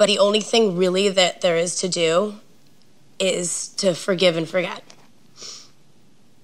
But 0.00 0.06
the 0.06 0.18
only 0.18 0.40
thing 0.40 0.78
really 0.78 1.10
that 1.10 1.42
there 1.42 1.58
is 1.58 1.76
to 1.76 1.86
do 1.86 2.36
is 3.18 3.68
to 3.76 3.92
forgive 3.94 4.38
and 4.38 4.48
forget. 4.48 4.82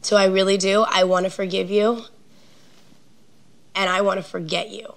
So 0.02 0.18
I 0.18 0.26
really 0.26 0.58
do. 0.58 0.84
I 0.86 1.04
want 1.04 1.24
to 1.24 1.30
forgive 1.30 1.70
you 1.70 2.02
and 3.74 3.88
I 3.88 4.02
want 4.02 4.18
to 4.18 4.22
forget 4.22 4.68
you. 4.68 4.96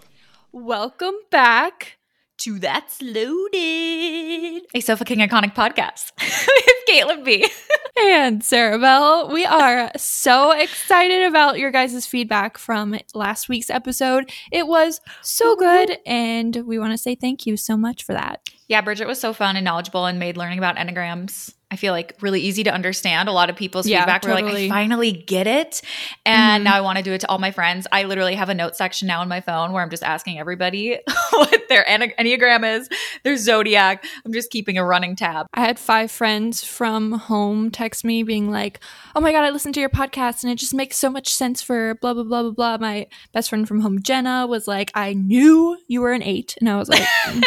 Welcome 0.51 1.15
back 1.29 1.98
to 2.39 2.57
That's 2.57 3.01
Loaded, 3.01 4.65
a 4.73 4.79
Sofa 4.79 5.03
King 5.03 5.19
Iconic 5.19 5.53
podcast 5.53 6.13
with 6.21 6.75
Caitlin 6.87 7.25
B. 7.25 7.45
and 8.01 8.41
Sarah 8.41 8.79
Bell. 8.79 9.29
We 9.29 9.45
are 9.45 9.91
so 9.97 10.51
excited 10.51 11.23
about 11.23 11.59
your 11.59 11.69
guys' 11.69 12.05
feedback 12.05 12.57
from 12.57 12.97
last 13.13 13.49
week's 13.49 13.69
episode. 13.69 14.31
It 14.53 14.67
was 14.67 15.01
so 15.21 15.57
good, 15.57 15.97
and 16.05 16.55
we 16.65 16.79
want 16.79 16.93
to 16.93 16.97
say 16.97 17.13
thank 17.15 17.45
you 17.45 17.57
so 17.57 17.75
much 17.75 18.03
for 18.03 18.13
that. 18.13 18.39
Yeah, 18.69 18.79
Bridget 18.81 19.07
was 19.07 19.19
so 19.19 19.33
fun 19.33 19.57
and 19.57 19.65
knowledgeable 19.65 20.05
and 20.05 20.17
made 20.17 20.37
learning 20.37 20.59
about 20.59 20.77
Enneagrams 20.77 21.53
I 21.71 21.75
feel 21.75 21.93
like 21.93 22.15
really 22.19 22.41
easy 22.41 22.63
to 22.63 22.73
understand. 22.73 23.29
A 23.29 23.31
lot 23.31 23.51
of 23.51 23.55
people's 23.55 23.87
yeah, 23.87 23.99
feedback 23.99 24.23
totally. 24.23 24.41
were 24.41 24.49
like, 24.49 24.63
I 24.63 24.69
finally 24.69 25.11
get 25.11 25.45
it. 25.45 25.81
And 26.25 26.61
mm-hmm. 26.61 26.63
now 26.63 26.75
I 26.75 26.81
want 26.81 26.97
to 26.97 27.03
do 27.03 27.13
it 27.13 27.21
to 27.21 27.29
all 27.29 27.37
my 27.37 27.51
friends. 27.51 27.85
I 27.91 28.03
literally 28.03 28.33
have 28.33 28.49
a 28.49 28.55
note 28.55 28.75
section 28.75 29.07
now 29.07 29.21
on 29.21 29.27
my 29.27 29.39
phone 29.39 29.71
where 29.71 29.83
I'm 29.83 29.91
just 29.91 30.01
asking 30.01 30.39
everybody 30.39 30.99
what 31.31 31.69
their 31.69 31.85
Enneagram 31.85 32.79
is, 32.79 32.89
their 33.23 33.37
zodiac. 33.37 34.03
I'm 34.25 34.33
just 34.33 34.49
keeping 34.49 34.79
a 34.79 34.83
running 34.83 35.15
tab. 35.15 35.45
I 35.53 35.61
had 35.61 35.77
five 35.77 36.09
friends 36.09 36.63
from 36.63 37.11
home 37.11 37.69
text 37.69 38.03
me 38.03 38.23
being 38.23 38.49
like, 38.49 38.79
Oh 39.15 39.21
my 39.21 39.31
God, 39.31 39.43
I 39.43 39.51
listened 39.51 39.75
to 39.75 39.79
your 39.79 39.89
podcast 39.89 40.43
and 40.43 40.51
it 40.51 40.55
just 40.55 40.73
makes 40.73 40.97
so 40.97 41.11
much 41.11 41.29
sense 41.29 41.61
for 41.61 41.95
blah, 42.01 42.15
blah, 42.15 42.23
blah, 42.23 42.41
blah, 42.41 42.51
blah. 42.51 42.77
My 42.79 43.05
best 43.31 43.49
friend 43.49 43.67
from 43.67 43.81
home, 43.81 44.01
Jenna, 44.01 44.47
was 44.47 44.67
like, 44.67 44.91
I 44.95 45.13
knew 45.13 45.77
you 45.87 46.01
were 46.01 46.13
an 46.13 46.23
eight. 46.23 46.55
And 46.59 46.67
I 46.67 46.77
was 46.77 46.89
like, 46.89 47.03
mm. 47.25 47.43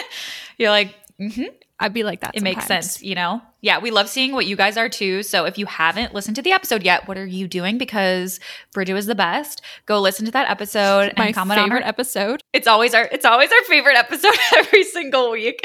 You're 0.58 0.70
like, 0.70 0.94
mm-hmm. 1.20 1.44
I'd 1.80 1.92
be 1.92 2.04
like 2.04 2.20
that. 2.20 2.36
It 2.36 2.38
sometimes. 2.38 2.56
makes 2.56 2.66
sense, 2.66 3.02
you 3.02 3.16
know? 3.16 3.42
Yeah, 3.62 3.78
we 3.78 3.92
love 3.92 4.08
seeing 4.08 4.32
what 4.32 4.46
you 4.46 4.56
guys 4.56 4.76
are 4.76 4.88
too. 4.88 5.22
So 5.22 5.44
if 5.44 5.56
you 5.56 5.66
haven't 5.66 6.12
listened 6.12 6.34
to 6.34 6.42
the 6.42 6.50
episode 6.50 6.82
yet, 6.82 7.06
what 7.06 7.16
are 7.16 7.24
you 7.24 7.46
doing? 7.46 7.78
Because 7.78 8.40
Bridget 8.74 8.94
was 8.94 9.06
the 9.06 9.14
best. 9.14 9.62
Go 9.86 10.00
listen 10.00 10.26
to 10.26 10.32
that 10.32 10.50
episode 10.50 11.10
and 11.10 11.18
My 11.18 11.30
comment 11.30 11.60
favorite 11.60 11.76
on 11.76 11.82
our 11.84 11.88
episode. 11.88 12.42
It's 12.52 12.66
always 12.66 12.92
our 12.92 13.04
it's 13.04 13.24
always 13.24 13.52
our 13.52 13.62
favorite 13.68 13.96
episode 13.96 14.34
every 14.56 14.82
single 14.82 15.30
week. 15.30 15.60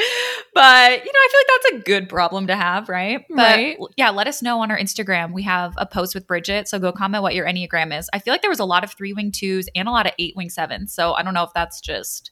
But 0.54 1.04
you 1.04 1.12
know, 1.12 1.18
I 1.18 1.28
feel 1.30 1.40
like 1.40 1.46
that's 1.62 1.82
a 1.82 1.84
good 1.84 2.08
problem 2.08 2.46
to 2.46 2.54
have, 2.54 2.88
right? 2.88 3.24
But 3.28 3.36
right. 3.36 3.78
yeah, 3.96 4.10
let 4.10 4.28
us 4.28 4.42
know 4.42 4.60
on 4.60 4.70
our 4.70 4.78
Instagram. 4.78 5.32
We 5.32 5.42
have 5.42 5.74
a 5.76 5.84
post 5.84 6.14
with 6.14 6.28
Bridget. 6.28 6.68
So 6.68 6.78
go 6.78 6.92
comment 6.92 7.24
what 7.24 7.34
your 7.34 7.46
Enneagram 7.46 7.98
is. 7.98 8.08
I 8.12 8.20
feel 8.20 8.32
like 8.32 8.42
there 8.42 8.50
was 8.50 8.60
a 8.60 8.64
lot 8.64 8.84
of 8.84 8.92
three 8.92 9.12
wing 9.12 9.32
twos 9.32 9.68
and 9.74 9.88
a 9.88 9.90
lot 9.90 10.06
of 10.06 10.12
eight 10.20 10.36
wing 10.36 10.50
sevens. 10.50 10.94
So 10.94 11.14
I 11.14 11.24
don't 11.24 11.34
know 11.34 11.42
if 11.42 11.50
that's 11.52 11.80
just 11.80 12.30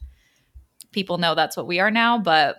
people 0.93 1.19
know 1.19 1.35
that's 1.35 1.57
what 1.57 1.67
we 1.67 1.81
are 1.81 1.91
now, 1.91 2.19
but 2.19 2.57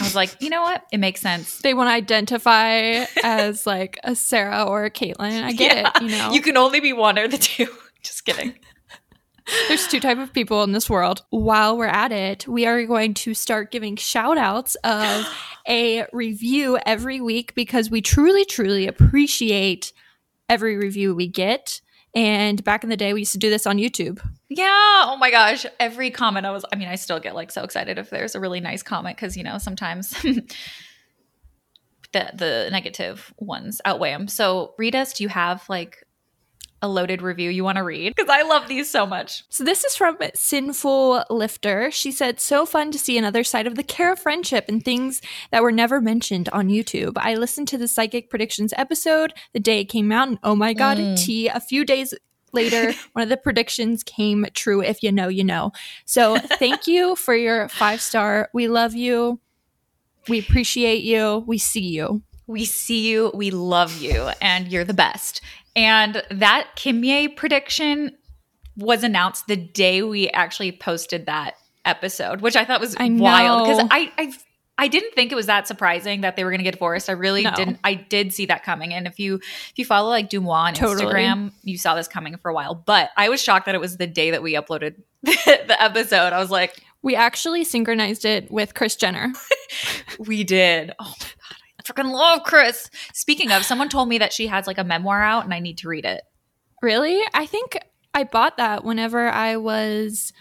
I 0.00 0.04
was 0.04 0.14
like, 0.14 0.34
you 0.40 0.50
know 0.50 0.62
what? 0.62 0.84
It 0.92 0.98
makes 0.98 1.20
sense. 1.20 1.58
They 1.58 1.74
want 1.74 1.88
to 1.88 1.92
identify 1.92 3.04
as 3.22 3.66
like 3.66 3.98
a 4.02 4.14
Sarah 4.14 4.64
or 4.64 4.84
a 4.84 4.90
Caitlin. 4.90 5.42
I 5.42 5.52
get 5.52 5.76
yeah. 5.76 5.92
it. 5.94 6.02
You 6.02 6.08
know, 6.08 6.32
you 6.32 6.40
can 6.40 6.56
only 6.56 6.80
be 6.80 6.92
one 6.92 7.18
or 7.18 7.28
the 7.28 7.38
two. 7.38 7.68
Just 8.02 8.24
kidding. 8.24 8.54
There's 9.68 9.86
two 9.88 10.00
type 10.00 10.18
of 10.18 10.32
people 10.32 10.62
in 10.62 10.72
this 10.72 10.90
world. 10.90 11.22
While 11.30 11.78
we're 11.78 11.86
at 11.86 12.12
it, 12.12 12.46
we 12.46 12.66
are 12.66 12.84
going 12.84 13.14
to 13.14 13.34
start 13.34 13.70
giving 13.70 13.96
shout 13.96 14.36
outs 14.36 14.74
of 14.84 15.26
a 15.68 16.06
review 16.12 16.78
every 16.84 17.20
week 17.20 17.54
because 17.54 17.90
we 17.90 18.02
truly, 18.02 18.44
truly 18.44 18.86
appreciate 18.86 19.92
every 20.48 20.76
review 20.76 21.14
we 21.14 21.28
get. 21.28 21.80
And 22.14 22.62
back 22.64 22.84
in 22.84 22.90
the 22.90 22.96
day, 22.96 23.12
we 23.12 23.20
used 23.20 23.32
to 23.32 23.38
do 23.38 23.50
this 23.50 23.66
on 23.66 23.76
YouTube. 23.76 24.20
Yeah. 24.48 24.66
Oh 25.06 25.16
my 25.18 25.30
gosh. 25.30 25.66
Every 25.78 26.10
comment 26.10 26.46
I 26.46 26.50
was, 26.50 26.64
I 26.72 26.76
mean, 26.76 26.88
I 26.88 26.94
still 26.94 27.20
get 27.20 27.34
like 27.34 27.50
so 27.50 27.62
excited 27.62 27.98
if 27.98 28.10
there's 28.10 28.34
a 28.34 28.40
really 28.40 28.60
nice 28.60 28.82
comment 28.82 29.16
because, 29.16 29.36
you 29.36 29.44
know, 29.44 29.58
sometimes 29.58 30.10
the, 30.22 30.44
the 32.12 32.68
negative 32.72 33.32
ones 33.38 33.80
outweigh 33.84 34.12
them. 34.12 34.26
So, 34.28 34.74
us. 34.94 35.12
Do 35.12 35.22
you 35.22 35.28
have 35.28 35.68
like 35.68 36.04
a 36.80 36.88
loaded 36.88 37.22
review 37.22 37.50
you 37.50 37.64
want 37.64 37.76
to 37.76 37.84
read 37.84 38.14
because 38.14 38.30
I 38.30 38.42
love 38.42 38.68
these 38.68 38.90
so 38.90 39.06
much. 39.06 39.44
So 39.48 39.64
this 39.64 39.84
is 39.84 39.96
from 39.96 40.16
Sinful 40.34 41.24
Lifter. 41.30 41.90
She 41.90 42.12
said, 42.12 42.40
"So 42.40 42.66
fun 42.66 42.90
to 42.92 42.98
see 42.98 43.18
another 43.18 43.44
side 43.44 43.66
of 43.66 43.74
the 43.74 43.82
care 43.82 44.12
of 44.12 44.18
friendship 44.18 44.66
and 44.68 44.84
things 44.84 45.20
that 45.50 45.62
were 45.62 45.72
never 45.72 46.00
mentioned 46.00 46.48
on 46.50 46.68
YouTube. 46.68 47.14
I 47.16 47.34
listened 47.34 47.68
to 47.68 47.78
the 47.78 47.88
Psychic 47.88 48.30
Predictions 48.30 48.72
episode 48.76 49.32
the 49.52 49.60
day 49.60 49.80
it 49.80 49.86
came 49.86 50.12
out, 50.12 50.28
and 50.28 50.38
oh 50.42 50.54
my 50.54 50.72
god, 50.72 50.98
mm. 50.98 51.16
T! 51.18 51.48
A 51.48 51.60
few 51.60 51.84
days." 51.84 52.14
Later, 52.50 52.94
one 53.12 53.24
of 53.24 53.28
the 53.28 53.36
predictions 53.36 54.02
came 54.02 54.46
true. 54.54 54.82
If 54.82 55.02
you 55.02 55.12
know, 55.12 55.28
you 55.28 55.44
know. 55.44 55.72
So, 56.06 56.38
thank 56.38 56.86
you 56.86 57.14
for 57.14 57.34
your 57.34 57.68
five 57.68 58.00
star. 58.00 58.48
We 58.54 58.68
love 58.68 58.94
you. 58.94 59.38
We 60.28 60.38
appreciate 60.38 61.02
you. 61.02 61.44
We 61.46 61.58
see 61.58 61.86
you. 61.86 62.22
We 62.48 62.64
see 62.64 63.08
you. 63.08 63.30
We 63.32 63.52
love 63.52 63.98
you. 63.98 64.30
And 64.40 64.66
you're 64.66 64.84
the 64.84 64.94
best. 64.94 65.40
And 65.76 66.22
that 66.30 66.70
Kimye 66.74 67.36
prediction 67.36 68.16
was 68.76 69.04
announced 69.04 69.46
the 69.46 69.56
day 69.56 70.02
we 70.02 70.28
actually 70.30 70.72
posted 70.72 71.26
that 71.26 71.54
episode, 71.84 72.40
which 72.40 72.56
I 72.56 72.64
thought 72.64 72.80
was 72.80 72.96
I 72.98 73.08
wild 73.10 73.68
because 73.68 73.86
I, 73.90 74.12
I 74.18 74.32
I 74.80 74.86
didn't 74.86 75.12
think 75.14 75.32
it 75.32 75.34
was 75.34 75.46
that 75.46 75.66
surprising 75.66 76.20
that 76.20 76.36
they 76.36 76.44
were 76.44 76.50
going 76.50 76.60
to 76.60 76.64
get 76.64 76.74
divorced. 76.74 77.10
I 77.10 77.14
really 77.14 77.42
no. 77.42 77.52
didn't. 77.54 77.80
I 77.82 77.94
did 77.94 78.32
see 78.32 78.46
that 78.46 78.62
coming. 78.62 78.94
And 78.94 79.08
if 79.08 79.18
you 79.18 79.36
if 79.36 79.72
you 79.76 79.84
follow 79.84 80.08
like 80.08 80.30
DeuxMoi 80.30 80.48
on 80.48 80.74
totally. 80.74 81.12
Instagram, 81.12 81.52
you 81.64 81.76
saw 81.76 81.96
this 81.96 82.06
coming 82.06 82.36
for 82.36 82.48
a 82.48 82.54
while. 82.54 82.74
But 82.74 83.10
I 83.16 83.28
was 83.28 83.42
shocked 83.42 83.66
that 83.66 83.74
it 83.74 83.80
was 83.80 83.96
the 83.96 84.06
day 84.06 84.30
that 84.30 84.42
we 84.42 84.54
uploaded 84.54 84.94
the, 85.24 85.36
the 85.66 85.82
episode. 85.82 86.32
I 86.32 86.38
was 86.38 86.50
like, 86.50 86.80
we 87.02 87.16
actually 87.16 87.64
synchronized 87.64 88.24
it 88.24 88.50
with 88.50 88.74
Chris 88.74 88.94
Jenner. 88.94 89.32
we 90.18 90.44
did. 90.44 90.92
Oh 91.00 91.14
freaking 91.88 92.12
love 92.12 92.42
Chris. 92.44 92.90
Speaking 93.14 93.50
of, 93.50 93.64
someone 93.64 93.88
told 93.88 94.08
me 94.08 94.18
that 94.18 94.32
she 94.32 94.46
has 94.48 94.66
like 94.66 94.78
a 94.78 94.84
memoir 94.84 95.22
out 95.22 95.44
and 95.44 95.54
I 95.54 95.60
need 95.60 95.78
to 95.78 95.88
read 95.88 96.04
it. 96.04 96.22
Really? 96.82 97.20
I 97.34 97.46
think 97.46 97.78
I 98.14 98.24
bought 98.24 98.56
that 98.58 98.84
whenever 98.84 99.28
I 99.28 99.56
was 99.56 100.32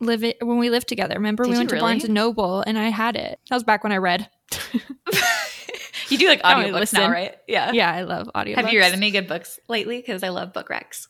living 0.00 0.34
when 0.40 0.58
we 0.58 0.70
lived 0.70 0.88
together. 0.88 1.14
Remember 1.14 1.44
Did 1.44 1.50
we 1.50 1.56
went 1.58 1.70
to 1.70 1.78
Barnes 1.78 2.04
and 2.04 2.14
Noble 2.14 2.62
and 2.62 2.78
I 2.78 2.88
had 2.88 3.16
it. 3.16 3.38
That 3.48 3.56
was 3.56 3.64
back 3.64 3.84
when 3.84 3.92
I 3.92 3.98
read. 3.98 4.28
you 6.08 6.18
do 6.18 6.28
like 6.28 6.42
audiobooks 6.42 6.92
now, 6.92 7.10
right? 7.10 7.36
Yeah. 7.46 7.72
Yeah, 7.72 7.92
I 7.92 8.02
love 8.02 8.30
audiobooks. 8.34 8.56
Have 8.56 8.72
you 8.72 8.80
read 8.80 8.92
any 8.92 9.10
good 9.10 9.28
books 9.28 9.60
lately? 9.68 9.98
Because 9.98 10.22
I 10.22 10.30
love 10.30 10.52
book 10.52 10.68
recs. 10.68 11.06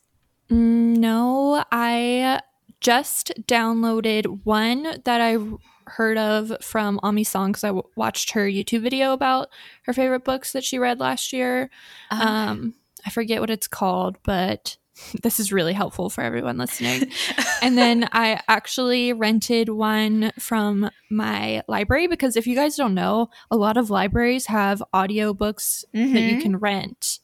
Mm, 0.51 0.97
no, 0.97 1.65
I 1.73 2.41
just 2.81 3.33
downloaded 3.47 4.45
one 4.45 5.01
that 5.05 5.21
I 5.21 5.39
heard 5.87 6.19
of 6.19 6.53
from 6.61 7.01
Aimee 7.05 7.25
Song 7.25 7.53
because 7.53 7.65
I 7.65 7.69
w- 7.69 7.89
watched 7.97 8.33
her 8.33 8.47
YouTube 8.47 8.83
video 8.83 9.13
about 9.13 9.49
her 9.85 9.93
favorite 9.93 10.25
books 10.25 10.53
that 10.53 10.65
she 10.65 10.79
read 10.79 11.01
last 11.01 11.33
year. 11.33 11.71
Uh-huh. 12.11 12.29
Um, 12.29 12.75
I 13.07 13.11
forget 13.11 13.41
what 13.41 13.51
it's 13.51 13.69
called, 13.69 14.19
but 14.23 14.77
this 15.23 15.41
is 15.41 15.53
really 15.53 15.73
helpful 15.73 16.11
for 16.11 16.23
everyone 16.23 16.59
listening. 16.59 17.11
and 17.63 17.77
then 17.77 18.09
I 18.13 18.41
actually 18.49 19.13
rented 19.13 19.69
one 19.69 20.33
from 20.39 20.91
my 21.11 21.63
library 21.69 22.07
because 22.07 22.37
if 22.37 22.47
you 22.47 22.55
guys 22.55 22.77
don't 22.77 22.95
know, 22.95 23.29
a 23.51 23.57
lot 23.57 23.77
of 23.77 23.91
libraries 23.91 24.47
have 24.47 24.83
audiobooks 24.95 25.85
mm-hmm. 25.95 26.13
that 26.13 26.21
you 26.21 26.33
mm-hmm. 26.33 26.41
can 26.41 26.57
rent. 26.59 27.19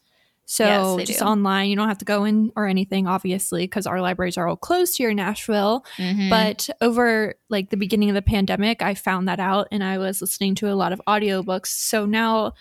So 0.51 0.97
yes, 0.97 1.09
just 1.09 1.19
do. 1.19 1.27
online, 1.27 1.69
you 1.69 1.77
don't 1.77 1.89
have 1.89 1.99
to 1.99 2.07
go 2.07 2.25
in 2.25 2.51
or 2.57 2.67
anything, 2.67 3.07
obviously, 3.07 3.65
because 3.65 3.87
our 3.87 4.01
libraries 4.01 4.39
are 4.39 4.49
all 4.49 4.57
closed 4.57 4.97
here 4.97 5.11
in 5.11 5.17
Nashville. 5.17 5.85
Mm-hmm. 5.99 6.31
But 6.31 6.71
over 6.81 7.35
like 7.51 7.69
the 7.69 7.77
beginning 7.77 8.09
of 8.09 8.15
the 8.15 8.23
pandemic, 8.23 8.81
I 8.81 8.95
found 8.95 9.29
that 9.29 9.41
out 9.41 9.69
and 9.71 9.85
I 9.85 9.99
was 9.99 10.23
listening 10.23 10.55
to 10.57 10.73
a 10.73 10.75
lot 10.75 10.95
of 10.95 11.03
audiobooks. 11.07 11.67
So 11.67 12.07
now 12.07 12.55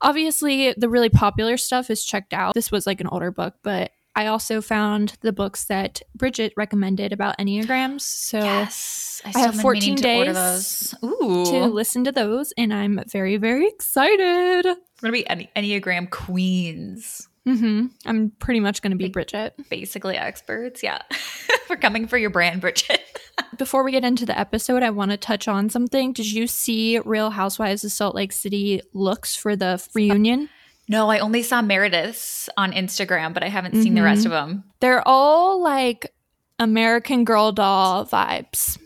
obviously 0.00 0.72
the 0.76 0.88
really 0.88 1.08
popular 1.08 1.56
stuff 1.56 1.90
is 1.90 2.04
checked 2.04 2.32
out. 2.32 2.54
This 2.54 2.70
was 2.70 2.86
like 2.86 3.00
an 3.00 3.08
older 3.08 3.32
book, 3.32 3.54
but 3.64 3.90
I 4.16 4.28
also 4.28 4.62
found 4.62 5.18
the 5.20 5.32
books 5.32 5.64
that 5.64 6.00
Bridget 6.14 6.54
recommended 6.56 7.12
about 7.12 7.36
Enneagrams. 7.38 8.00
So 8.00 8.38
yes, 8.38 9.20
I, 9.26 9.32
I 9.34 9.38
have 9.40 9.60
14 9.60 9.94
days 9.96 10.94
to 11.00 11.66
listen 11.66 12.04
to 12.04 12.12
those, 12.12 12.52
and 12.56 12.72
I'm 12.72 12.98
very, 13.08 13.36
very 13.36 13.68
excited. 13.68 14.64
We're 15.02 15.10
going 15.10 15.26
to 15.26 15.36
be 15.36 15.50
Enneagram 15.54 16.08
queens. 16.10 17.28
Mm-hmm. 17.46 17.86
I'm 18.06 18.30
pretty 18.38 18.60
much 18.60 18.80
going 18.80 18.92
to 18.92 18.96
be 18.96 19.04
like, 19.04 19.12
Bridget. 19.12 19.54
Basically 19.68 20.16
experts. 20.16 20.82
Yeah. 20.82 21.02
We're 21.70 21.76
coming 21.76 22.08
for 22.08 22.16
your 22.16 22.30
brand, 22.30 22.62
Bridget. 22.62 23.02
Before 23.58 23.84
we 23.84 23.92
get 23.92 24.02
into 24.02 24.24
the 24.24 24.36
episode, 24.36 24.82
I 24.82 24.90
want 24.90 25.10
to 25.10 25.18
touch 25.18 25.46
on 25.46 25.68
something. 25.68 26.14
Did 26.14 26.32
you 26.32 26.46
see 26.46 26.98
Real 27.00 27.30
Housewives 27.30 27.84
of 27.84 27.92
Salt 27.92 28.14
Lake 28.14 28.32
City 28.32 28.80
looks 28.94 29.36
for 29.36 29.54
the 29.56 29.86
reunion? 29.94 30.48
No, 30.88 31.10
I 31.10 31.18
only 31.18 31.42
saw 31.42 31.62
Meredith's 31.62 32.48
on 32.56 32.72
Instagram, 32.72 33.34
but 33.34 33.42
I 33.42 33.48
haven't 33.48 33.74
seen 33.74 33.86
mm-hmm. 33.86 33.94
the 33.96 34.02
rest 34.02 34.24
mm-hmm. 34.24 34.32
of 34.32 34.48
them. 34.48 34.64
They're 34.80 35.06
all 35.06 35.60
like 35.62 36.12
American 36.58 37.24
Girl 37.24 37.52
doll 37.52 38.06
vibes. 38.06 38.78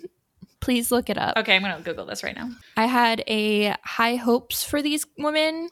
Please 0.60 0.90
look 0.90 1.10
it 1.10 1.18
up. 1.18 1.36
Okay, 1.36 1.56
I'm 1.56 1.62
going 1.62 1.76
to 1.76 1.82
Google 1.82 2.06
this 2.06 2.22
right 2.22 2.36
now. 2.36 2.50
I 2.76 2.86
had 2.86 3.22
a 3.26 3.74
high 3.82 4.16
hopes 4.16 4.62
for 4.62 4.82
these 4.82 5.06
women 5.18 5.68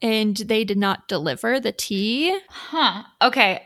and 0.00 0.36
they 0.36 0.64
did 0.64 0.78
not 0.78 1.08
deliver 1.08 1.60
the 1.60 1.72
tea. 1.72 2.38
Huh. 2.48 3.02
Okay. 3.22 3.62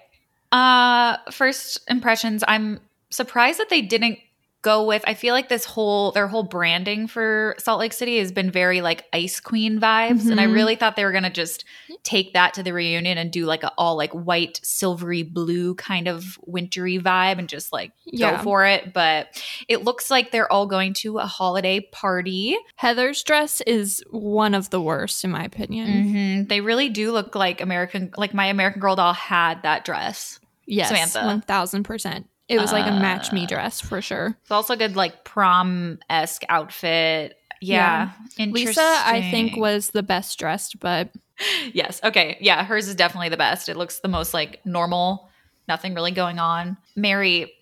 Uh 0.51 1.17
first 1.31 1.81
impressions, 1.89 2.45
I'm 2.47 2.81
surprised 3.11 3.59
that 3.59 3.71
they 3.71 3.83
didn't 3.83 4.19
go 4.63 4.85
with 4.85 5.03
I 5.07 5.15
feel 5.15 5.35
like 5.35 5.49
this 5.49 5.65
whole 5.65 6.13
their 6.13 6.29
whole 6.29 6.45
branding 6.45 7.09
for 7.09 7.57
Salt 7.59 7.81
Lake 7.81 7.93
City 7.93 8.19
has 8.19 8.31
been 8.31 8.51
very 8.51 8.81
like 8.81 9.05
ice 9.13 9.41
queen 9.41 9.81
vibes 9.81 10.21
mm-hmm. 10.21 10.31
and 10.31 10.41
I 10.41 10.45
mm-hmm. 10.45 10.55
really 10.55 10.77
thought 10.77 10.97
they 10.97 11.05
were 11.05 11.11
going 11.11 11.25
to 11.25 11.31
just 11.31 11.65
take 12.05 12.33
that 12.33 12.55
to 12.55 12.63
the 12.63 12.73
reunion 12.73 13.19
and 13.19 13.31
do 13.31 13.45
like 13.45 13.65
a 13.65 13.73
all 13.77 13.97
like 13.97 14.13
white 14.13 14.61
silvery 14.63 15.25
blue 15.25 15.75
kind 15.75 16.07
of 16.07 16.39
wintry 16.47 16.99
vibe 16.99 17.39
and 17.39 17.49
just 17.49 17.73
like 17.73 17.93
yeah. 18.05 18.37
go 18.37 18.43
for 18.45 18.65
it 18.65 18.93
but 18.93 19.43
it 19.69 19.85
looks 19.85 20.11
like 20.11 20.31
they're 20.31 20.51
all 20.51 20.67
going 20.67 20.95
to 20.95 21.19
a 21.19 21.27
holiday 21.27 21.81
party. 21.81 22.57
Heather's 22.77 23.23
dress 23.23 23.61
is 23.63 24.03
one 24.11 24.55
of 24.55 24.71
the 24.71 24.81
worst 24.81 25.25
in 25.25 25.31
my 25.31 25.45
opinion. 25.45 25.89
Mm-hmm. 25.89 26.49
They 26.49 26.61
really 26.61 26.89
do 26.89 27.11
look 27.11 27.35
like 27.35 27.61
American 27.61 28.13
like 28.17 28.33
my 28.33 28.47
American 28.47 28.81
Girl 28.81 28.97
doll 28.97 29.13
had 29.13 29.63
that 29.65 29.85
dress. 29.85 30.39
Yes, 30.67 30.89
Samantha. 30.89 31.43
1000%. 31.47 32.25
It 32.53 32.61
was 32.61 32.73
like 32.73 32.87
a 32.87 32.91
match 32.91 33.33
me 33.33 33.45
uh, 33.45 33.47
dress 33.47 33.81
for 33.81 34.01
sure. 34.01 34.37
It's 34.43 34.51
also 34.51 34.75
a 34.75 34.77
good 34.77 34.97
like 34.97 35.25
prom 35.25 35.99
esque 36.09 36.43
outfit. 36.49 37.37
Yeah. 37.61 38.11
yeah. 38.37 38.47
Lisa, 38.47 38.81
I 38.83 39.29
think, 39.31 39.57
was 39.57 39.91
the 39.91 40.03
best 40.03 40.39
dressed, 40.39 40.81
but 40.81 41.11
yes. 41.73 42.01
Okay. 42.03 42.37
Yeah. 42.41 42.65
Hers 42.65 42.89
is 42.89 42.95
definitely 42.95 43.29
the 43.29 43.37
best. 43.37 43.69
It 43.69 43.77
looks 43.77 44.01
the 44.01 44.09
most 44.09 44.35
like 44.35 44.65
normal, 44.67 45.29
nothing 45.69 45.95
really 45.95 46.11
going 46.11 46.39
on. 46.39 46.77
Mary, 46.97 47.53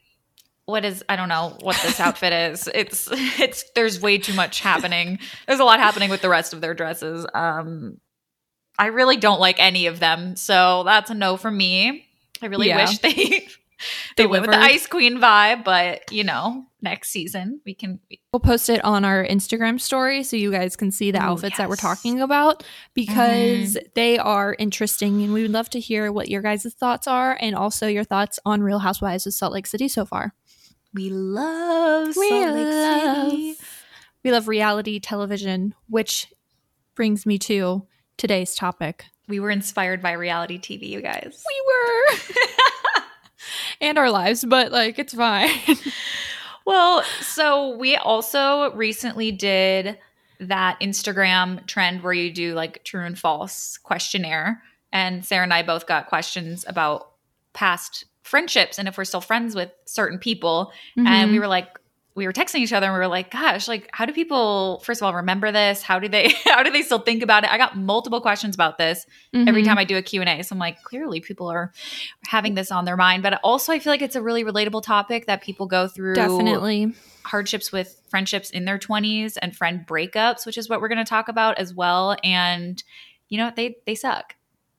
what 0.64 0.84
is 0.84 1.04
I 1.08 1.16
don't 1.16 1.28
know 1.28 1.56
what 1.60 1.78
this 1.82 2.00
outfit 2.00 2.32
is. 2.32 2.68
It's 2.74 3.08
it's 3.12 3.64
there's 3.74 4.00
way 4.00 4.18
too 4.18 4.34
much 4.34 4.60
happening. 4.60 5.18
There's 5.46 5.60
a 5.60 5.64
lot 5.64 5.80
happening 5.80 6.10
with 6.10 6.22
the 6.22 6.28
rest 6.28 6.52
of 6.52 6.60
their 6.60 6.74
dresses. 6.74 7.26
Um 7.34 8.00
I 8.78 8.86
really 8.86 9.18
don't 9.18 9.40
like 9.40 9.56
any 9.58 9.86
of 9.86 10.00
them. 10.00 10.36
So 10.36 10.84
that's 10.84 11.10
a 11.10 11.14
no 11.14 11.36
for 11.36 11.50
me. 11.50 12.06
I 12.40 12.46
really 12.46 12.68
yeah. 12.68 12.88
wish 12.88 12.98
they 13.00 13.46
they 14.16 14.26
went 14.26 14.42
with 14.42 14.50
the 14.50 14.58
Ice 14.58 14.86
Queen 14.86 15.18
vibe, 15.18 15.64
but 15.64 16.10
you 16.12 16.24
know, 16.24 16.64
next 16.82 17.10
season 17.10 17.60
we 17.64 17.74
can. 17.74 18.00
We'll 18.32 18.40
post 18.40 18.68
it 18.68 18.84
on 18.84 19.04
our 19.04 19.24
Instagram 19.24 19.80
story 19.80 20.22
so 20.22 20.36
you 20.36 20.50
guys 20.50 20.76
can 20.76 20.90
see 20.90 21.10
the 21.10 21.18
Ooh, 21.18 21.22
outfits 21.22 21.52
yes. 21.52 21.58
that 21.58 21.68
we're 21.68 21.76
talking 21.76 22.20
about 22.20 22.64
because 22.94 23.74
mm-hmm. 23.74 23.86
they 23.94 24.18
are 24.18 24.56
interesting 24.58 25.22
and 25.22 25.32
we 25.32 25.42
would 25.42 25.50
love 25.50 25.70
to 25.70 25.80
hear 25.80 26.12
what 26.12 26.28
your 26.28 26.42
guys' 26.42 26.74
thoughts 26.78 27.06
are 27.06 27.36
and 27.40 27.54
also 27.54 27.86
your 27.86 28.04
thoughts 28.04 28.38
on 28.44 28.62
Real 28.62 28.80
Housewives 28.80 29.26
of 29.26 29.34
Salt 29.34 29.52
Lake 29.52 29.66
City 29.66 29.88
so 29.88 30.04
far. 30.04 30.34
We 30.92 31.10
love 31.10 32.16
we 32.16 32.28
Salt 32.28 32.54
Lake 32.54 32.66
love, 32.66 33.30
City. 33.30 33.56
We 34.24 34.32
love 34.32 34.48
reality 34.48 35.00
television, 35.00 35.74
which 35.88 36.32
brings 36.94 37.24
me 37.24 37.38
to 37.38 37.86
today's 38.16 38.54
topic. 38.54 39.06
We 39.28 39.40
were 39.40 39.50
inspired 39.50 40.02
by 40.02 40.12
reality 40.12 40.58
TV, 40.58 40.88
you 40.88 41.00
guys. 41.00 41.44
We 41.48 41.62
were. 41.66 42.18
and 43.80 43.98
our 43.98 44.10
lives, 44.10 44.44
but 44.44 44.72
like 44.72 44.98
it's 44.98 45.14
fine. 45.14 45.50
well, 46.66 47.02
so 47.20 47.76
we 47.76 47.96
also 47.96 48.72
recently 48.72 49.32
did 49.32 49.98
that 50.40 50.78
Instagram 50.80 51.66
trend 51.66 52.02
where 52.02 52.12
you 52.12 52.32
do 52.32 52.54
like 52.54 52.82
true 52.84 53.04
and 53.04 53.18
false 53.18 53.78
questionnaire. 53.78 54.62
And 54.92 55.24
Sarah 55.24 55.44
and 55.44 55.54
I 55.54 55.62
both 55.62 55.86
got 55.86 56.08
questions 56.08 56.64
about 56.66 57.10
past 57.52 58.06
friendships 58.22 58.78
and 58.78 58.88
if 58.88 58.96
we're 58.96 59.04
still 59.04 59.20
friends 59.20 59.54
with 59.54 59.70
certain 59.84 60.18
people. 60.18 60.72
Mm-hmm. 60.96 61.06
And 61.06 61.32
we 61.32 61.38
were 61.38 61.46
like, 61.46 61.68
we 62.14 62.26
were 62.26 62.32
texting 62.32 62.56
each 62.56 62.72
other 62.72 62.86
and 62.86 62.94
we 62.94 62.98
were 62.98 63.08
like, 63.08 63.30
gosh, 63.30 63.68
like 63.68 63.88
how 63.92 64.04
do 64.04 64.12
people 64.12 64.80
first 64.84 65.00
of 65.00 65.06
all 65.06 65.14
remember 65.14 65.52
this? 65.52 65.82
How 65.82 65.98
do 65.98 66.08
they 66.08 66.34
how 66.44 66.62
do 66.62 66.70
they 66.70 66.82
still 66.82 66.98
think 66.98 67.22
about 67.22 67.44
it? 67.44 67.50
I 67.50 67.58
got 67.58 67.76
multiple 67.76 68.20
questions 68.20 68.54
about 68.54 68.78
this 68.78 69.06
mm-hmm. 69.34 69.48
every 69.48 69.62
time 69.62 69.78
I 69.78 69.84
do 69.84 69.96
a 69.96 70.02
Q&A. 70.02 70.42
So 70.42 70.54
I'm 70.54 70.58
like, 70.58 70.82
clearly 70.82 71.20
people 71.20 71.48
are 71.48 71.72
having 72.26 72.54
this 72.54 72.72
on 72.72 72.84
their 72.84 72.96
mind, 72.96 73.22
but 73.22 73.40
also 73.44 73.72
I 73.72 73.78
feel 73.78 73.92
like 73.92 74.02
it's 74.02 74.16
a 74.16 74.22
really 74.22 74.44
relatable 74.44 74.82
topic 74.82 75.26
that 75.26 75.42
people 75.42 75.66
go 75.66 75.86
through 75.88 76.14
Definitely 76.14 76.94
hardships 77.24 77.70
with 77.70 78.00
friendships 78.08 78.50
in 78.50 78.64
their 78.64 78.78
20s 78.78 79.36
and 79.40 79.54
friend 79.54 79.84
breakups, 79.86 80.46
which 80.46 80.58
is 80.58 80.68
what 80.68 80.80
we're 80.80 80.88
going 80.88 80.98
to 80.98 81.04
talk 81.04 81.28
about 81.28 81.58
as 81.58 81.74
well 81.74 82.16
and 82.24 82.82
you 83.30 83.38
know, 83.38 83.50
they 83.56 83.76
they 83.86 83.94
suck. 83.94 84.34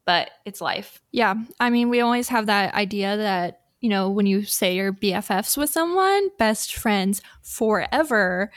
But 0.06 0.32
it's 0.46 0.62
life. 0.62 1.02
Yeah. 1.12 1.36
I 1.60 1.70
mean, 1.70 1.90
we 1.90 2.02
always 2.02 2.28
have 2.30 2.48
that 2.48 2.74
idea 2.74 3.18
that 3.18 3.61
you 3.82 3.90
know, 3.90 4.10
when 4.10 4.28
you 4.28 4.46
say 4.46 4.76
you're 4.76 4.94
BFFs 4.94 5.58
with 5.58 5.72
someone, 5.72 6.30
best 6.38 6.76
friends 6.76 7.22
forever. 7.42 8.52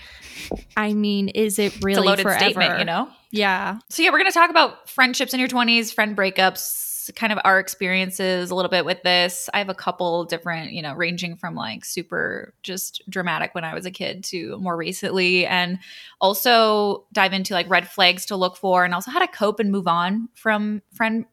I 0.77 0.93
mean, 0.93 1.29
is 1.31 1.59
it 1.59 1.83
really 1.83 1.95
it's 1.95 2.07
a 2.07 2.09
loaded 2.11 2.23
forever? 2.23 2.39
statement, 2.39 2.79
you 2.79 2.85
know? 2.85 3.09
Yeah. 3.31 3.79
So 3.89 4.03
yeah, 4.03 4.11
we're 4.11 4.19
going 4.19 4.31
to 4.31 4.39
talk 4.39 4.51
about 4.51 4.89
friendships 4.89 5.33
in 5.33 5.41
your 5.41 5.49
20s, 5.49 5.93
friend 5.93 6.15
breakups, 6.15 6.85
kind 7.17 7.33
of 7.33 7.39
our 7.43 7.59
experiences 7.59 8.51
a 8.51 8.55
little 8.55 8.71
bit 8.71 8.85
with 8.85 9.03
this. 9.03 9.49
I 9.53 9.59
have 9.59 9.71
a 9.71 9.75
couple 9.75 10.25
different, 10.25 10.73
you 10.73 10.83
know, 10.83 10.95
ranging 10.95 11.37
from 11.37 11.55
like 11.55 11.85
super 11.87 12.55
just 12.63 13.03
dramatic 13.09 13.55
when 13.55 13.65
I 13.65 13.75
was 13.75 13.87
a 13.87 13.91
kid 13.91 14.25
to 14.25 14.59
more 14.59 14.77
recently 14.77 15.47
and 15.47 15.79
also 16.21 17.07
dive 17.13 17.33
into 17.33 17.55
like 17.55 17.69
red 17.69 17.89
flags 17.89 18.27
to 18.27 18.37
look 18.37 18.57
for 18.57 18.85
and 18.85 18.95
also 18.95 19.11
how 19.11 19.19
to 19.19 19.27
cope 19.27 19.59
and 19.59 19.73
move 19.73 19.89
on 19.89 20.29
from 20.35 20.83
friend 20.93 21.25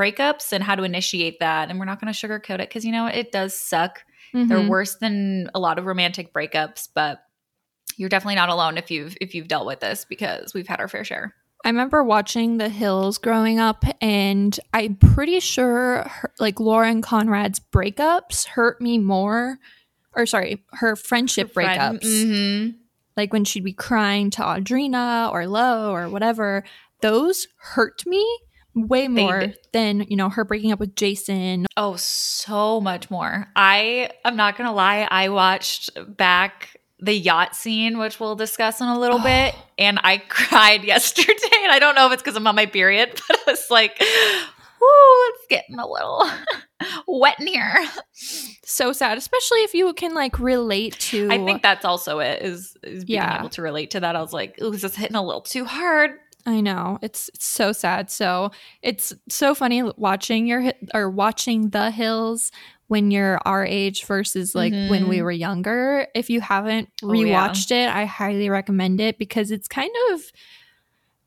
breakups 0.00 0.52
and 0.52 0.64
how 0.64 0.74
to 0.74 0.82
initiate 0.82 1.40
that. 1.40 1.68
And 1.68 1.78
we're 1.78 1.84
not 1.84 2.00
going 2.00 2.12
to 2.12 2.26
sugarcoat 2.26 2.54
it 2.54 2.68
because, 2.68 2.84
you 2.84 2.92
know, 2.92 3.06
it 3.06 3.32
does 3.32 3.54
suck. 3.54 4.02
Mm-hmm. 4.34 4.48
They're 4.48 4.68
worse 4.68 4.96
than 4.96 5.50
a 5.54 5.60
lot 5.60 5.78
of 5.78 5.84
romantic 5.84 6.32
breakups, 6.32 6.88
but 6.94 7.22
you're 7.96 8.08
definitely 8.08 8.36
not 8.36 8.48
alone 8.48 8.78
if 8.78 8.90
you've 8.90 9.16
if 9.20 9.34
you've 9.34 9.48
dealt 9.48 9.66
with 9.66 9.80
this 9.80 10.06
because 10.08 10.54
we've 10.54 10.68
had 10.68 10.80
our 10.80 10.88
fair 10.88 11.04
share. 11.04 11.34
I 11.64 11.68
remember 11.68 12.02
watching 12.02 12.56
The 12.56 12.70
Hills 12.70 13.18
growing 13.18 13.58
up, 13.58 13.84
and 14.00 14.58
I'm 14.72 14.94
pretty 14.94 15.40
sure 15.40 16.04
her, 16.08 16.32
like 16.38 16.58
Lauren 16.58 17.02
Conrad's 17.02 17.60
breakups 17.60 18.46
hurt 18.46 18.80
me 18.80 18.96
more, 18.96 19.58
or 20.14 20.24
sorry, 20.24 20.64
her 20.72 20.96
friendship 20.96 21.54
her 21.54 21.60
breakups. 21.60 22.04
Mm-hmm. 22.04 22.70
Like 23.16 23.34
when 23.34 23.44
she'd 23.44 23.64
be 23.64 23.74
crying 23.74 24.30
to 24.30 24.42
Audrina 24.42 25.30
or 25.32 25.46
Lo 25.46 25.92
or 25.92 26.08
whatever, 26.08 26.64
those 27.02 27.46
hurt 27.58 28.06
me 28.06 28.24
way 28.74 29.08
more 29.08 29.52
than 29.72 30.06
you 30.08 30.16
know 30.16 30.28
her 30.28 30.44
breaking 30.44 30.72
up 30.72 30.78
with 30.78 30.94
jason 30.94 31.66
oh 31.76 31.96
so 31.96 32.80
much 32.80 33.10
more 33.10 33.48
i 33.56 34.10
i'm 34.24 34.36
not 34.36 34.56
gonna 34.56 34.72
lie 34.72 35.06
i 35.10 35.28
watched 35.28 35.90
back 36.16 36.76
the 37.00 37.12
yacht 37.12 37.56
scene 37.56 37.98
which 37.98 38.20
we'll 38.20 38.36
discuss 38.36 38.80
in 38.80 38.86
a 38.86 38.98
little 38.98 39.18
oh. 39.20 39.24
bit 39.24 39.54
and 39.78 39.98
i 40.02 40.18
cried 40.28 40.84
yesterday 40.84 41.56
and 41.62 41.72
i 41.72 41.78
don't 41.78 41.94
know 41.94 42.06
if 42.06 42.12
it's 42.12 42.22
because 42.22 42.36
i'm 42.36 42.46
on 42.46 42.54
my 42.54 42.66
period 42.66 43.20
but 43.28 43.38
i 43.46 43.50
was 43.50 43.70
like 43.70 44.00
Whoo, 44.80 45.32
it's 45.34 45.46
getting 45.50 45.78
a 45.78 45.86
little 45.86 46.26
wet 47.06 47.38
in 47.38 47.48
here. 47.48 47.86
So 48.64 48.92
sad, 48.92 49.18
especially 49.18 49.58
if 49.58 49.74
you 49.74 49.92
can 49.92 50.14
like 50.14 50.38
relate 50.38 50.98
to. 51.00 51.28
I 51.30 51.44
think 51.44 51.62
that's 51.62 51.84
also 51.84 52.20
it 52.20 52.40
is, 52.40 52.74
is 52.82 53.04
being 53.04 53.18
yeah. 53.18 53.40
able 53.40 53.50
to 53.50 53.62
relate 53.62 53.90
to 53.90 54.00
that. 54.00 54.16
I 54.16 54.22
was 54.22 54.32
like, 54.32 54.58
"Ooh, 54.62 54.72
is 54.72 54.80
this 54.80 54.96
hitting 54.96 55.16
a 55.16 55.22
little 55.22 55.42
too 55.42 55.66
hard?" 55.66 56.12
I 56.46 56.60
know 56.60 56.98
it's, 57.02 57.28
it's 57.34 57.46
so 57.46 57.72
sad. 57.72 58.10
So 58.10 58.50
it's 58.82 59.12
so 59.28 59.54
funny 59.54 59.82
watching 59.82 60.46
your 60.46 60.72
or 60.94 61.10
watching 61.10 61.70
the 61.70 61.90
hills 61.90 62.50
when 62.88 63.10
you're 63.10 63.40
our 63.44 63.64
age 63.64 64.04
versus 64.04 64.54
like 64.54 64.72
mm-hmm. 64.72 64.90
when 64.90 65.08
we 65.08 65.16
mm-hmm. 65.16 65.24
were 65.24 65.30
younger. 65.30 66.06
If 66.14 66.28
you 66.28 66.40
haven't 66.40 66.88
rewatched 67.02 67.70
oh, 67.70 67.76
yeah. 67.76 67.88
it, 67.88 67.94
I 67.94 68.04
highly 68.04 68.50
recommend 68.50 69.00
it 69.00 69.18
because 69.18 69.50
it's 69.50 69.68
kind 69.68 69.92
of 70.12 70.22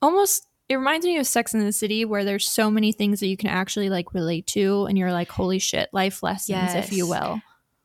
almost 0.02 0.48
it 0.70 0.76
reminds 0.76 1.06
me 1.06 1.18
of 1.18 1.28
Sex 1.28 1.54
in 1.54 1.60
the 1.60 1.72
City 1.72 2.04
where 2.04 2.26
there's 2.26 2.48
so 2.48 2.72
many 2.72 2.92
things 2.92 3.20
that 3.20 3.28
you 3.28 3.38
can 3.38 3.50
actually 3.50 3.90
like 3.90 4.14
relate 4.14 4.48
to 4.48 4.86
and 4.86 4.98
you're 4.98 5.12
like 5.12 5.30
holy 5.30 5.60
shit 5.60 5.90
life 5.94 6.24
lessons 6.24 6.50
yes. 6.50 6.76
if 6.76 6.92
you 6.92 7.08
will. 7.08 7.42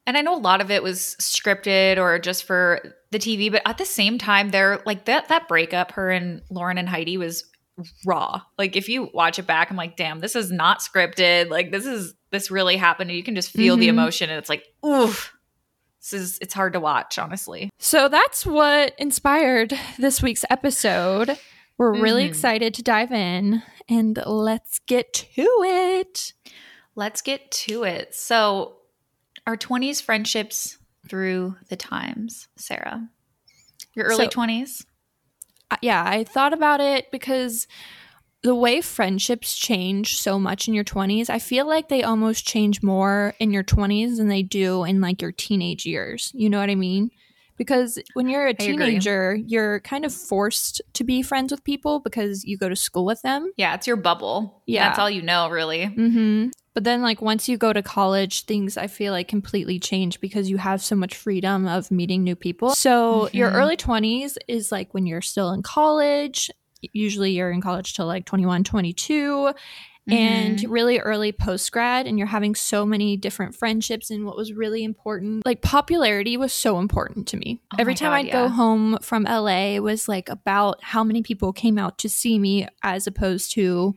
And 0.06 0.16
I 0.16 0.22
know 0.22 0.34
a 0.34 0.38
lot 0.40 0.60
of 0.60 0.70
it 0.70 0.82
was 0.82 1.16
scripted 1.20 1.98
or 1.98 2.18
just 2.18 2.44
for 2.44 2.80
the 3.10 3.18
TV, 3.18 3.50
but 3.50 3.62
at 3.64 3.78
the 3.78 3.84
same 3.84 4.18
time, 4.18 4.50
they're 4.50 4.82
like 4.84 5.06
that 5.06 5.28
that 5.28 5.48
breakup, 5.48 5.92
her 5.92 6.10
and 6.10 6.42
Lauren 6.50 6.78
and 6.78 6.88
Heidi 6.88 7.16
was 7.16 7.44
raw. 8.04 8.42
Like 8.58 8.76
if 8.76 8.88
you 8.88 9.10
watch 9.14 9.38
it 9.38 9.46
back, 9.46 9.70
I'm 9.70 9.76
like, 9.76 9.96
damn, 9.96 10.20
this 10.20 10.36
is 10.36 10.50
not 10.50 10.80
scripted. 10.80 11.50
Like 11.50 11.70
this 11.70 11.86
is 11.86 12.14
this 12.30 12.50
really 12.50 12.76
happened. 12.76 13.10
You 13.10 13.22
can 13.22 13.34
just 13.34 13.50
feel 13.50 13.74
mm-hmm. 13.74 13.80
the 13.80 13.88
emotion, 13.88 14.30
and 14.30 14.38
it's 14.38 14.48
like, 14.48 14.64
oof. 14.84 15.34
This 16.00 16.12
is 16.12 16.38
it's 16.40 16.54
hard 16.54 16.74
to 16.74 16.80
watch, 16.80 17.18
honestly. 17.18 17.70
So 17.78 18.08
that's 18.08 18.46
what 18.46 18.94
inspired 18.98 19.76
this 19.98 20.22
week's 20.22 20.44
episode. 20.48 21.36
We're 21.76 21.92
mm-hmm. 21.92 22.02
really 22.02 22.24
excited 22.24 22.72
to 22.74 22.82
dive 22.82 23.10
in 23.10 23.62
and 23.88 24.22
let's 24.24 24.78
get 24.80 25.12
to 25.12 25.46
it. 25.64 26.32
Let's 26.94 27.20
get 27.20 27.50
to 27.50 27.82
it. 27.84 28.14
So 28.14 28.76
our 29.46 29.56
20s 29.56 30.02
friendships 30.02 30.77
through 31.08 31.56
the 31.68 31.76
times, 31.76 32.48
Sarah. 32.56 33.08
Your 33.94 34.06
early 34.06 34.24
so, 34.24 34.30
20s? 34.30 34.84
Yeah, 35.82 36.02
I 36.06 36.24
thought 36.24 36.52
about 36.52 36.80
it 36.80 37.10
because 37.10 37.66
the 38.42 38.54
way 38.54 38.80
friendships 38.80 39.56
change 39.56 40.18
so 40.18 40.38
much 40.38 40.68
in 40.68 40.74
your 40.74 40.84
20s, 40.84 41.28
I 41.28 41.38
feel 41.38 41.66
like 41.66 41.88
they 41.88 42.02
almost 42.02 42.46
change 42.46 42.82
more 42.82 43.34
in 43.38 43.50
your 43.50 43.64
20s 43.64 44.16
than 44.16 44.28
they 44.28 44.42
do 44.42 44.84
in 44.84 45.00
like 45.00 45.20
your 45.20 45.32
teenage 45.32 45.84
years. 45.84 46.30
You 46.34 46.48
know 46.48 46.58
what 46.58 46.70
I 46.70 46.74
mean? 46.74 47.10
Because 47.56 47.98
when 48.14 48.28
you're 48.28 48.46
a 48.46 48.54
teenager, 48.54 49.34
you're 49.34 49.80
kind 49.80 50.04
of 50.04 50.14
forced 50.14 50.80
to 50.92 51.02
be 51.02 51.22
friends 51.22 51.50
with 51.50 51.64
people 51.64 51.98
because 51.98 52.44
you 52.44 52.56
go 52.56 52.68
to 52.68 52.76
school 52.76 53.04
with 53.04 53.20
them. 53.22 53.50
Yeah, 53.56 53.74
it's 53.74 53.88
your 53.88 53.96
bubble. 53.96 54.62
Yeah. 54.66 54.86
That's 54.86 55.00
all 55.00 55.10
you 55.10 55.22
know, 55.22 55.50
really. 55.50 55.86
Mm-hmm. 55.86 56.50
But 56.78 56.84
then, 56.84 57.02
like, 57.02 57.20
once 57.20 57.48
you 57.48 57.56
go 57.56 57.72
to 57.72 57.82
college, 57.82 58.44
things 58.44 58.76
I 58.76 58.86
feel 58.86 59.12
like 59.12 59.26
completely 59.26 59.80
change 59.80 60.20
because 60.20 60.48
you 60.48 60.58
have 60.58 60.80
so 60.80 60.94
much 60.94 61.16
freedom 61.16 61.66
of 61.66 61.90
meeting 61.90 62.22
new 62.22 62.36
people. 62.36 62.70
So, 62.76 63.22
mm-hmm. 63.22 63.36
your 63.36 63.50
early 63.50 63.76
20s 63.76 64.36
is 64.46 64.70
like 64.70 64.94
when 64.94 65.04
you're 65.04 65.20
still 65.20 65.50
in 65.50 65.62
college. 65.62 66.52
Usually, 66.92 67.32
you're 67.32 67.50
in 67.50 67.60
college 67.60 67.94
till 67.94 68.06
like 68.06 68.26
21, 68.26 68.62
22 68.62 69.54
and 70.06 70.58
mm-hmm. 70.58 70.70
really 70.70 71.00
early 71.00 71.32
post 71.32 71.72
grad, 71.72 72.06
and 72.06 72.16
you're 72.16 72.28
having 72.28 72.54
so 72.54 72.86
many 72.86 73.16
different 73.16 73.56
friendships. 73.56 74.08
And 74.08 74.24
what 74.24 74.36
was 74.36 74.52
really 74.52 74.84
important, 74.84 75.44
like 75.44 75.62
popularity 75.62 76.36
was 76.36 76.52
so 76.52 76.78
important 76.78 77.26
to 77.26 77.36
me. 77.36 77.60
Oh 77.72 77.76
Every 77.80 77.96
time 77.96 78.12
God, 78.12 78.14
I'd 78.14 78.26
yeah. 78.26 78.44
go 78.44 78.48
home 78.50 78.98
from 79.02 79.24
LA, 79.24 79.74
it 79.74 79.82
was 79.82 80.08
like 80.08 80.28
about 80.28 80.80
how 80.84 81.02
many 81.02 81.24
people 81.24 81.52
came 81.52 81.76
out 81.76 81.98
to 81.98 82.08
see 82.08 82.38
me 82.38 82.68
as 82.84 83.08
opposed 83.08 83.50
to 83.54 83.96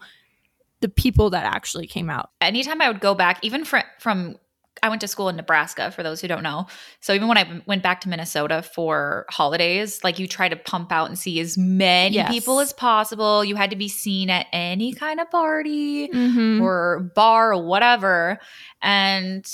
the 0.81 0.89
people 0.89 1.29
that 1.29 1.45
actually 1.45 1.88
came 1.88 2.09
out. 2.09 2.31
Anytime 2.41 2.81
I 2.81 2.88
would 2.89 3.00
go 3.00 3.15
back, 3.15 3.39
even 3.43 3.63
fr- 3.65 3.79
from 4.00 4.35
I 4.83 4.89
went 4.89 5.01
to 5.01 5.07
school 5.07 5.29
in 5.29 5.35
Nebraska 5.35 5.91
for 5.91 6.01
those 6.01 6.21
who 6.21 6.27
don't 6.27 6.41
know. 6.41 6.65
So 7.01 7.13
even 7.13 7.27
when 7.27 7.38
I 7.38 7.61
went 7.67 7.83
back 7.83 8.01
to 8.01 8.09
Minnesota 8.09 8.63
for 8.63 9.25
holidays, 9.29 10.03
like 10.03 10.17
you 10.17 10.27
try 10.27 10.50
to 10.50 10.55
pump 10.55 10.91
out 10.91 11.07
and 11.07 11.19
see 11.19 11.39
as 11.39 11.57
many 11.57 12.15
yes. 12.15 12.31
people 12.31 12.59
as 12.59 12.73
possible. 12.73 13.45
You 13.45 13.55
had 13.55 13.69
to 13.69 13.75
be 13.75 13.88
seen 13.88 14.29
at 14.29 14.47
any 14.51 14.93
kind 14.93 15.19
of 15.19 15.29
party 15.29 16.07
mm-hmm. 16.07 16.61
or 16.61 17.11
bar 17.13 17.53
or 17.53 17.63
whatever. 17.63 18.39
And 18.81 19.45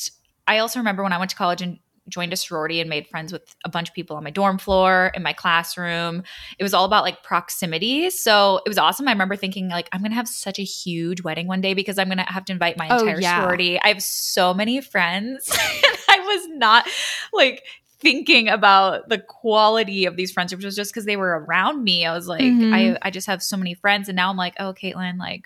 I 0.47 0.59
also 0.59 0.79
remember 0.79 1.03
when 1.03 1.13
I 1.13 1.17
went 1.17 1.31
to 1.31 1.35
college 1.35 1.61
and 1.61 1.79
joined 2.09 2.33
a 2.33 2.37
sorority 2.37 2.79
and 2.79 2.89
made 2.89 3.07
friends 3.07 3.31
with 3.33 3.55
a 3.65 3.69
bunch 3.69 3.89
of 3.89 3.95
people 3.95 4.15
on 4.15 4.23
my 4.23 4.29
dorm 4.29 4.57
floor 4.57 5.11
in 5.13 5.23
my 5.23 5.33
classroom. 5.33 6.23
It 6.59 6.63
was 6.63 6.73
all 6.73 6.85
about 6.85 7.03
like 7.03 7.23
proximity. 7.23 8.09
So 8.09 8.61
it 8.65 8.69
was 8.69 8.77
awesome. 8.77 9.07
I 9.07 9.11
remember 9.11 9.35
thinking 9.35 9.69
like 9.69 9.89
i'm 9.91 10.01
gonna 10.01 10.15
have 10.15 10.27
such 10.27 10.59
a 10.59 10.63
huge 10.63 11.21
wedding 11.21 11.47
one 11.47 11.61
day 11.61 11.73
because 11.73 11.97
i'm 11.97 12.09
gonna 12.09 12.29
have 12.31 12.45
to 12.45 12.53
invite 12.53 12.77
my 12.77 12.87
oh, 12.89 12.99
entire 12.99 13.17
oh, 13.17 13.19
yeah. 13.19 13.41
sorority. 13.41 13.79
I 13.79 13.89
have 13.89 14.01
so 14.01 14.53
many 14.53 14.81
friends 14.81 15.49
and 15.51 15.97
i 16.09 16.19
was 16.19 16.47
not 16.49 16.87
like 17.33 17.63
thinking 17.99 18.47
about 18.47 19.09
the 19.09 19.17
quality 19.17 20.05
of 20.05 20.15
these 20.15 20.31
friendships. 20.31 20.63
Was 20.63 20.75
just 20.75 20.91
because 20.91 21.05
they 21.05 21.17
were 21.17 21.45
around 21.47 21.83
me. 21.83 22.05
I 22.05 22.13
was 22.13 22.27
like 22.27 22.41
mm-hmm. 22.41 22.73
I, 22.73 22.97
I 23.01 23.09
just 23.11 23.27
have 23.27 23.41
so 23.41 23.57
many 23.57 23.73
friends 23.73 24.09
and 24.09 24.15
now 24.15 24.29
i'm 24.29 24.37
like 24.37 24.55
oh 24.59 24.73
caitlin 24.73 25.17
like 25.17 25.45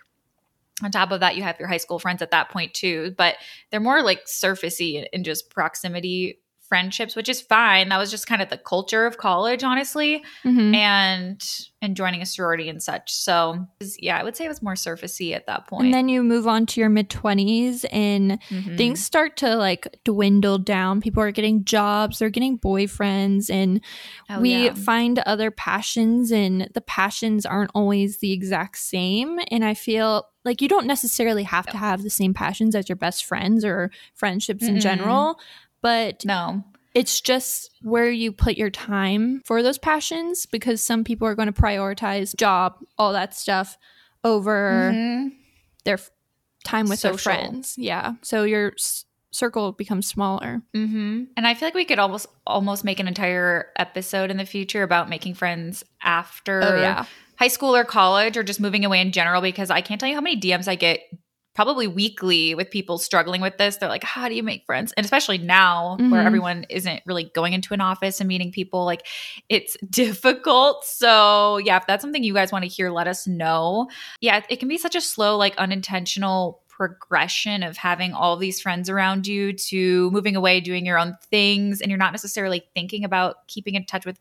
on 0.84 0.92
top 0.92 1.12
of 1.12 1.20
that 1.20 1.36
you 1.36 1.44
have 1.44 1.60
your 1.60 1.68
high 1.68 1.78
school 1.78 2.00
friends 2.00 2.22
at 2.22 2.32
that 2.32 2.50
point 2.50 2.74
too. 2.74 3.14
But 3.18 3.36
they're 3.70 3.80
more 3.80 4.02
like 4.02 4.26
surfacey 4.26 5.06
in 5.12 5.24
just 5.24 5.50
proximity 5.50 6.40
friendships, 6.72 7.18
which 7.18 7.28
is 7.28 7.42
fine. 7.42 7.90
That 7.90 7.98
was 7.98 8.10
just 8.10 8.28
kind 8.28 8.42
of 8.42 8.48
the 8.48 8.58
culture 8.58 9.06
of 9.06 9.18
college, 9.18 9.62
honestly, 9.62 10.24
mm-hmm. 10.46 10.74
and 10.74 11.44
and 11.82 11.98
joining 11.98 12.22
a 12.22 12.26
sorority 12.26 12.70
and 12.70 12.82
such. 12.82 13.12
So 13.12 13.68
yeah, 14.00 14.18
I 14.18 14.24
would 14.24 14.38
say 14.38 14.46
it 14.46 14.48
was 14.48 14.62
more 14.62 14.76
surfacey 14.76 15.36
at 15.36 15.48
that 15.48 15.68
point. 15.68 15.86
And 15.86 15.94
then 15.94 16.08
you 16.08 16.24
move 16.24 16.48
on 16.48 16.66
to 16.68 16.80
your 16.80 16.88
mid 16.88 17.10
twenties, 17.10 17.84
and 17.92 18.40
mm-hmm. 18.44 18.78
things 18.78 19.04
start 19.04 19.36
to 19.38 19.58
like 19.58 20.00
dwindle 20.06 20.60
down. 20.60 21.02
People 21.02 21.22
are 21.22 21.32
getting 21.32 21.66
jobs, 21.66 22.20
they're 22.20 22.30
getting 22.30 22.58
boyfriends, 22.58 23.50
and 23.50 23.82
oh, 24.30 24.40
we 24.40 24.68
yeah. 24.68 24.74
find 24.74 25.20
other 25.20 25.52
passions, 25.52 26.32
and 26.32 26.70
the 26.74 26.80
passions 26.80 27.46
aren't 27.46 27.72
always 27.76 28.20
the 28.20 28.32
exact 28.32 28.78
same. 28.78 29.40
And 29.50 29.66
I 29.66 29.74
feel 29.74 30.26
like 30.46 30.62
you 30.62 30.70
don't 30.70 30.88
necessarily 30.88 31.44
have 31.44 31.66
to 31.68 31.78
have 31.78 32.02
the 32.02 32.10
same 32.10 32.34
passions 32.34 32.76
as 32.76 32.88
your 32.88 32.96
best 32.96 33.26
friends 33.26 33.66
or 33.66 33.92
friendships 34.16 34.64
mm-hmm. 34.64 34.76
in 34.76 34.82
general 34.82 35.38
but 35.82 36.24
no 36.26 36.64
it's 36.94 37.22
just 37.22 37.72
where 37.82 38.10
you 38.10 38.32
put 38.32 38.58
your 38.58 38.70
time 38.70 39.42
for 39.46 39.64
those 39.64 39.78
passions 39.78 40.46
because 40.46 40.82
some 40.82 41.04
people 41.04 41.28
are 41.28 41.36
going 41.36 41.52
to 41.52 41.62
prioritize 41.62 42.36
job 42.36 42.78
all 42.98 43.14
that 43.14 43.34
stuff 43.34 43.78
over 44.24 44.92
mm-hmm. 44.94 45.30
their 45.86 45.96
f- 45.96 46.12
time 46.64 46.88
with 46.88 47.00
Social. 47.00 47.16
their 47.16 47.18
friends 47.18 47.76
yeah 47.78 48.14
so 48.22 48.44
your 48.44 48.74
s- 48.78 49.06
circle 49.32 49.72
becomes 49.72 50.08
smaller 50.08 50.62
mm-hmm. 50.76 51.24
and 51.38 51.48
i 51.48 51.54
feel 51.54 51.68
like 51.68 51.74
we 51.74 51.86
could 51.86 52.00
almost 52.00 52.28
almost 52.46 52.84
make 52.84 53.00
an 53.00 53.08
entire 53.08 53.70
episode 53.78 54.30
in 54.30 54.38
the 54.38 54.46
future 54.46 54.84
about 54.84 55.10
making 55.10 55.34
friends 55.34 55.84
after 56.04 56.62
oh, 56.62 56.82
yeah. 56.82 57.06
high 57.38 57.48
school 57.48 57.76
or 57.76 57.86
college 57.86 58.36
or 58.36 58.44
just 58.44 58.60
moving 58.60 58.84
away 58.84 59.00
in 59.00 59.12
general 59.12 59.42
because 59.42 59.72
i 59.72 59.82
can't 59.82 60.00
tell 60.00 60.10
you 60.10 60.16
how 60.16 60.22
many 60.22 60.40
dms 60.40 60.68
i 60.68 60.76
get 60.76 61.00
probably 61.54 61.88
weekly 61.88 62.56
with 62.56 62.72
people 62.72 62.98
struggling 62.98 63.42
with 63.42 63.58
this. 63.58 63.78
They're 63.78 63.90
like, 63.90 64.04
how 64.04 64.30
do 64.30 64.36
you 64.36 64.44
make 64.44 64.66
friends? 64.66 64.94
And 64.96 65.04
especially 65.04 65.38
now 65.38 65.98
mm-hmm. 66.00 66.10
where 66.10 66.22
everyone 66.22 66.66
isn't 66.70 67.02
really 67.06 67.26
going 67.36 67.54
into 67.54 67.74
an 67.74 67.82
office 67.82 68.22
and 68.22 68.28
meeting 68.28 68.52
people, 68.52 68.86
like 68.86 69.06
it's 69.50 69.76
difficult. 69.90 70.86
So, 70.86 71.58
yeah, 71.58 71.78
if 71.78 71.88
that's 71.88 72.02
something 72.02 72.24
you 72.24 72.34
guys 72.34 72.52
want 72.52 72.64
to 72.64 72.70
hear, 72.70 72.90
let 72.90 73.08
us 73.08 73.28
know. 73.28 73.90
Yeah, 74.22 74.42
it 74.50 74.60
can 74.60 74.70
be 74.70 74.78
such 74.78 74.96
a 74.96 75.02
slow, 75.02 75.38
like 75.38 75.58
unintentional 75.58 76.62
progression 76.82 77.62
of 77.62 77.78
having 77.78 78.12
all 78.12 78.34
of 78.34 78.40
these 78.40 78.60
friends 78.60 78.90
around 78.90 79.28
you 79.28 79.54
to 79.54 80.10
moving 80.10 80.36
away, 80.36 80.60
doing 80.60 80.84
your 80.84 80.98
own 80.98 81.16
things, 81.30 81.80
and 81.80 81.92
you're 81.92 81.98
not 81.98 82.12
necessarily 82.12 82.64
thinking 82.74 83.04
about 83.04 83.48
keeping 83.48 83.76
in 83.76 83.86
touch 83.86 84.04
with 84.04 84.20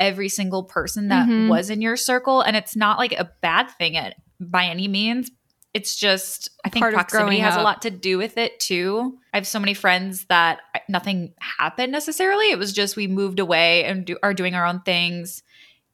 every 0.00 0.28
single 0.28 0.64
person 0.64 1.06
that 1.08 1.28
mm-hmm. 1.28 1.48
was 1.48 1.70
in 1.70 1.80
your 1.80 1.96
circle. 1.96 2.40
And 2.40 2.56
it's 2.56 2.74
not 2.74 2.98
like 2.98 3.12
a 3.12 3.30
bad 3.42 3.70
thing 3.70 3.96
at 3.96 4.16
by 4.40 4.64
any 4.64 4.88
means, 4.88 5.30
it's 5.72 5.96
just 5.96 6.50
I 6.64 6.68
think 6.68 6.84
proximity 6.84 7.38
has 7.38 7.54
up. 7.54 7.60
a 7.60 7.62
lot 7.62 7.82
to 7.82 7.90
do 7.90 8.18
with 8.18 8.36
it 8.36 8.58
too. 8.58 9.18
I 9.32 9.36
have 9.36 9.46
so 9.46 9.60
many 9.60 9.74
friends 9.74 10.24
that 10.26 10.60
nothing 10.88 11.34
happened 11.38 11.92
necessarily. 11.92 12.50
It 12.50 12.58
was 12.58 12.72
just 12.72 12.96
we 12.96 13.06
moved 13.06 13.38
away 13.38 13.84
and 13.84 14.04
do, 14.04 14.16
are 14.22 14.34
doing 14.34 14.54
our 14.54 14.66
own 14.66 14.80
things, 14.80 15.42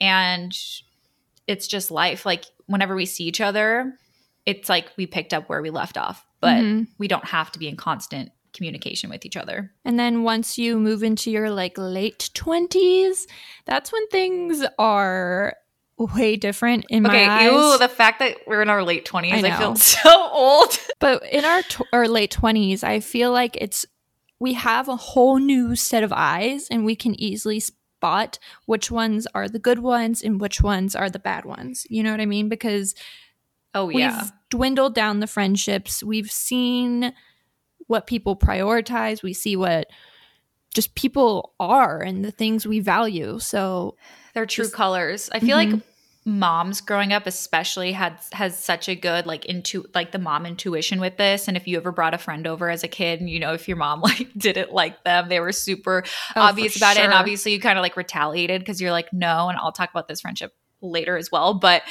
and 0.00 0.56
it's 1.46 1.66
just 1.66 1.90
life. 1.90 2.24
Like 2.24 2.44
whenever 2.66 2.96
we 2.96 3.06
see 3.06 3.24
each 3.24 3.40
other, 3.40 3.92
it's 4.46 4.68
like 4.68 4.90
we 4.96 5.06
picked 5.06 5.34
up 5.34 5.48
where 5.48 5.60
we 5.60 5.70
left 5.70 5.98
off, 5.98 6.24
but 6.40 6.56
mm-hmm. 6.56 6.84
we 6.98 7.08
don't 7.08 7.26
have 7.26 7.52
to 7.52 7.58
be 7.58 7.68
in 7.68 7.76
constant 7.76 8.30
communication 8.54 9.10
with 9.10 9.26
each 9.26 9.36
other. 9.36 9.70
And 9.84 9.98
then 9.98 10.22
once 10.22 10.56
you 10.56 10.78
move 10.78 11.02
into 11.02 11.30
your 11.30 11.50
like 11.50 11.76
late 11.76 12.30
20s, 12.34 13.26
that's 13.66 13.92
when 13.92 14.08
things 14.08 14.64
are 14.78 15.54
way 15.98 16.36
different 16.36 16.84
in 16.88 17.06
okay, 17.06 17.26
my 17.26 17.32
eyes. 17.32 17.52
Ew, 17.52 17.78
the 17.78 17.88
fact 17.88 18.18
that 18.18 18.38
we're 18.46 18.62
in 18.62 18.68
our 18.68 18.82
late 18.82 19.06
20s, 19.06 19.44
I, 19.44 19.54
I 19.54 19.58
feel 19.58 19.76
so 19.76 20.28
old. 20.30 20.78
but 20.98 21.22
in 21.30 21.44
our, 21.44 21.62
t- 21.62 21.84
our 21.92 22.08
late 22.08 22.32
20s, 22.32 22.84
I 22.84 23.00
feel 23.00 23.32
like 23.32 23.56
it's 23.60 23.86
we 24.38 24.52
have 24.52 24.88
a 24.88 24.96
whole 24.96 25.38
new 25.38 25.74
set 25.74 26.02
of 26.02 26.12
eyes 26.12 26.68
and 26.70 26.84
we 26.84 26.94
can 26.94 27.18
easily 27.20 27.60
spot 27.60 28.38
which 28.66 28.90
ones 28.90 29.26
are 29.34 29.48
the 29.48 29.58
good 29.58 29.78
ones 29.78 30.22
and 30.22 30.40
which 30.40 30.60
ones 30.60 30.94
are 30.94 31.08
the 31.08 31.18
bad 31.18 31.44
ones. 31.44 31.86
You 31.88 32.02
know 32.02 32.10
what 32.10 32.20
I 32.20 32.26
mean? 32.26 32.48
Because 32.48 32.94
oh 33.74 33.88
yeah. 33.88 34.20
We've 34.22 34.32
dwindled 34.50 34.94
down 34.94 35.20
the 35.20 35.26
friendships. 35.26 36.02
We've 36.02 36.30
seen 36.30 37.14
what 37.86 38.06
people 38.06 38.36
prioritize. 38.36 39.22
We 39.22 39.32
see 39.32 39.56
what 39.56 39.88
just 40.76 40.94
people 40.94 41.54
are 41.58 42.00
and 42.02 42.22
the 42.22 42.30
things 42.30 42.66
we 42.66 42.80
value. 42.80 43.38
So 43.38 43.96
their 44.34 44.44
true 44.44 44.66
just, 44.66 44.74
colors. 44.74 45.30
I 45.32 45.40
feel 45.40 45.56
mm-hmm. 45.56 45.72
like 45.72 45.82
moms 46.26 46.80
growing 46.80 47.12
up 47.12 47.24
especially 47.24 47.92
had 47.92 48.18
has 48.32 48.58
such 48.58 48.88
a 48.88 48.96
good 48.96 49.26
like 49.26 49.44
into 49.44 49.86
like 49.94 50.10
the 50.10 50.18
mom 50.18 50.44
intuition 50.44 51.00
with 51.00 51.16
this 51.16 51.46
and 51.46 51.56
if 51.56 51.68
you 51.68 51.76
ever 51.76 51.92
brought 51.92 52.14
a 52.14 52.18
friend 52.18 52.48
over 52.48 52.68
as 52.68 52.82
a 52.82 52.88
kid 52.88 53.20
and 53.20 53.30
you 53.30 53.38
know 53.38 53.54
if 53.54 53.68
your 53.68 53.76
mom 53.76 54.00
like 54.02 54.28
didn't 54.36 54.72
like 54.72 55.04
them 55.04 55.28
they 55.28 55.38
were 55.38 55.52
super 55.52 56.02
oh, 56.34 56.40
obvious 56.40 56.76
about 56.76 56.96
sure. 56.96 57.04
it 57.04 57.04
and 57.04 57.14
obviously 57.14 57.52
you 57.52 57.60
kind 57.60 57.78
of 57.78 57.82
like 57.82 57.96
retaliated 57.96 58.60
because 58.60 58.80
you're 58.80 58.90
like 58.90 59.12
no 59.12 59.48
and 59.48 59.56
I'll 59.56 59.70
talk 59.70 59.88
about 59.88 60.08
this 60.08 60.20
friendship 60.20 60.52
later 60.80 61.16
as 61.16 61.30
well 61.30 61.54
but 61.54 61.82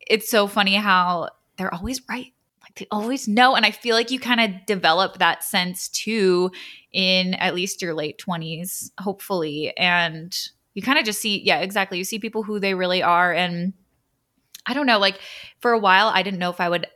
it's 0.00 0.28
so 0.28 0.48
funny 0.48 0.74
how 0.74 1.28
they're 1.56 1.72
always 1.72 2.00
right 2.08 2.32
they 2.76 2.86
always 2.90 3.26
know 3.26 3.54
and 3.54 3.64
I 3.64 3.70
feel 3.70 3.96
like 3.96 4.10
you 4.10 4.20
kind 4.20 4.40
of 4.40 4.66
develop 4.66 5.18
that 5.18 5.42
sense 5.42 5.88
too 5.88 6.50
in 6.92 7.34
at 7.34 7.54
least 7.54 7.82
your 7.82 7.94
late 7.94 8.18
20s 8.18 8.90
hopefully 8.98 9.76
and 9.76 10.36
you 10.76 10.82
kind 10.82 10.98
of 10.98 11.06
just 11.06 11.22
see, 11.22 11.42
yeah, 11.42 11.60
exactly. 11.60 11.96
You 11.96 12.04
see 12.04 12.18
people 12.18 12.42
who 12.42 12.60
they 12.60 12.74
really 12.74 13.02
are. 13.02 13.32
And 13.32 13.72
I 14.66 14.74
don't 14.74 14.86
know, 14.86 14.98
like 14.98 15.18
for 15.58 15.72
a 15.72 15.78
while, 15.78 16.08
I 16.08 16.22
didn't 16.22 16.38
know 16.38 16.50
if 16.50 16.60
I 16.60 16.68
would 16.68 16.86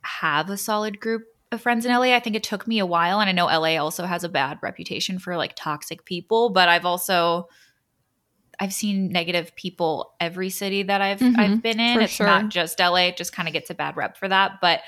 have 0.00 0.48
a 0.48 0.56
solid 0.56 0.98
group 0.98 1.24
of 1.52 1.60
friends 1.60 1.84
in 1.84 1.92
LA. 1.92 2.14
I 2.14 2.20
think 2.20 2.34
it 2.34 2.42
took 2.42 2.66
me 2.66 2.78
a 2.78 2.86
while. 2.86 3.20
And 3.20 3.28
I 3.28 3.32
know 3.32 3.44
LA 3.44 3.76
also 3.76 4.06
has 4.06 4.24
a 4.24 4.30
bad 4.30 4.58
reputation 4.62 5.18
for 5.18 5.36
like 5.36 5.52
toxic 5.54 6.06
people, 6.06 6.48
but 6.48 6.68
I've 6.68 6.86
also. 6.86 7.48
I've 8.58 8.72
seen 8.72 9.12
negative 9.12 9.54
people 9.54 10.14
every 10.18 10.48
city 10.48 10.84
that 10.84 11.02
I've 11.02 11.18
mm-hmm, 11.18 11.38
I've 11.38 11.60
been 11.60 11.78
in. 11.78 12.00
It's 12.00 12.14
sure. 12.14 12.24
not 12.24 12.48
just 12.48 12.80
LA. 12.80 13.08
It 13.08 13.18
just 13.18 13.34
kind 13.34 13.46
of 13.46 13.52
gets 13.52 13.68
a 13.68 13.74
bad 13.74 13.98
rep 13.98 14.16
for 14.16 14.28
that. 14.28 14.62
But 14.62 14.80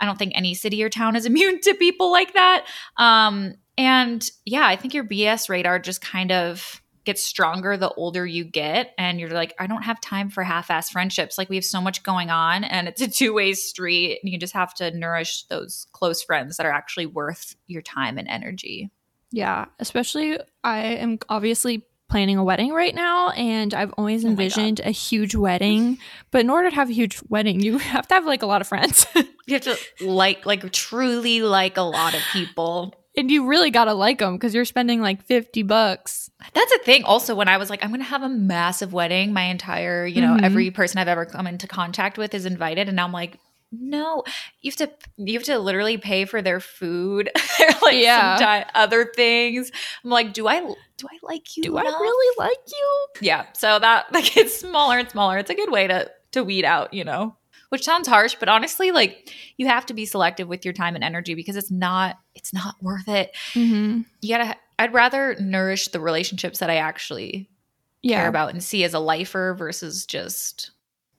I 0.00 0.06
don't 0.06 0.18
think 0.18 0.32
any 0.34 0.54
city 0.54 0.82
or 0.82 0.88
town 0.88 1.16
is 1.16 1.26
immune 1.26 1.60
to 1.62 1.74
people 1.74 2.10
like 2.10 2.34
that. 2.34 2.66
Um, 2.96 3.54
and 3.78 4.28
yeah, 4.44 4.66
I 4.66 4.76
think 4.76 4.94
your 4.94 5.04
BS 5.04 5.48
radar 5.48 5.78
just 5.78 6.00
kind 6.00 6.32
of 6.32 6.82
gets 7.04 7.22
stronger 7.22 7.76
the 7.76 7.90
older 7.94 8.26
you 8.26 8.44
get 8.44 8.92
and 8.98 9.18
you're 9.18 9.30
like 9.30 9.54
i 9.58 9.66
don't 9.66 9.82
have 9.82 10.00
time 10.00 10.28
for 10.28 10.42
half-ass 10.42 10.90
friendships 10.90 11.38
like 11.38 11.48
we 11.48 11.56
have 11.56 11.64
so 11.64 11.80
much 11.80 12.02
going 12.02 12.30
on 12.30 12.62
and 12.62 12.88
it's 12.88 13.00
a 13.00 13.08
two-way 13.08 13.54
street 13.54 14.20
and 14.22 14.30
you 14.30 14.38
just 14.38 14.52
have 14.52 14.74
to 14.74 14.90
nourish 14.96 15.44
those 15.44 15.86
close 15.92 16.22
friends 16.22 16.56
that 16.56 16.66
are 16.66 16.72
actually 16.72 17.06
worth 17.06 17.56
your 17.66 17.82
time 17.82 18.18
and 18.18 18.28
energy 18.28 18.90
yeah 19.32 19.64
especially 19.78 20.38
i 20.62 20.78
am 20.78 21.18
obviously 21.28 21.86
planning 22.10 22.36
a 22.36 22.44
wedding 22.44 22.72
right 22.72 22.94
now 22.94 23.30
and 23.30 23.72
I've 23.72 23.92
always 23.96 24.24
oh 24.24 24.28
envisioned 24.28 24.80
oh 24.84 24.88
a 24.88 24.90
huge 24.90 25.34
wedding. 25.34 25.98
But 26.30 26.42
in 26.42 26.50
order 26.50 26.68
to 26.68 26.76
have 26.76 26.90
a 26.90 26.92
huge 26.92 27.20
wedding, 27.28 27.60
you 27.60 27.78
have 27.78 28.06
to 28.08 28.14
have 28.14 28.26
like 28.26 28.42
a 28.42 28.46
lot 28.46 28.60
of 28.60 28.66
friends. 28.66 29.06
you 29.14 29.54
have 29.54 29.62
to 29.62 29.78
like 30.00 30.44
like 30.44 30.70
truly 30.72 31.40
like 31.42 31.76
a 31.76 31.82
lot 31.82 32.14
of 32.14 32.20
people. 32.32 32.94
And 33.16 33.30
you 33.30 33.46
really 33.46 33.70
got 33.70 33.86
to 33.86 33.94
like 33.94 34.18
them 34.18 34.34
because 34.34 34.54
you're 34.54 34.64
spending 34.64 35.00
like 35.00 35.22
50 35.24 35.62
bucks. 35.64 36.30
That's 36.54 36.72
a 36.72 36.78
thing. 36.78 37.02
Also, 37.04 37.34
when 37.34 37.48
I 37.48 37.56
was 37.56 37.68
like, 37.68 37.82
I'm 37.82 37.90
going 37.90 38.00
to 38.00 38.06
have 38.06 38.22
a 38.22 38.28
massive 38.28 38.92
wedding, 38.92 39.32
my 39.32 39.42
entire, 39.42 40.06
you 40.06 40.22
know, 40.22 40.34
mm-hmm. 40.34 40.44
every 40.44 40.70
person 40.70 40.98
I've 40.98 41.08
ever 41.08 41.26
come 41.26 41.48
into 41.48 41.66
contact 41.66 42.18
with 42.18 42.34
is 42.34 42.46
invited. 42.46 42.86
And 42.88 42.96
now 42.96 43.04
I'm 43.04 43.12
like, 43.12 43.38
no, 43.72 44.24
you 44.62 44.70
have 44.70 44.76
to 44.76 44.90
you 45.16 45.34
have 45.34 45.44
to 45.44 45.58
literally 45.58 45.96
pay 45.96 46.24
for 46.24 46.42
their 46.42 46.58
food, 46.58 47.30
like 47.82 47.96
yeah. 47.96 48.64
Other 48.74 49.12
things. 49.14 49.70
I'm 50.04 50.10
like, 50.10 50.32
do 50.32 50.48
I 50.48 50.60
do 50.60 51.06
I 51.08 51.18
like 51.22 51.56
you? 51.56 51.62
Do 51.62 51.78
enough? 51.78 51.94
I 51.94 52.00
really 52.00 52.36
like 52.38 52.58
you? 52.66 53.06
Yeah. 53.20 53.46
So 53.52 53.78
that 53.78 54.06
like 54.12 54.36
it's 54.36 54.58
smaller 54.58 54.98
and 54.98 55.08
smaller. 55.08 55.38
It's 55.38 55.50
a 55.50 55.54
good 55.54 55.70
way 55.70 55.86
to 55.86 56.10
to 56.32 56.42
weed 56.42 56.64
out, 56.64 56.92
you 56.92 57.04
know. 57.04 57.36
Which 57.68 57.84
sounds 57.84 58.08
harsh, 58.08 58.34
but 58.40 58.48
honestly, 58.48 58.90
like 58.90 59.32
you 59.56 59.68
have 59.68 59.86
to 59.86 59.94
be 59.94 60.04
selective 60.04 60.48
with 60.48 60.64
your 60.64 60.74
time 60.74 60.96
and 60.96 61.04
energy 61.04 61.36
because 61.36 61.54
it's 61.54 61.70
not 61.70 62.18
it's 62.34 62.52
not 62.52 62.74
worth 62.82 63.08
it. 63.08 63.36
Mm-hmm. 63.52 64.00
You 64.20 64.36
gotta. 64.36 64.56
I'd 64.80 64.94
rather 64.94 65.36
nourish 65.38 65.88
the 65.88 66.00
relationships 66.00 66.58
that 66.58 66.70
I 66.70 66.76
actually 66.76 67.50
yeah. 68.02 68.20
care 68.20 68.28
about 68.28 68.50
and 68.50 68.64
see 68.64 68.82
as 68.82 68.94
a 68.94 68.98
lifer 68.98 69.54
versus 69.54 70.06
just 70.06 70.70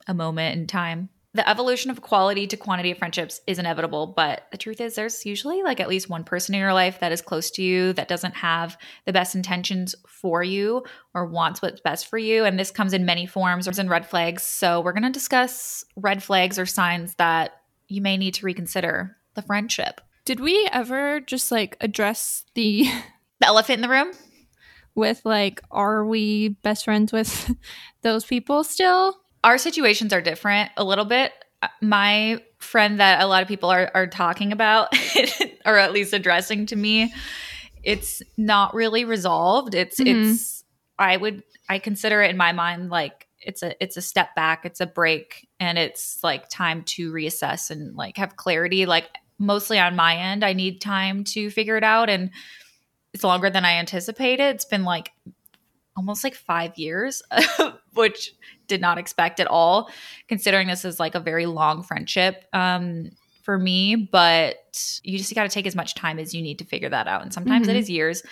a 0.07 0.15
moment 0.15 0.57
in 0.57 0.65
time 0.65 1.09
the 1.33 1.47
evolution 1.47 1.89
of 1.89 2.01
quality 2.01 2.45
to 2.47 2.57
quantity 2.57 2.91
of 2.91 2.97
friendships 2.97 3.39
is 3.47 3.57
inevitable, 3.57 4.07
but 4.07 4.47
the 4.51 4.57
truth 4.57 4.81
is 4.81 4.95
there's 4.95 5.25
usually 5.25 5.63
like 5.63 5.79
at 5.79 5.87
least 5.87 6.09
one 6.09 6.25
person 6.25 6.53
in 6.53 6.59
your 6.59 6.73
life 6.73 6.99
that 6.99 7.13
is 7.13 7.21
close 7.21 7.49
to 7.51 7.63
you 7.63 7.93
that 7.93 8.09
doesn't 8.09 8.35
have 8.35 8.77
the 9.05 9.13
best 9.13 9.33
intentions 9.33 9.95
for 10.05 10.43
you 10.43 10.83
or 11.13 11.25
wants 11.25 11.61
what's 11.61 11.79
best 11.79 12.07
for 12.07 12.17
you. 12.17 12.43
And 12.43 12.59
this 12.59 12.69
comes 12.69 12.91
in 12.91 13.05
many 13.05 13.25
forms 13.25 13.65
or 13.65 13.81
in 13.81 13.87
red 13.87 14.05
flags. 14.05 14.43
So 14.43 14.81
we're 14.81 14.91
going 14.91 15.03
to 15.03 15.09
discuss 15.09 15.85
red 15.95 16.21
flags 16.21 16.59
or 16.59 16.65
signs 16.65 17.15
that 17.15 17.61
you 17.87 18.01
may 18.01 18.17
need 18.17 18.33
to 18.35 18.45
reconsider 18.45 19.15
the 19.33 19.41
friendship. 19.41 20.01
Did 20.25 20.41
we 20.41 20.67
ever 20.71 21.21
just 21.21 21.49
like 21.49 21.77
address 21.79 22.43
the 22.55 22.83
the 23.39 23.47
elephant 23.47 23.77
in 23.77 23.81
the 23.81 23.89
room? 23.89 24.11
With 24.93 25.21
like, 25.23 25.61
are 25.71 26.05
we 26.05 26.49
best 26.49 26.83
friends 26.83 27.13
with 27.13 27.49
those 28.01 28.25
people 28.25 28.65
still? 28.65 29.20
Our 29.43 29.57
situations 29.57 30.13
are 30.13 30.21
different 30.21 30.71
a 30.77 30.83
little 30.83 31.05
bit. 31.05 31.31
My 31.81 32.41
friend 32.57 32.99
that 32.99 33.21
a 33.21 33.27
lot 33.27 33.41
of 33.41 33.47
people 33.47 33.69
are, 33.69 33.91
are 33.93 34.07
talking 34.07 34.51
about, 34.51 34.95
or 35.65 35.77
at 35.77 35.91
least 35.91 36.13
addressing 36.13 36.65
to 36.67 36.75
me, 36.75 37.13
it's 37.83 38.21
not 38.37 38.73
really 38.73 39.05
resolved. 39.05 39.75
It's 39.75 39.99
mm-hmm. 39.99 40.31
it's 40.31 40.63
I 40.97 41.17
would 41.17 41.43
I 41.69 41.79
consider 41.79 42.21
it 42.21 42.29
in 42.29 42.37
my 42.37 42.51
mind 42.51 42.89
like 42.89 43.27
it's 43.39 43.63
a 43.63 43.81
it's 43.81 43.97
a 43.97 44.01
step 44.01 44.35
back, 44.35 44.65
it's 44.65 44.81
a 44.81 44.85
break, 44.85 45.47
and 45.59 45.77
it's 45.77 46.23
like 46.23 46.47
time 46.49 46.83
to 46.83 47.11
reassess 47.11 47.71
and 47.71 47.95
like 47.95 48.17
have 48.17 48.35
clarity. 48.35 48.85
Like 48.85 49.09
mostly 49.39 49.79
on 49.79 49.95
my 49.95 50.15
end, 50.15 50.43
I 50.45 50.53
need 50.53 50.81
time 50.81 51.23
to 51.25 51.49
figure 51.49 51.77
it 51.77 51.83
out, 51.83 52.09
and 52.09 52.31
it's 53.13 53.23
longer 53.23 53.49
than 53.49 53.65
I 53.65 53.73
anticipated. 53.73 54.55
It's 54.55 54.65
been 54.65 54.83
like 54.83 55.11
almost 56.01 56.23
like 56.23 56.33
five 56.33 56.75
years, 56.79 57.21
which 57.93 58.33
did 58.65 58.81
not 58.81 58.97
expect 58.97 59.39
at 59.39 59.45
all, 59.45 59.91
considering 60.27 60.67
this 60.67 60.83
is 60.83 60.99
like 60.99 61.13
a 61.13 61.19
very 61.19 61.45
long 61.45 61.83
friendship 61.83 62.43
um, 62.53 63.11
for 63.43 63.59
me. 63.59 63.95
But 63.95 64.99
you 65.03 65.19
just 65.19 65.33
got 65.35 65.43
to 65.43 65.49
take 65.49 65.67
as 65.67 65.75
much 65.75 65.93
time 65.93 66.17
as 66.17 66.33
you 66.33 66.41
need 66.41 66.57
to 66.57 66.65
figure 66.65 66.89
that 66.89 67.07
out. 67.07 67.21
And 67.21 67.31
sometimes 67.31 67.67
mm-hmm. 67.67 67.75
it 67.75 67.79
is 67.79 67.89
years, 67.89 68.23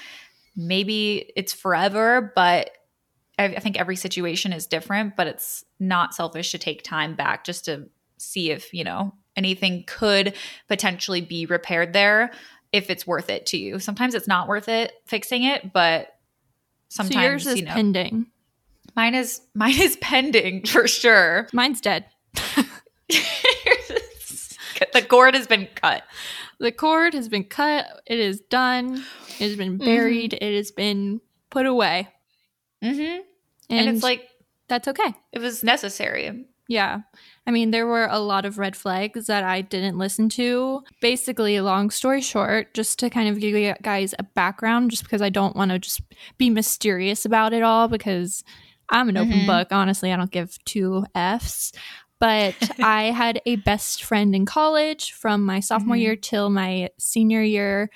maybe 0.56 1.32
it's 1.36 1.54
forever, 1.54 2.34
but 2.36 2.72
I, 3.38 3.46
I 3.46 3.60
think 3.60 3.80
every 3.80 3.96
situation 3.96 4.52
is 4.52 4.66
different. 4.66 5.16
But 5.16 5.28
it's 5.28 5.64
not 5.80 6.16
selfish 6.16 6.52
to 6.52 6.58
take 6.58 6.82
time 6.82 7.14
back 7.14 7.46
just 7.46 7.66
to 7.66 7.88
see 8.18 8.50
if, 8.50 8.74
you 8.74 8.84
know, 8.84 9.14
anything 9.36 9.84
could 9.86 10.34
potentially 10.68 11.22
be 11.22 11.46
repaired 11.46 11.94
there 11.94 12.32
if 12.74 12.90
it's 12.90 13.06
worth 13.06 13.30
it 13.30 13.46
to 13.48 13.58
you. 13.58 13.78
Sometimes 13.78 14.16
it's 14.16 14.28
not 14.28 14.48
worth 14.48 14.68
it 14.68 14.92
fixing 15.06 15.44
it, 15.44 15.72
but 15.72 16.16
sometimes 16.90 17.14
so 17.16 17.22
yours 17.22 17.48
is 17.48 17.60
you 17.60 17.66
know, 17.66 17.74
pending. 17.74 18.28
Mine 18.96 19.16
is 19.16 19.42
mine 19.54 19.80
is 19.80 19.96
pending 19.98 20.66
for 20.68 20.88
sure. 20.88 21.48
Mine's 21.54 21.82
dead. 21.82 22.06
the 24.94 25.02
cord 25.08 25.36
has 25.36 25.48
been 25.48 25.68
cut. 25.76 26.04
The 26.60 26.72
cord 26.72 27.14
has 27.14 27.30
been 27.30 27.46
cut. 27.46 27.86
It 28.06 28.20
is 28.20 28.42
done. 28.42 29.04
It 29.40 29.48
has 29.48 29.56
been 29.56 29.78
buried. 29.78 30.32
Mm-hmm. 30.32 30.44
It 30.44 30.56
has 30.58 30.72
been 30.72 31.22
put 31.50 31.66
away. 31.66 32.10
Mm-hmm. 32.84 33.00
And, 33.02 33.24
and 33.70 33.90
it's 33.90 34.04
like 34.04 34.28
that's 34.68 34.88
okay. 34.88 35.14
It 35.32 35.40
was 35.40 35.64
necessary. 35.64 36.46
Yeah. 36.68 37.02
I 37.50 37.52
mean, 37.52 37.72
there 37.72 37.88
were 37.88 38.06
a 38.06 38.20
lot 38.20 38.46
of 38.46 38.60
red 38.60 38.76
flags 38.76 39.26
that 39.26 39.44
I 39.44 39.62
didn't 39.62 39.98
listen 39.98 40.30
to. 40.30 40.84
Basically, 41.02 41.60
long 41.62 41.90
story 41.90 42.22
short, 42.22 42.76
just 42.76 43.00
to 43.00 43.10
kind 43.10 43.28
of 43.28 43.40
give 43.40 43.56
you 43.56 43.74
guys 43.82 44.14
a 44.20 44.24
background, 44.24 44.92
just 44.92 45.02
because 45.02 45.24
I 45.24 45.30
don't 45.30 45.56
want 45.56 45.72
to 45.72 45.80
just 45.80 46.00
be 46.38 46.52
mysterious 46.52 47.26
about 47.26 47.52
it 47.54 47.64
all, 47.64 47.88
because 47.88 48.44
I'm 48.90 49.10
an 49.10 49.18
open 49.18 49.32
mm-hmm. 49.32 49.48
book. 49.48 49.70
Honestly, 49.72 50.14
I 50.14 50.16
don't 50.16 50.30
give 50.30 50.64
two 50.66 51.06
F's. 51.16 51.72
But 52.20 52.54
I 52.84 53.06
had 53.06 53.42
a 53.48 53.56
best 53.56 54.04
friend 54.04 54.36
in 54.36 54.46
college 54.46 55.14
from 55.14 55.44
my 55.44 55.60
sophomore 55.60 55.96
mm-hmm. 55.96 56.04
year 56.04 56.16
till 56.18 56.52
my 56.52 56.90
senior 57.00 57.42
year. 57.42 57.90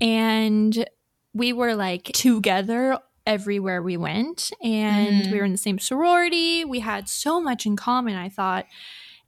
And 0.00 0.88
we 1.34 1.52
were 1.52 1.74
like 1.74 2.04
together 2.14 2.98
everywhere 3.26 3.82
we 3.82 3.96
went 3.96 4.52
and 4.62 5.22
mm-hmm. 5.22 5.32
we 5.32 5.38
were 5.38 5.44
in 5.44 5.52
the 5.52 5.58
same 5.58 5.78
sorority 5.78 6.64
we 6.64 6.80
had 6.80 7.08
so 7.08 7.40
much 7.40 7.66
in 7.66 7.76
common 7.76 8.14
i 8.14 8.28
thought 8.28 8.64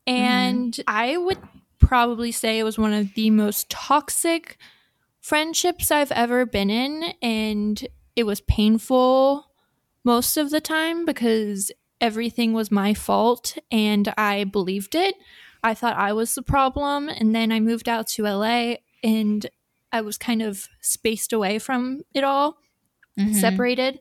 and 0.06 0.74
mm-hmm. 0.74 0.82
i 0.86 1.16
would 1.16 1.38
probably 1.80 2.32
say 2.32 2.58
it 2.58 2.64
was 2.64 2.78
one 2.78 2.92
of 2.92 3.12
the 3.14 3.28
most 3.30 3.68
toxic 3.68 4.56
friendships 5.20 5.90
i've 5.90 6.12
ever 6.12 6.46
been 6.46 6.70
in 6.70 7.12
and 7.20 7.86
it 8.14 8.24
was 8.24 8.40
painful 8.42 9.46
most 10.04 10.36
of 10.36 10.50
the 10.50 10.60
time 10.60 11.04
because 11.04 11.72
everything 12.00 12.52
was 12.52 12.70
my 12.70 12.94
fault 12.94 13.58
and 13.72 14.12
i 14.16 14.44
believed 14.44 14.94
it 14.94 15.16
i 15.64 15.74
thought 15.74 15.96
i 15.96 16.12
was 16.12 16.34
the 16.34 16.42
problem 16.42 17.08
and 17.08 17.34
then 17.34 17.50
i 17.50 17.58
moved 17.58 17.88
out 17.88 18.06
to 18.06 18.22
la 18.22 18.74
and 19.02 19.50
i 19.92 20.00
was 20.00 20.16
kind 20.16 20.40
of 20.40 20.68
spaced 20.80 21.32
away 21.32 21.58
from 21.58 22.00
it 22.14 22.22
all 22.22 22.58
mm-hmm. 23.18 23.32
separated. 23.34 24.00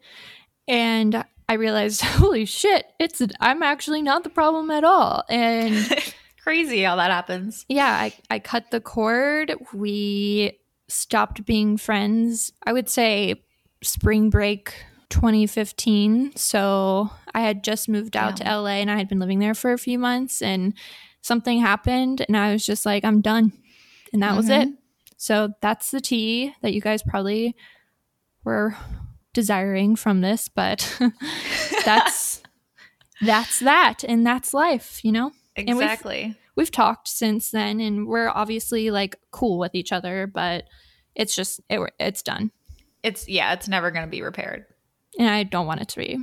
And 0.67 1.23
I 1.49 1.53
realized, 1.53 2.01
holy 2.03 2.45
shit, 2.45 2.85
it's 2.99 3.21
I'm 3.39 3.63
actually 3.63 4.01
not 4.01 4.23
the 4.23 4.29
problem 4.29 4.69
at 4.71 4.83
all. 4.83 5.23
And 5.29 5.87
crazy 6.41 6.83
how 6.83 6.95
that 6.97 7.11
happens. 7.11 7.65
Yeah, 7.67 7.89
I, 7.89 8.13
I 8.29 8.39
cut 8.39 8.71
the 8.71 8.81
cord. 8.81 9.53
We 9.73 10.59
stopped 10.87 11.45
being 11.45 11.77
friends. 11.77 12.51
I 12.65 12.73
would 12.73 12.89
say 12.89 13.43
spring 13.83 14.29
break 14.29 14.73
2015. 15.09 16.35
So 16.35 17.11
I 17.33 17.41
had 17.41 17.63
just 17.63 17.89
moved 17.89 18.15
out 18.15 18.39
yeah. 18.39 18.51
to 18.51 18.61
LA 18.61 18.69
and 18.77 18.91
I 18.91 18.97
had 18.97 19.07
been 19.07 19.19
living 19.19 19.39
there 19.39 19.53
for 19.53 19.73
a 19.73 19.77
few 19.77 19.99
months 19.99 20.41
and 20.41 20.73
something 21.21 21.59
happened 21.59 22.23
and 22.27 22.37
I 22.37 22.53
was 22.53 22.65
just 22.65 22.85
like, 22.85 23.03
I'm 23.03 23.21
done. 23.21 23.53
And 24.13 24.21
that 24.21 24.29
mm-hmm. 24.29 24.37
was 24.37 24.49
it. 24.49 24.69
So 25.17 25.53
that's 25.61 25.91
the 25.91 26.01
tea 26.01 26.53
that 26.61 26.73
you 26.73 26.81
guys 26.81 27.01
probably 27.03 27.55
were 28.43 28.75
desiring 29.37 29.95
from 29.95 30.21
this, 30.21 30.47
but 30.47 30.99
that's 31.85 32.41
that's 33.21 33.59
that 33.59 34.03
and 34.03 34.25
that's 34.25 34.51
life, 34.51 35.05
you 35.05 35.11
know? 35.11 35.31
Exactly. 35.55 36.23
We've, 36.23 36.35
we've, 36.55 36.71
talked 36.71 37.07
since 37.07 37.51
then 37.51 37.79
and 37.79 38.07
we're 38.07 38.29
obviously 38.29 38.89
like 38.89 39.15
cool 39.29 39.59
with 39.59 39.75
each 39.75 39.91
other, 39.91 40.25
but 40.25 40.63
it's 41.13 41.35
just 41.35 41.61
it, 41.69 41.79
it's 41.99 42.23
done. 42.23 42.49
It's 43.03 43.29
yeah, 43.29 43.53
it's 43.53 43.67
never 43.67 43.91
going 43.91 44.05
to 44.05 44.09
be 44.09 44.23
repaired. 44.23 44.65
And 45.19 45.29
I 45.29 45.43
don't 45.43 45.67
want 45.67 45.81
it 45.81 45.89
to 45.89 45.99
be. 45.99 46.17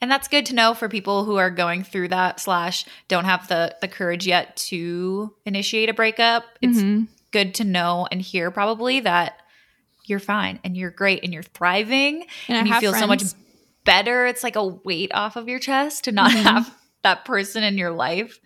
And 0.00 0.08
that's 0.08 0.28
good 0.28 0.46
to 0.46 0.54
know 0.54 0.72
for 0.72 0.88
people 0.88 1.24
who 1.24 1.38
are 1.38 1.50
going 1.50 1.82
through 1.82 2.08
that 2.08 2.38
slash 2.38 2.84
don't 3.08 3.24
have 3.24 3.48
the 3.48 3.74
the 3.80 3.88
courage 3.88 4.28
yet 4.28 4.56
to 4.68 5.34
initiate 5.44 5.88
a 5.88 5.94
breakup. 5.94 6.44
It's 6.62 6.78
mm-hmm. 6.78 7.06
good 7.32 7.52
to 7.56 7.64
know 7.64 8.06
and 8.12 8.22
hear 8.22 8.52
probably 8.52 9.00
that 9.00 9.40
you're 10.10 10.18
fine 10.18 10.60
and 10.64 10.76
you're 10.76 10.90
great 10.90 11.22
and 11.24 11.32
you're 11.32 11.42
thriving 11.42 12.26
and, 12.48 12.58
and 12.58 12.68
you 12.68 12.80
feel 12.80 12.90
friends. 12.92 13.02
so 13.02 13.06
much 13.06 13.22
better. 13.84 14.26
It's 14.26 14.42
like 14.42 14.56
a 14.56 14.66
weight 14.66 15.12
off 15.14 15.36
of 15.36 15.48
your 15.48 15.58
chest 15.58 16.04
to 16.04 16.12
not 16.12 16.30
mm-hmm. 16.30 16.42
have 16.42 16.74
that 17.02 17.24
person 17.24 17.64
in 17.64 17.78
your 17.78 17.92
life, 17.92 18.38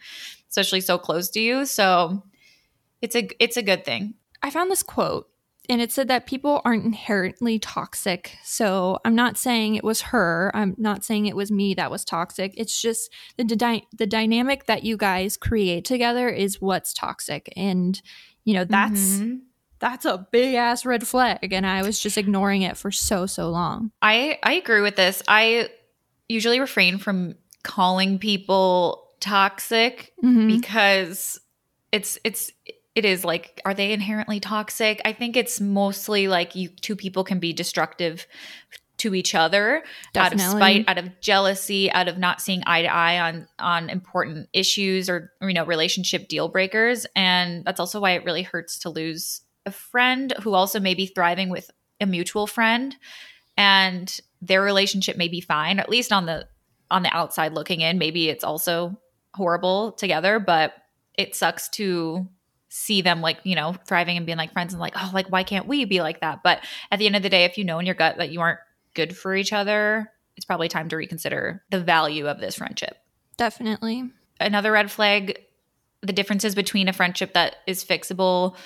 especially 0.48 0.80
so 0.80 0.98
close 0.98 1.30
to 1.30 1.40
you. 1.40 1.66
So 1.66 2.22
it's 3.02 3.16
a 3.16 3.28
it's 3.40 3.56
a 3.56 3.62
good 3.62 3.84
thing. 3.84 4.14
I 4.42 4.50
found 4.50 4.70
this 4.70 4.82
quote 4.82 5.28
and 5.68 5.80
it 5.80 5.90
said 5.90 6.08
that 6.08 6.26
people 6.26 6.60
aren't 6.64 6.84
inherently 6.84 7.58
toxic. 7.58 8.36
So 8.44 8.98
I'm 9.04 9.14
not 9.14 9.38
saying 9.38 9.74
it 9.74 9.84
was 9.84 10.02
her. 10.02 10.50
I'm 10.54 10.74
not 10.76 11.04
saying 11.04 11.26
it 11.26 11.36
was 11.36 11.50
me 11.50 11.74
that 11.74 11.90
was 11.90 12.04
toxic. 12.04 12.52
It's 12.56 12.80
just 12.80 13.10
the 13.38 13.44
dy- 13.44 13.86
the 13.96 14.06
dynamic 14.06 14.66
that 14.66 14.84
you 14.84 14.96
guys 14.96 15.36
create 15.36 15.84
together 15.84 16.28
is 16.28 16.60
what's 16.60 16.92
toxic, 16.92 17.52
and 17.56 18.00
you 18.44 18.54
know 18.54 18.64
that's 18.64 19.16
mm-hmm 19.16 19.34
that's 19.84 20.06
a 20.06 20.26
big 20.32 20.54
ass 20.54 20.86
red 20.86 21.06
flag. 21.06 21.52
And 21.52 21.66
I 21.66 21.82
was 21.82 21.98
just 21.98 22.16
ignoring 22.16 22.62
it 22.62 22.78
for 22.78 22.90
so, 22.90 23.26
so 23.26 23.50
long. 23.50 23.90
I, 24.00 24.38
I 24.42 24.54
agree 24.54 24.80
with 24.80 24.96
this. 24.96 25.22
I 25.28 25.68
usually 26.26 26.58
refrain 26.58 26.96
from 26.96 27.34
calling 27.64 28.18
people 28.18 29.10
toxic 29.20 30.14
mm-hmm. 30.24 30.46
because 30.46 31.38
it's, 31.92 32.18
it's, 32.24 32.50
it 32.94 33.04
is 33.04 33.26
like 33.26 33.60
are 33.64 33.74
they 33.74 33.90
inherently 33.90 34.38
toxic 34.38 35.00
i 35.04 35.12
think 35.12 35.36
it's 35.36 35.60
mostly 35.60 36.28
like 36.28 36.54
you 36.54 36.68
two 36.68 36.94
people 36.94 37.24
can 37.24 37.40
be 37.40 37.52
destructive 37.52 38.24
to 38.98 39.16
each 39.16 39.34
other 39.34 39.82
Definitely. 40.12 40.44
out 40.44 40.48
of 40.48 40.56
spite 40.56 40.88
out 40.88 40.98
of 40.98 41.20
jealousy 41.20 41.90
out 41.90 42.06
of 42.06 42.18
not 42.18 42.40
seeing 42.40 42.62
eye 42.68 42.82
to 42.82 42.88
eye 42.88 43.18
on 43.18 43.48
on 43.58 43.90
important 43.90 44.48
issues 44.52 45.10
or 45.10 45.32
you 45.42 45.54
know 45.54 45.64
relationship 45.66 46.28
deal 46.28 46.46
breakers 46.48 47.04
and 47.16 47.64
that's 47.64 47.80
also 47.80 47.98
why 47.98 48.12
it 48.12 48.24
really 48.24 48.42
hurts 48.42 48.78
to 48.78 48.90
lose 48.90 49.40
a 49.66 49.70
friend 49.70 50.34
who 50.42 50.54
also 50.54 50.80
may 50.80 50.94
be 50.94 51.06
thriving 51.06 51.48
with 51.48 51.70
a 52.00 52.06
mutual 52.06 52.46
friend 52.46 52.96
and 53.56 54.20
their 54.42 54.62
relationship 54.62 55.16
may 55.16 55.28
be 55.28 55.40
fine 55.40 55.78
at 55.78 55.88
least 55.88 56.12
on 56.12 56.26
the 56.26 56.46
on 56.90 57.02
the 57.02 57.16
outside 57.16 57.54
looking 57.54 57.80
in. 57.80 57.98
Maybe 57.98 58.28
it's 58.28 58.44
also 58.44 58.98
horrible 59.34 59.92
together 59.92 60.38
but 60.38 60.74
it 61.14 61.34
sucks 61.34 61.68
to 61.68 62.28
see 62.68 63.02
them 63.02 63.20
like 63.20 63.38
you 63.44 63.54
know 63.54 63.74
thriving 63.86 64.16
and 64.16 64.26
being 64.26 64.38
like 64.38 64.52
friends 64.52 64.72
and 64.72 64.80
like 64.80 64.94
oh 64.96 65.10
like 65.14 65.30
why 65.30 65.42
can't 65.42 65.66
we 65.66 65.84
be 65.84 66.00
like 66.00 66.20
that? 66.20 66.42
But 66.42 66.60
at 66.90 66.98
the 66.98 67.06
end 67.06 67.16
of 67.16 67.22
the 67.22 67.30
day 67.30 67.44
if 67.44 67.56
you 67.56 67.64
know 67.64 67.78
in 67.78 67.86
your 67.86 67.94
gut 67.94 68.18
that 68.18 68.30
you 68.30 68.40
aren't 68.40 68.60
good 68.94 69.16
for 69.16 69.34
each 69.34 69.52
other 69.52 70.10
it's 70.36 70.44
probably 70.44 70.68
time 70.68 70.88
to 70.88 70.96
reconsider 70.96 71.62
the 71.70 71.80
value 71.80 72.26
of 72.26 72.40
this 72.40 72.56
friendship. 72.56 72.96
Definitely. 73.36 74.10
Another 74.40 74.72
red 74.72 74.90
flag 74.90 75.38
the 76.02 76.12
differences 76.12 76.54
between 76.54 76.88
a 76.88 76.92
friendship 76.92 77.32
that 77.32 77.56
is 77.66 77.84
fixable 77.84 78.56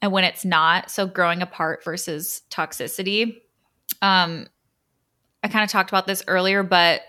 and 0.00 0.12
when 0.12 0.24
it's 0.24 0.44
not 0.44 0.90
so 0.90 1.06
growing 1.06 1.42
apart 1.42 1.84
versus 1.84 2.42
toxicity 2.50 3.40
um 4.02 4.46
i 5.42 5.48
kind 5.48 5.64
of 5.64 5.70
talked 5.70 5.90
about 5.90 6.06
this 6.06 6.22
earlier 6.26 6.62
but 6.62 7.02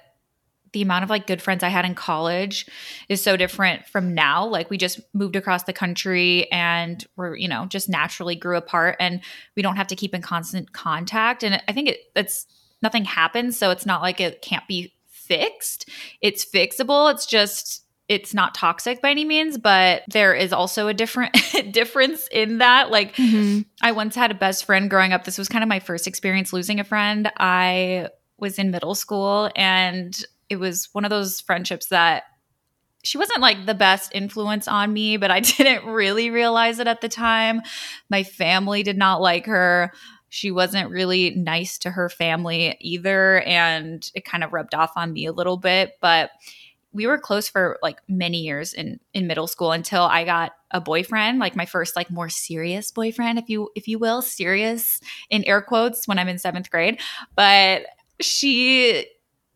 the 0.73 0.81
amount 0.81 1.03
of 1.03 1.09
like 1.09 1.27
good 1.27 1.41
friends 1.41 1.63
I 1.63 1.69
had 1.69 1.85
in 1.85 1.95
college 1.95 2.67
is 3.07 3.21
so 3.21 3.35
different 3.37 3.87
from 3.87 4.13
now. 4.13 4.45
Like 4.45 4.69
we 4.69 4.77
just 4.77 4.99
moved 5.13 5.35
across 5.35 5.63
the 5.63 5.73
country 5.73 6.51
and 6.51 7.05
we're, 7.15 7.35
you 7.35 7.47
know, 7.47 7.65
just 7.65 7.89
naturally 7.89 8.35
grew 8.35 8.57
apart 8.57 8.95
and 8.99 9.21
we 9.55 9.61
don't 9.61 9.77
have 9.77 9.87
to 9.87 9.95
keep 9.95 10.13
in 10.13 10.21
constant 10.21 10.73
contact. 10.73 11.43
And 11.43 11.61
I 11.67 11.73
think 11.73 11.89
it 11.89 11.99
it's 12.15 12.45
nothing 12.81 13.05
happens. 13.05 13.57
So 13.57 13.71
it's 13.71 13.85
not 13.85 14.01
like 14.01 14.19
it 14.21 14.41
can't 14.41 14.67
be 14.67 14.93
fixed. 15.07 15.89
It's 16.21 16.45
fixable. 16.45 17.11
It's 17.11 17.25
just 17.25 17.83
it's 18.09 18.33
not 18.33 18.55
toxic 18.55 19.03
by 19.03 19.11
any 19.11 19.23
means, 19.23 19.59
but 19.59 20.01
there 20.07 20.33
is 20.33 20.51
also 20.51 20.87
a 20.87 20.93
different 20.95 21.37
difference 21.71 22.27
in 22.31 22.57
that. 22.57 22.89
Like 22.89 23.15
mm-hmm. 23.15 23.61
I 23.83 23.91
once 23.91 24.15
had 24.15 24.31
a 24.31 24.33
best 24.35 24.65
friend 24.65 24.89
growing 24.89 25.13
up. 25.13 25.23
This 25.23 25.37
was 25.37 25.47
kind 25.47 25.63
of 25.63 25.69
my 25.69 25.79
first 25.79 26.07
experience 26.07 26.51
losing 26.51 26.79
a 26.79 26.83
friend. 26.83 27.31
I 27.37 28.09
was 28.39 28.57
in 28.57 28.71
middle 28.71 28.95
school 28.95 29.51
and 29.55 30.17
it 30.49 30.55
was 30.55 30.89
one 30.91 31.05
of 31.05 31.11
those 31.11 31.39
friendships 31.39 31.87
that 31.89 32.23
she 33.03 33.19
wasn't 33.19 33.41
like 33.41 33.67
the 33.67 33.75
best 33.75 34.11
influence 34.15 34.67
on 34.67 34.91
me, 34.91 35.17
but 35.17 35.29
I 35.29 35.39
didn't 35.39 35.85
really 35.85 36.31
realize 36.31 36.79
it 36.79 36.87
at 36.87 37.01
the 37.01 37.09
time. 37.09 37.61
My 38.09 38.23
family 38.23 38.81
did 38.81 38.97
not 38.97 39.21
like 39.21 39.45
her. 39.45 39.93
She 40.29 40.49
wasn't 40.49 40.89
really 40.89 41.31
nice 41.31 41.77
to 41.79 41.91
her 41.91 42.09
family 42.09 42.75
either. 42.81 43.41
And 43.41 44.09
it 44.15 44.25
kind 44.25 44.43
of 44.43 44.51
rubbed 44.51 44.73
off 44.73 44.93
on 44.95 45.13
me 45.13 45.27
a 45.27 45.31
little 45.31 45.57
bit. 45.57 45.93
But 46.01 46.31
we 46.91 47.05
were 47.05 47.17
close 47.17 47.47
for 47.47 47.77
like 47.83 47.99
many 48.07 48.39
years 48.39 48.73
in 48.73 48.99
in 49.13 49.27
middle 49.27 49.47
school 49.47 49.71
until 49.71 50.03
I 50.03 50.25
got 50.25 50.53
a 50.71 50.81
boyfriend, 50.81 51.39
like 51.39 51.55
my 51.55 51.65
first 51.65 51.95
like 51.95 52.09
more 52.09 52.29
serious 52.29 52.91
boyfriend, 52.91 53.37
if 53.37 53.49
you 53.49 53.69
if 53.75 53.87
you 53.87 53.99
will, 53.99 54.21
serious 54.21 54.99
in 55.29 55.43
air 55.43 55.61
quotes 55.61 56.07
when 56.07 56.17
I'm 56.17 56.27
in 56.27 56.39
seventh 56.39 56.71
grade. 56.71 56.99
But 57.35 57.83
she 58.19 59.05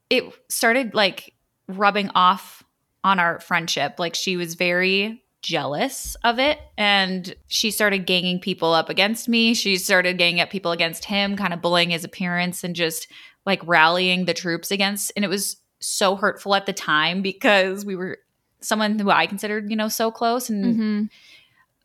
it 0.10 0.24
started 0.50 0.93
like 0.93 1.34
rubbing 1.67 2.10
off 2.13 2.63
on 3.04 3.19
our 3.19 3.39
friendship. 3.39 3.96
Like 3.98 4.15
she 4.15 4.38
was 4.38 4.54
very 4.54 5.24
jealous 5.41 6.15
of 6.24 6.39
it 6.39 6.58
and 6.78 7.36
she 7.48 7.69
started 7.69 8.06
ganging 8.06 8.39
people 8.39 8.74
up 8.74 8.89
against 8.89 9.28
me. 9.28 9.54
She 9.54 9.78
started 9.78 10.17
ganging 10.17 10.39
up 10.39 10.50
people 10.50 10.72
against 10.72 11.06
him, 11.06 11.36
kind 11.36 11.54
of 11.54 11.62
bullying 11.62 11.89
his 11.89 12.06
appearance 12.06 12.63
and 12.63 12.76
just 12.76 13.08
like 13.46 13.62
rallying 13.67 14.26
the 14.26 14.34
troops 14.34 14.72
against 14.72 15.12
and 15.15 15.26
it 15.26 15.28
was 15.28 15.58
so 15.86 16.15
hurtful 16.15 16.56
at 16.56 16.65
the 16.65 16.74
time 16.74 17.22
because 17.22 17.86
we 17.86 17.96
were 17.96 18.19
someone 18.62 18.98
who 18.98 19.10
I 19.10 19.28
considered, 19.28 19.69
you 19.69 19.76
know, 19.76 19.89
so 19.89 20.12
close 20.12 20.50
and 20.50 20.65
mm-hmm 20.65 21.04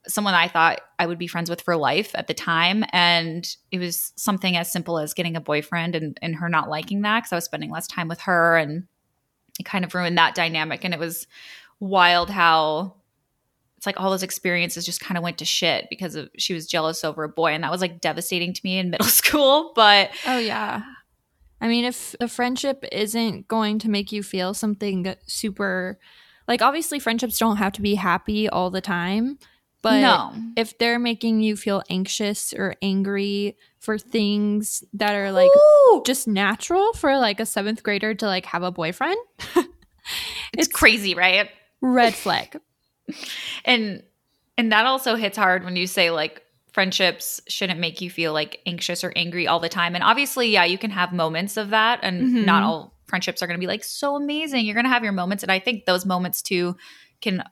someone 0.09 0.35
I 0.35 0.49
thought 0.49 0.81
I 0.99 1.07
would 1.07 1.19
be 1.19 1.27
friends 1.27 1.51
with 1.51 1.61
for 1.61 1.77
life 1.77 2.13
at 2.15 2.27
the 2.27 2.35
time. 2.35 2.85
And 2.93 3.49
it 3.71 3.79
was 3.79 4.13
something 4.17 4.57
as 4.57 4.73
simple 4.73 4.99
as 4.99 5.15
getting 5.15 5.37
a 5.37 5.41
boyfriend 5.41 5.95
and, 5.95 6.19
and 6.23 6.37
her 6.37 6.49
not 6.49 6.69
liking 6.69 7.03
that 7.03 7.21
because 7.21 7.33
I 7.33 7.37
was 7.37 7.45
spending 7.45 7.71
less 7.71 7.87
time 7.87 8.09
with 8.09 8.21
her 8.23 8.57
and 8.57 8.87
it 9.61 9.65
kind 9.65 9.85
of 9.85 9.95
ruined 9.95 10.19
that 10.19 10.35
dynamic. 10.35 10.85
And 10.85 10.95
it 10.95 11.01
was 11.01 11.27
wild 11.81 12.31
how 12.31 12.95
it's 13.77 13.87
like 13.87 14.01
all 14.01 14.11
those 14.11 14.25
experiences 14.25 14.85
just 14.85 15.01
kind 15.01 15.17
of 15.17 15.23
went 15.23 15.39
to 15.39 15.45
shit 15.45 15.87
because 15.89 16.17
of 16.17 16.29
she 16.37 16.55
was 16.55 16.67
jealous 16.67 17.05
over 17.05 17.23
a 17.25 17.29
boy. 17.29 17.53
And 17.53 17.63
that 17.63 17.71
was 17.71 17.81
like 17.81 18.01
devastating 18.01 18.53
to 18.53 18.61
me 18.65 18.79
in 18.79 18.91
middle 18.91 19.07
school. 19.09 19.73
But 19.75 20.11
oh, 20.27 20.39
yeah. 20.39 20.83
I 21.61 21.69
mean, 21.69 21.85
if 21.85 22.15
a 22.21 22.29
friendship 22.29 22.85
isn't 22.93 23.49
going 23.49 23.79
to 23.81 23.91
make 23.91 24.13
you 24.13 24.23
feel 24.23 24.55
something 24.55 25.15
super, 25.27 25.99
like 26.47 26.63
obviously 26.63 26.99
friendships 26.99 27.39
don't 27.39 27.57
have 27.57 27.73
to 27.73 27.83
be 27.83 27.97
happy 27.97 28.49
all 28.49 28.71
the 28.71 28.81
time 28.81 29.39
but 29.83 30.01
no. 30.01 30.33
if 30.57 30.77
they're 30.79 30.99
making 30.99 31.41
you 31.41 31.57
feel 31.57 31.83
anxious 31.89 32.53
or 32.53 32.75
angry 32.83 33.57
for 33.79 33.97
things 33.97 34.83
that 34.93 35.15
are 35.15 35.31
like 35.31 35.51
Ooh. 35.57 36.03
just 36.05 36.27
natural 36.27 36.93
for 36.95 37.17
like 37.17 37.39
a 37.39 37.47
seventh 37.47 37.83
grader 37.83 38.15
to 38.15 38.27
like 38.27 38.47
have 38.47 38.63
a 38.63 38.73
boyfriend, 38.73 39.17
it's, 39.57 39.69
it's 40.53 40.69
crazy, 40.69 41.15
right? 41.15 41.49
Red 41.81 42.15
flag. 42.15 42.61
and 43.65 44.03
and 44.57 44.73
that 44.73 44.87
also 44.87 45.15
hits 45.15 45.39
hard 45.39 45.65
when 45.65 45.77
you 45.77 45.87
say 45.87 46.11
like 46.11 46.43
friendships 46.79 47.41
shouldn't 47.49 47.81
make 47.81 48.01
you 48.01 48.09
feel 48.09 48.33
like 48.33 48.61
anxious 48.65 49.03
or 49.03 49.13
angry 49.17 49.49
all 49.49 49.59
the 49.59 49.69
time. 49.69 49.97
And 49.97 50.05
obviously, 50.05 50.51
yeah, 50.51 50.63
you 50.63 50.79
can 50.79 50.93
have 50.93 51.13
moments 51.13 51.57
of 51.57 51.71
that, 51.71 51.99
and 52.05 52.23
mm-hmm. 52.23 52.45
not 52.45 52.63
all 52.63 52.95
friendships 53.07 53.43
are 53.43 53.49
going 53.49 53.59
to 53.59 53.61
be 53.61 53.67
like 53.67 53.83
so 53.83 54.15
amazing. 54.15 54.65
You're 54.65 54.77
going 54.77 54.85
to 54.85 54.91
have 54.91 55.03
your 55.03 55.11
moments, 55.11 55.43
and 55.43 55.51
I 55.51 55.59
think 55.59 55.87
those 55.87 56.07
moments 56.07 56.41
too 56.41 56.77
can 57.21 57.43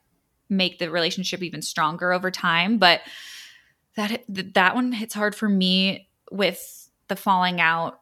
make 0.48 0.78
the 0.78 0.92
relationship 0.92 1.42
even 1.42 1.60
stronger 1.60 2.12
over 2.12 2.30
time. 2.30 2.78
But 2.78 3.00
that 3.96 4.22
that 4.28 4.76
one 4.76 4.92
hits 4.92 5.12
hard 5.12 5.34
for 5.34 5.48
me 5.48 6.08
with 6.30 6.88
the 7.08 7.16
falling 7.16 7.60
out 7.60 7.98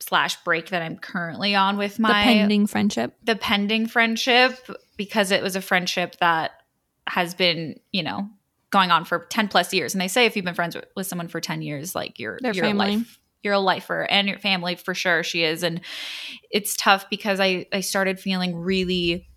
slash 0.00 0.42
break 0.42 0.70
that 0.70 0.80
I'm 0.80 0.96
currently 0.96 1.54
on 1.54 1.76
with 1.76 1.98
my 1.98 2.08
the 2.08 2.14
pending 2.14 2.66
friendship. 2.66 3.14
The 3.24 3.36
pending 3.36 3.88
friendship 3.88 4.70
because 4.96 5.32
it 5.32 5.42
was 5.42 5.54
a 5.54 5.60
friendship 5.60 6.16
that 6.20 6.52
has 7.06 7.34
been, 7.34 7.78
you 7.92 8.02
know, 8.02 8.30
going 8.72 8.90
on 8.90 9.04
for 9.04 9.26
10 9.26 9.46
plus 9.46 9.72
years. 9.72 9.94
And 9.94 10.00
they 10.00 10.08
say 10.08 10.26
if 10.26 10.34
you've 10.34 10.44
been 10.44 10.54
friends 10.54 10.74
with, 10.74 10.86
with 10.96 11.06
someone 11.06 11.28
for 11.28 11.40
10 11.40 11.62
years, 11.62 11.94
like 11.94 12.18
you're 12.18 12.38
Their 12.42 12.52
you're 12.52 12.64
family. 12.64 12.94
a 12.94 12.96
life 12.98 13.18
you're 13.42 13.54
a 13.54 13.58
lifer 13.58 14.02
and 14.02 14.28
your 14.28 14.38
family 14.38 14.76
for 14.76 14.94
sure 14.94 15.22
she 15.22 15.42
is. 15.42 15.62
And 15.62 15.80
it's 16.50 16.76
tough 16.76 17.08
because 17.10 17.40
I 17.40 17.66
I 17.72 17.80
started 17.80 18.20
feeling 18.20 18.56
really 18.56 19.28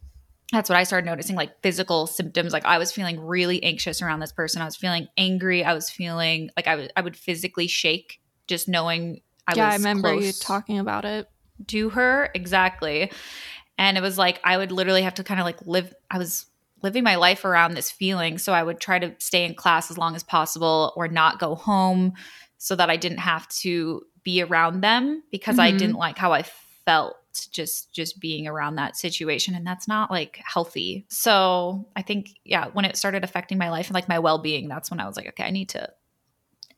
that's 0.52 0.70
what 0.70 0.78
I 0.78 0.84
started 0.84 1.08
noticing 1.08 1.36
like 1.36 1.62
physical 1.64 2.06
symptoms. 2.06 2.54
Like 2.54 2.66
I 2.66 2.78
was 2.78 2.92
feeling 2.92 3.20
really 3.20 3.64
anxious 3.64 4.02
around 4.02 4.20
this 4.20 4.32
person. 4.32 4.62
I 4.62 4.66
was 4.66 4.76
feeling 4.76 5.08
angry. 5.18 5.64
I 5.64 5.74
was 5.74 5.90
feeling 5.90 6.52
like 6.56 6.68
I, 6.68 6.72
w- 6.72 6.90
I 6.96 7.02
would 7.02 7.18
physically 7.18 7.68
shake 7.68 8.20
just 8.48 8.68
knowing 8.68 9.22
I 9.48 9.54
yeah, 9.56 9.70
I 9.70 9.76
remember 9.76 10.14
you 10.14 10.32
talking 10.32 10.80
about 10.80 11.04
it. 11.04 11.28
To 11.68 11.90
her, 11.90 12.30
exactly. 12.36 13.12
And 13.78 13.98
it 13.98 14.02
was 14.02 14.18
like 14.18 14.40
I 14.44 14.58
would 14.58 14.72
literally 14.72 15.02
have 15.02 15.16
to 15.16 15.24
kind 15.24 15.40
of 15.40 15.46
like 15.46 15.66
live, 15.66 15.94
I 16.12 16.20
was 16.20 16.46
living 16.82 17.04
my 17.04 17.16
life 17.16 17.46
around 17.46 17.74
this 17.74 17.92
feeling. 17.92 18.38
So 18.38 18.54
I 18.54 18.64
would 18.64 18.80
try 18.80 19.00
to 19.00 19.16
stay 19.20 19.46
in 19.46 19.56
class 19.56 19.90
as 19.90 19.98
long 19.98 20.16
as 20.16 20.24
possible 20.24 20.94
or 20.96 21.08
not 21.08 21.40
go 21.40 21.56
home 21.56 22.14
so 22.58 22.76
that 22.76 22.90
I 22.90 22.98
didn't 22.98 23.20
have 23.20 23.48
to 23.50 24.04
be 24.24 24.42
around 24.42 24.82
them 24.82 25.24
because 25.32 25.54
mm-hmm. 25.54 25.76
I 25.76 25.78
didn't 25.78 25.96
like 25.96 26.18
how 26.18 26.34
I 26.34 26.44
felt 26.86 27.18
just 27.52 27.92
just 27.94 28.20
being 28.20 28.48
around 28.48 28.76
that 28.76 28.96
situation 28.96 29.56
and 29.56 29.68
that's 29.68 29.90
not 29.90 30.10
like 30.10 30.40
healthy 30.46 31.06
so 31.10 31.86
i 31.94 32.02
think 32.02 32.30
yeah 32.46 32.68
when 32.72 32.86
it 32.86 32.96
started 32.96 33.26
affecting 33.26 33.58
my 33.58 33.70
life 33.70 33.88
and 33.88 33.94
like 33.94 34.08
my 34.08 34.20
well-being 34.20 34.70
that's 34.70 34.90
when 34.90 35.02
i 35.02 35.06
was 35.06 35.18
like 35.18 35.28
okay 35.28 35.44
i 35.44 35.50
need 35.50 35.68
to 35.68 35.90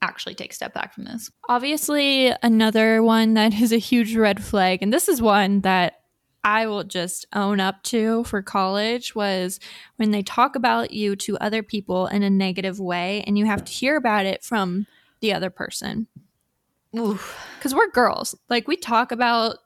actually 0.02 0.34
take 0.34 0.52
a 0.52 0.56
step 0.56 0.74
back 0.74 0.96
from 0.96 1.04
this 1.04 1.30
obviously 1.48 2.34
another 2.42 3.04
one 3.04 3.36
that 3.36 3.54
is 3.54 3.72
a 3.72 3.78
huge 3.78 4.16
red 4.16 4.44
flag 4.44 4.82
and 4.82 4.92
this 4.92 5.08
is 5.08 5.22
one 5.22 5.62
that 5.62 6.02
I 6.44 6.68
will 6.68 6.84
just 6.84 7.26
own 7.34 7.60
up 7.60 7.84
to 7.84 8.24
for 8.24 8.42
college 8.42 9.16
was 9.16 9.60
when 9.98 10.12
they 10.12 10.24
talk 10.24 10.56
about 10.56 10.92
you 10.92 11.16
to 11.18 11.38
other 11.40 11.64
people 11.64 12.08
in 12.08 12.24
a 12.24 12.30
negative 12.30 12.80
way 12.80 13.24
and 13.28 13.38
you 13.38 13.46
have 13.46 13.66
to 13.66 13.72
hear 13.72 13.98
about 13.98 14.26
it 14.26 14.44
from 14.44 14.88
the 15.20 15.34
other 15.34 15.50
person. 15.50 16.08
Because 16.92 17.76
we're 17.76 17.92
girls. 17.92 18.34
Like, 18.50 18.68
we 18.68 18.78
talk 18.78 19.12
about 19.12 19.58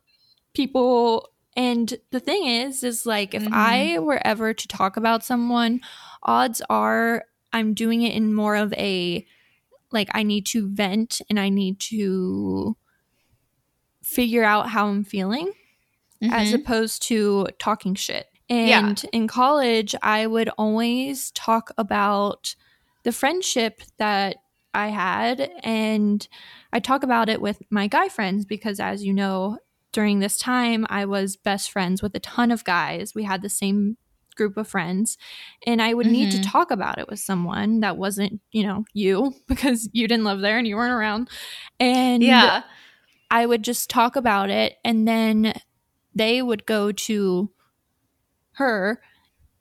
people 0.53 1.29
and 1.55 1.93
the 2.11 2.19
thing 2.19 2.45
is 2.45 2.83
is 2.83 3.05
like 3.05 3.33
if 3.33 3.43
mm-hmm. 3.43 3.53
i 3.53 3.99
were 3.99 4.19
ever 4.25 4.53
to 4.53 4.67
talk 4.69 4.95
about 4.95 5.23
someone 5.23 5.81
odds 6.23 6.61
are 6.69 7.25
i'm 7.51 7.73
doing 7.73 8.01
it 8.03 8.13
in 8.13 8.33
more 8.33 8.55
of 8.55 8.73
a 8.73 9.25
like 9.91 10.09
I 10.13 10.23
need 10.23 10.45
to 10.47 10.67
vent 10.67 11.21
and 11.29 11.39
I 11.39 11.49
need 11.49 11.79
to 11.81 12.75
figure 14.01 14.43
out 14.43 14.69
how 14.69 14.87
I'm 14.87 15.03
feeling 15.03 15.51
mm-hmm. 16.21 16.33
as 16.33 16.53
opposed 16.53 17.03
to 17.03 17.47
talking 17.59 17.95
shit. 17.95 18.27
And 18.49 19.01
yeah. 19.03 19.09
in 19.13 19.27
college, 19.27 19.95
I 20.01 20.27
would 20.27 20.49
always 20.57 21.31
talk 21.31 21.71
about 21.77 22.55
the 23.03 23.11
friendship 23.11 23.81
that 23.97 24.37
I 24.73 24.87
had. 24.87 25.51
And 25.63 26.27
I 26.73 26.79
talk 26.79 27.03
about 27.03 27.29
it 27.29 27.41
with 27.41 27.61
my 27.69 27.87
guy 27.87 28.09
friends 28.09 28.45
because, 28.45 28.79
as 28.79 29.03
you 29.05 29.13
know, 29.13 29.57
during 29.91 30.19
this 30.19 30.37
time, 30.37 30.85
I 30.89 31.05
was 31.05 31.35
best 31.35 31.71
friends 31.71 32.01
with 32.01 32.15
a 32.15 32.19
ton 32.19 32.51
of 32.51 32.63
guys. 32.63 33.13
We 33.15 33.23
had 33.23 33.41
the 33.41 33.49
same 33.49 33.97
group 34.35 34.55
of 34.57 34.67
friends 34.67 35.17
and 35.67 35.81
I 35.81 35.93
would 35.93 36.05
mm-hmm. 36.05 36.13
need 36.13 36.31
to 36.31 36.37
mm-hmm. 36.37 36.49
talk 36.49 36.71
about 36.71 36.97
it 36.97 37.07
with 37.09 37.19
someone 37.19 37.81
that 37.81 37.97
wasn't, 37.97 38.39
you 38.51 38.63
know, 38.63 38.85
you 38.93 39.33
because 39.47 39.89
you 39.93 40.07
didn't 40.07 40.25
live 40.25 40.41
there 40.41 40.57
and 40.57 40.67
you 40.67 40.75
weren't 40.75 40.93
around. 40.93 41.29
And 41.79 42.23
yeah. 42.23 42.63
I 43.29 43.45
would 43.45 43.63
just 43.63 43.89
talk 43.89 44.15
about 44.15 44.49
it 44.49 44.77
and 44.83 45.07
then 45.07 45.53
they 46.13 46.41
would 46.41 46.65
go 46.65 46.91
to 46.91 47.51
her 48.53 49.01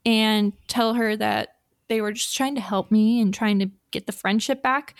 and 0.05 0.53
tell 0.67 0.95
her 0.95 1.15
that 1.15 1.55
they 1.87 2.01
were 2.01 2.11
just 2.11 2.35
trying 2.35 2.55
to 2.55 2.61
help 2.61 2.91
me 2.91 3.21
and 3.21 3.33
trying 3.33 3.59
to 3.59 3.69
get 3.91 4.05
the 4.05 4.11
friendship 4.11 4.61
back. 4.61 4.95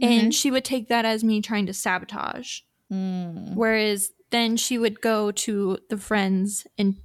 Mm-hmm. 0.00 0.12
And 0.12 0.34
she 0.34 0.50
would 0.50 0.64
take 0.64 0.88
that 0.88 1.04
as 1.04 1.24
me 1.24 1.40
trying 1.40 1.66
to 1.66 1.72
sabotage. 1.72 2.60
Mm. 2.92 3.54
Whereas 3.54 4.10
then 4.30 4.56
she 4.56 4.78
would 4.78 5.00
go 5.00 5.30
to 5.30 5.78
the 5.88 5.96
friends 5.96 6.66
and 6.76 6.96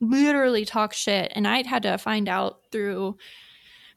literally 0.00 0.64
talk 0.64 0.92
shit. 0.92 1.30
And 1.34 1.46
I'd 1.46 1.66
had 1.66 1.82
to 1.82 1.98
find 1.98 2.28
out 2.28 2.60
through 2.72 3.16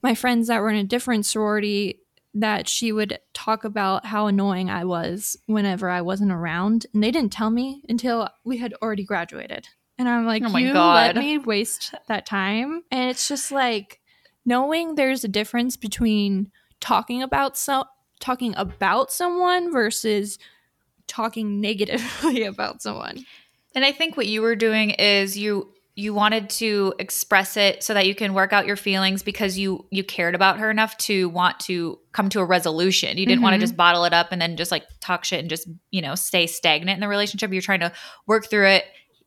my 0.01 0.15
friends 0.15 0.47
that 0.47 0.61
were 0.61 0.69
in 0.69 0.75
a 0.75 0.83
different 0.83 1.25
sorority 1.25 2.02
that 2.33 2.67
she 2.67 2.91
would 2.91 3.19
talk 3.33 3.63
about 3.63 4.05
how 4.05 4.27
annoying 4.27 4.69
I 4.69 4.85
was 4.85 5.37
whenever 5.45 5.89
I 5.89 6.01
wasn't 6.01 6.31
around. 6.31 6.85
And 6.93 7.03
they 7.03 7.11
didn't 7.11 7.31
tell 7.31 7.49
me 7.49 7.83
until 7.87 8.29
we 8.43 8.57
had 8.57 8.73
already 8.81 9.03
graduated. 9.03 9.67
And 9.97 10.09
I'm 10.09 10.25
like, 10.25 10.43
oh 10.43 10.57
you 10.57 10.73
God. 10.73 11.15
let 11.15 11.23
me 11.23 11.37
waste 11.37 11.93
that 12.07 12.25
time. 12.25 12.81
And 12.89 13.09
it's 13.09 13.27
just 13.27 13.51
like 13.51 13.99
knowing 14.45 14.95
there's 14.95 15.23
a 15.23 15.27
difference 15.27 15.77
between 15.77 16.51
talking 16.79 17.21
about 17.21 17.57
so 17.57 17.85
talking 18.19 18.53
about 18.57 19.11
someone 19.11 19.71
versus 19.71 20.39
talking 21.07 21.61
negatively 21.61 22.43
about 22.45 22.81
someone. 22.81 23.25
And 23.75 23.85
I 23.85 23.91
think 23.91 24.17
what 24.17 24.27
you 24.27 24.41
were 24.41 24.55
doing 24.55 24.91
is 24.91 25.37
you 25.37 25.73
you 25.95 26.13
wanted 26.13 26.49
to 26.49 26.93
express 26.97 27.55
it 27.55 27.83
so 27.83 27.93
that 27.93 28.07
you 28.07 28.15
can 28.15 28.33
work 28.33 28.51
out 28.51 28.65
your 28.65 28.75
feelings 28.75 29.21
because 29.21 29.59
you 29.59 29.85
you 29.91 30.03
cared 30.03 30.33
about 30.33 30.57
her 30.57 30.71
enough 30.71 30.97
to 30.97 31.29
want 31.29 31.59
to 31.61 31.99
come 32.11 32.29
to 32.29 32.39
a 32.39 32.45
resolution. 32.45 33.17
You 33.17 33.25
didn't 33.25 33.37
mm-hmm. 33.37 33.43
want 33.43 33.53
to 33.55 33.59
just 33.59 33.77
bottle 33.77 34.05
it 34.05 34.13
up 34.13 34.31
and 34.31 34.41
then 34.41 34.57
just 34.57 34.71
like 34.71 34.85
talk 35.01 35.23
shit 35.23 35.39
and 35.39 35.49
just, 35.49 35.67
you 35.91 36.01
know, 36.01 36.15
stay 36.15 36.47
stagnant 36.47 36.95
in 36.95 36.99
the 36.99 37.07
relationship. 37.07 37.51
You're 37.51 37.61
trying 37.61 37.81
to 37.81 37.91
work 38.25 38.49
through 38.49 38.69
it, 38.69 38.85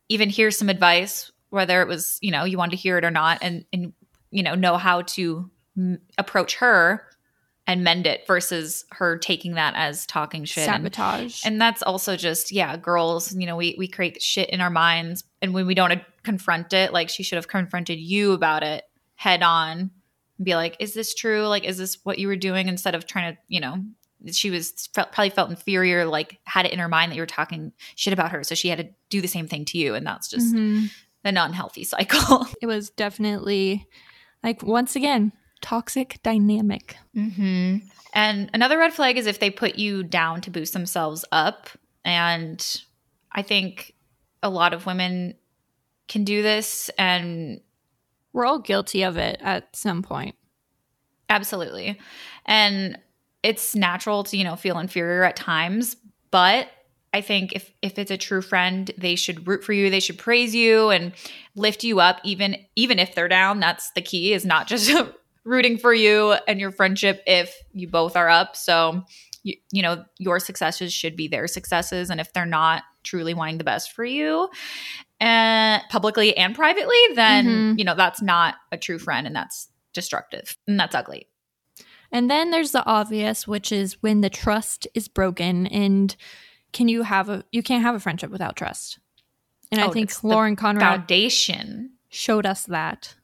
even 0.09 0.29
hear 0.29 0.51
some 0.51 0.69
advice 0.69 1.31
whether 1.51 1.81
it 1.81 1.89
was, 1.89 2.19
you 2.21 2.33
know, 2.33 2.45
you 2.45 2.59
wanted 2.59 2.73
to 2.73 2.77
hear 2.77 2.99
it 2.99 3.05
or 3.05 3.11
not 3.11 3.39
and 3.43 3.65
and 3.73 3.93
you 4.31 4.43
know, 4.43 4.55
know 4.55 4.77
how 4.77 5.03
to 5.03 5.51
m- 5.77 6.01
approach 6.19 6.57
her 6.57 7.07
and 7.67 7.83
mend 7.83 8.07
it 8.07 8.27
versus 8.27 8.85
her 8.93 9.19
taking 9.19 9.55
that 9.55 9.75
as 9.77 10.07
talking 10.07 10.45
shit 10.45 10.67
sabotage. 10.67 11.45
and, 11.45 11.55
and, 11.55 11.61
that's 11.61 11.83
also 11.83 12.17
just 12.17 12.53
yeah 12.53 12.77
girls 12.77 13.35
you 13.35 13.47
know 13.47 13.57
we 13.57 13.75
we 13.79 13.89
create 13.89 14.23
shit 14.23 14.49
in 14.51 14.61
our 14.61 14.71
minds 14.71 15.25
and 15.43 15.53
when 15.53 15.67
we 15.67 15.75
don't 15.75 16.01
confront 16.23 16.73
it 16.73 16.93
like 16.93 17.09
she 17.09 17.23
should 17.23 17.37
have 17.37 17.49
confronted 17.49 17.99
you 17.99 18.33
about 18.33 18.63
it 18.63 18.85
head 19.17 19.43
on 19.43 19.91
and 20.39 20.45
be 20.45 20.55
like 20.55 20.77
is 20.79 20.95
this 20.95 21.15
true? 21.15 21.47
Like 21.47 21.65
is 21.65 21.79
this 21.79 21.99
what 22.05 22.19
you 22.19 22.29
were 22.29 22.37
doing? 22.37 22.69
instead 22.69 22.95
of 22.95 23.07
trying 23.07 23.35
to 23.35 23.41
you 23.49 23.61
know 23.61 23.83
she 24.33 24.51
was 24.51 24.89
felt, 24.95 25.13
probably 25.13 25.31
felt 25.31 25.51
inferior 25.51 26.07
like 26.07 26.39
had 26.45 26.67
it 26.67 26.73
in 26.73 26.79
her 26.79 26.89
mind 26.89 27.13
that 27.13 27.17
you 27.17 27.23
were 27.23 27.27
talking 27.27 27.73
shit 27.95 28.13
about 28.13 28.33
her 28.33 28.43
so 28.43 28.55
she 28.55 28.69
had 28.69 28.79
to 28.79 28.89
do 29.11 29.21
the 29.21 29.29
same 29.29 29.47
thing 29.47 29.65
to 29.65 29.79
you 29.79 29.95
and 29.95 30.07
that's 30.07 30.29
just 30.29 30.55
mm-hmm. 30.55 30.87
an 31.25 31.37
unhealthy 31.37 31.85
cycle. 31.85 32.47
It 32.63 32.67
was 32.67 32.91
definitely 32.91 33.87
like 34.43 34.63
once 34.63 34.97
again 34.97 35.33
toxic 35.61 36.21
dynamic. 36.23 36.97
Mm-hmm. 37.17 37.79
And 38.15 38.51
another 38.55 38.79
red 38.79 38.93
flag 38.93 39.19
is 39.19 39.27
if 39.27 39.39
they 39.39 39.51
put 39.51 39.77
you 39.77 40.03
down 40.03 40.41
to 40.43 40.51
boost 40.51 40.73
themselves 40.73 41.25
up. 41.33 41.69
And 42.05 42.65
I 43.33 43.43
think 43.43 43.95
a 44.43 44.51
lot 44.51 44.73
of 44.73 44.87
women 44.87 45.35
can 46.09 46.25
do 46.25 46.43
this 46.43 46.89
and 46.99 47.61
we're 48.33 48.47
all 48.47 48.59
guilty 48.59 49.03
of 49.03 49.17
it 49.17 49.39
at 49.43 49.75
some 49.75 50.03
point. 50.03 50.35
Absolutely. 51.29 51.99
And 52.45 52.99
it's 53.43 53.75
natural 53.75 54.25
to, 54.25 54.37
you 54.37 54.45
know, 54.45 54.57
feel 54.57 54.79
inferior 54.79 55.25
at 55.25 55.37
times, 55.37 55.97
but 56.31 56.69
I 57.13 57.23
think 57.23 57.53
if 57.55 57.73
if 57.81 57.99
it's 57.99 58.11
a 58.11 58.19
true 58.19 58.43
friend, 58.43 58.91
they 58.99 59.17
should 59.17 59.47
root 59.49 59.65
for 59.65 59.73
you, 59.73 59.89
they 59.89 60.01
should 60.01 60.19
praise 60.19 60.55
you 60.55 60.91
and 60.91 61.13
lift 61.55 61.83
you 61.83 61.99
up 61.99 62.21
even 62.25 62.57
even 62.77 62.99
if 62.99 63.15
they're 63.15 63.29
down. 63.29 63.59
That's 63.59 63.91
the 63.93 64.03
key 64.03 64.35
is 64.35 64.45
not 64.45 64.67
just 64.67 64.91
rooting 65.47 65.79
for 65.79 65.95
you 65.95 66.33
and 66.47 66.61
your 66.61 66.73
friendship 66.73 67.23
if 67.27 67.57
you 67.73 67.89
both 67.89 68.17
are 68.17 68.29
up. 68.29 68.57
So, 68.57 69.05
you, 69.45 69.55
you 69.71 69.81
know, 69.81 70.05
your 70.19 70.41
successes 70.41 70.93
should 70.93 71.17
be 71.17 71.29
their 71.29 71.47
successes. 71.47 72.11
And 72.11 72.21
if 72.21 72.33
they're 72.33 72.45
not 72.45 72.83
truly 73.05 73.33
wanting 73.33 73.59
the 73.59 73.65
best 73.65 73.93
for 73.93 74.05
you, 74.05 74.51
and 75.21 75.83
publicly 75.89 76.37
and 76.37 76.55
privately, 76.55 76.99
then, 77.15 77.47
mm-hmm. 77.47 77.79
you 77.79 77.85
know, 77.85 77.95
that's 77.95 78.21
not 78.21 78.57
a 78.73 78.77
true 78.77 78.99
friend 78.99 79.27
and 79.27 79.35
that's 79.35 79.69
destructive 79.95 80.59
and 80.67 80.79
that's 80.79 80.95
ugly. 80.95 81.29
And 82.13 82.31
then 82.31 82.51
there's 82.51 82.73
the 82.73 82.85
obvious, 82.85 83.49
which 83.49 83.73
is 83.73 84.03
when 84.03 84.21
the 84.21 84.31
trust 84.31 84.87
is 84.95 85.09
broken 85.09 85.67
and 85.69 86.15
can 86.73 86.89
you 86.89 87.03
have 87.03 87.29
a 87.29 87.45
you 87.53 87.63
can't 87.63 87.83
have 87.83 87.95
a 87.95 88.01
friendship 88.01 88.31
without 88.31 88.57
trust. 88.57 88.99
And 89.73 89.81
oh, 89.81 89.89
I 89.89 89.91
think 89.91 90.23
Lauren 90.23 90.57
Conrad 90.57 90.83
foundation 90.83 91.93
showed 92.09 92.47
us 92.47 92.65
that. 92.65 93.15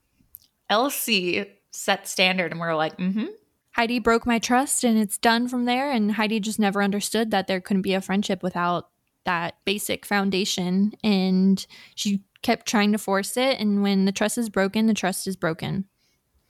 LC 0.71 1.47
set 1.73 2.07
standard 2.07 2.53
and 2.53 2.61
we 2.61 2.67
are 2.67 2.77
like, 2.77 2.97
mm-hmm. 2.97 3.27
Heidi 3.73 3.99
broke 3.99 4.27
my 4.27 4.39
trust 4.39 4.85
and 4.85 4.99
it's 4.99 5.19
done 5.19 5.49
from 5.49 5.65
there. 5.65 5.91
And 5.91 6.13
Heidi 6.13 6.41
just 6.41 6.59
never 6.59 6.83
understood 6.83 7.31
that 7.31 7.47
there 7.47 7.61
couldn't 7.61 7.83
be 7.83 7.95
a 7.95 8.01
friendship 8.01 8.43
without 8.43 8.91
that 9.25 9.57
basic 9.65 10.05
foundation. 10.05 10.93
And 11.03 11.65
she 11.95 12.23
kept 12.43 12.67
trying 12.67 12.93
to 12.93 12.99
force 12.99 13.37
it. 13.37 13.59
And 13.59 13.83
when 13.83 14.05
the 14.05 14.13
trust 14.13 14.37
is 14.37 14.51
broken, 14.51 14.87
the 14.87 14.95
trust 14.95 15.27
is 15.27 15.37
broken. 15.37 15.87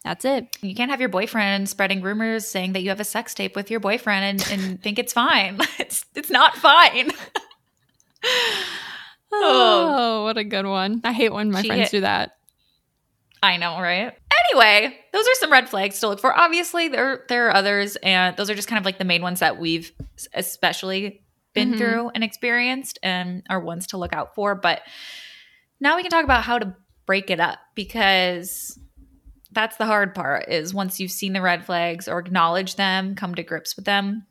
That's 0.02 0.24
it. 0.24 0.56
You 0.62 0.74
can't 0.74 0.90
have 0.90 0.98
your 0.98 1.08
boyfriend 1.08 1.68
spreading 1.68 2.02
rumors 2.02 2.46
saying 2.46 2.72
that 2.72 2.82
you 2.82 2.88
have 2.88 2.98
a 2.98 3.04
sex 3.04 3.34
tape 3.34 3.54
with 3.54 3.70
your 3.70 3.78
boyfriend 3.78 4.24
and, 4.24 4.60
and 4.60 4.82
think 4.82 4.98
it's 4.98 5.12
fine. 5.12 5.58
It's 5.78 6.04
it's 6.14 6.30
not 6.30 6.56
fine. 6.56 7.10
oh, 9.32 10.24
what 10.24 10.38
a 10.38 10.44
good 10.44 10.66
one. 10.66 11.00
I 11.04 11.12
hate 11.12 11.32
when 11.32 11.50
my 11.50 11.62
friends 11.62 11.82
hit, 11.82 11.90
do 11.90 12.00
that. 12.00 12.36
I 13.42 13.56
know, 13.56 13.80
right? 13.80 14.16
Anyway, 14.50 14.96
those 15.12 15.26
are 15.26 15.34
some 15.34 15.50
red 15.50 15.68
flags 15.68 15.98
to 16.00 16.08
look 16.08 16.20
for. 16.20 16.36
Obviously, 16.36 16.88
there 16.88 17.24
there 17.28 17.48
are 17.48 17.54
others, 17.54 17.96
and 17.96 18.36
those 18.36 18.48
are 18.48 18.54
just 18.54 18.68
kind 18.68 18.78
of 18.78 18.84
like 18.84 18.98
the 18.98 19.04
main 19.04 19.22
ones 19.22 19.40
that 19.40 19.58
we've 19.58 19.92
especially 20.32 21.24
been 21.52 21.70
mm-hmm. 21.70 21.78
through 21.78 22.10
and 22.14 22.22
experienced, 22.22 22.98
and 23.02 23.42
are 23.50 23.60
ones 23.60 23.88
to 23.88 23.98
look 23.98 24.12
out 24.12 24.34
for. 24.34 24.54
But 24.54 24.82
now 25.80 25.96
we 25.96 26.02
can 26.02 26.10
talk 26.10 26.24
about 26.24 26.44
how 26.44 26.58
to 26.58 26.76
break 27.04 27.30
it 27.30 27.40
up 27.40 27.58
because 27.74 28.78
that's 29.50 29.76
the 29.76 29.86
hard 29.86 30.14
part. 30.14 30.48
Is 30.48 30.72
once 30.72 31.00
you've 31.00 31.10
seen 31.10 31.32
the 31.32 31.42
red 31.42 31.66
flags 31.66 32.06
or 32.06 32.20
acknowledge 32.20 32.76
them, 32.76 33.16
come 33.16 33.34
to 33.34 33.42
grips 33.42 33.74
with 33.74 33.86
them, 33.86 34.24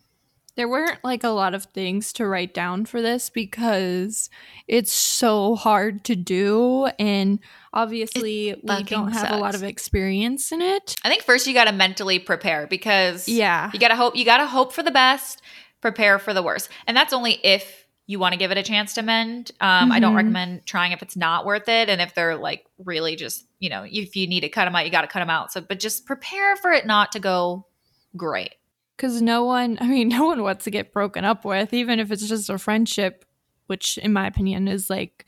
there 0.55 0.69
weren't 0.69 1.03
like 1.03 1.23
a 1.23 1.29
lot 1.29 1.53
of 1.53 1.65
things 1.65 2.13
to 2.13 2.27
write 2.27 2.53
down 2.53 2.85
for 2.85 3.01
this 3.01 3.29
because 3.29 4.29
it's 4.67 4.93
so 4.93 5.55
hard 5.55 6.03
to 6.05 6.15
do. 6.15 6.87
And 6.99 7.39
obviously, 7.73 8.49
it 8.49 8.63
we 8.63 8.83
don't 8.83 9.11
have 9.11 9.21
sucks. 9.21 9.33
a 9.33 9.37
lot 9.37 9.55
of 9.55 9.63
experience 9.63 10.51
in 10.51 10.61
it. 10.61 10.95
I 11.03 11.09
think 11.09 11.23
first 11.23 11.47
you 11.47 11.53
got 11.53 11.65
to 11.65 11.71
mentally 11.71 12.19
prepare 12.19 12.67
because 12.67 13.27
yeah, 13.27 13.71
you 13.73 13.79
got 13.79 13.89
to 13.89 13.95
hope, 13.95 14.15
you 14.15 14.25
got 14.25 14.37
to 14.37 14.47
hope 14.47 14.73
for 14.73 14.83
the 14.83 14.91
best, 14.91 15.41
prepare 15.81 16.19
for 16.19 16.33
the 16.33 16.43
worst. 16.43 16.69
And 16.87 16.95
that's 16.95 17.13
only 17.13 17.33
if 17.43 17.85
you 18.07 18.19
want 18.19 18.33
to 18.33 18.37
give 18.37 18.51
it 18.51 18.57
a 18.57 18.63
chance 18.63 18.93
to 18.95 19.01
mend. 19.01 19.51
Um, 19.61 19.67
mm-hmm. 19.67 19.91
I 19.93 19.99
don't 19.99 20.09
mm-hmm. 20.09 20.17
recommend 20.17 20.65
trying 20.65 20.91
if 20.91 21.01
it's 21.01 21.15
not 21.15 21.45
worth 21.45 21.69
it. 21.69 21.87
And 21.87 22.01
if 22.01 22.13
they're 22.13 22.35
like 22.35 22.65
really 22.83 23.15
just, 23.15 23.45
you 23.59 23.69
know, 23.69 23.85
if 23.89 24.15
you 24.15 24.27
need 24.27 24.41
to 24.41 24.49
cut 24.49 24.65
them 24.65 24.75
out, 24.75 24.85
you 24.85 24.91
got 24.91 25.01
to 25.01 25.07
cut 25.07 25.19
them 25.19 25.29
out. 25.29 25.51
So, 25.51 25.61
but 25.61 25.79
just 25.79 26.05
prepare 26.05 26.55
for 26.57 26.71
it 26.71 26.85
not 26.85 27.13
to 27.13 27.19
go 27.19 27.67
great 28.15 28.55
because 28.97 29.21
no 29.21 29.45
one 29.45 29.77
i 29.81 29.87
mean 29.87 30.07
no 30.09 30.25
one 30.25 30.43
wants 30.43 30.63
to 30.65 30.71
get 30.71 30.93
broken 30.93 31.25
up 31.25 31.45
with 31.45 31.73
even 31.73 31.99
if 31.99 32.11
it's 32.11 32.27
just 32.27 32.49
a 32.49 32.57
friendship 32.57 33.25
which 33.67 33.97
in 33.97 34.13
my 34.13 34.27
opinion 34.27 34.67
is 34.67 34.89
like 34.89 35.25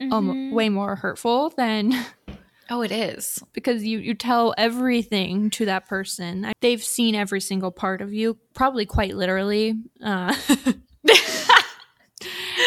mm-hmm. 0.00 0.12
um, 0.12 0.52
way 0.52 0.68
more 0.68 0.96
hurtful 0.96 1.50
than 1.56 1.92
oh 2.70 2.82
it 2.82 2.92
is 2.92 3.42
because 3.52 3.84
you 3.84 3.98
you 3.98 4.14
tell 4.14 4.54
everything 4.56 5.50
to 5.50 5.64
that 5.66 5.86
person 5.86 6.52
they've 6.60 6.82
seen 6.82 7.14
every 7.14 7.40
single 7.40 7.70
part 7.70 8.00
of 8.00 8.12
you 8.12 8.38
probably 8.54 8.86
quite 8.86 9.14
literally 9.14 9.74
uh, 10.02 10.34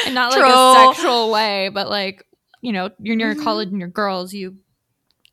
and 0.05 0.13
not 0.13 0.31
like 0.31 0.43
a 0.43 0.93
sexual 0.93 1.31
way 1.31 1.69
but 1.69 1.89
like 1.89 2.23
you 2.61 2.71
know 2.71 2.89
you're 2.99 3.15
near 3.15 3.33
mm-hmm. 3.33 3.43
college 3.43 3.69
and 3.69 3.79
you're 3.79 3.87
girls 3.87 4.33
you 4.33 4.57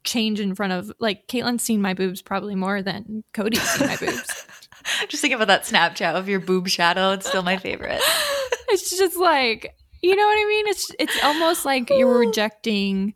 change 0.04 0.38
in 0.38 0.54
front 0.54 0.72
of 0.72 0.92
like 1.00 1.26
Caitlin's 1.26 1.62
seen 1.62 1.82
my 1.82 1.94
boobs 1.94 2.22
probably 2.22 2.54
more 2.54 2.82
than 2.82 3.24
Cody's 3.32 3.62
seen 3.62 3.88
my 3.88 3.96
boobs. 3.96 4.46
just 5.08 5.22
thinking 5.22 5.40
about 5.40 5.48
that 5.48 5.64
Snapchat 5.64 6.14
of 6.14 6.28
your 6.28 6.40
boob 6.40 6.68
shadow. 6.68 7.12
It's 7.12 7.26
still 7.26 7.42
my 7.42 7.56
favorite. 7.56 8.00
it's 8.68 8.96
just 8.96 9.16
like 9.16 9.74
you 10.04 10.16
know 10.16 10.26
what 10.26 10.38
I 10.38 10.44
mean? 10.46 10.66
It's 10.68 10.90
it's 10.98 11.24
almost 11.24 11.64
like 11.64 11.88
you're 11.88 12.18
rejecting 12.26 13.14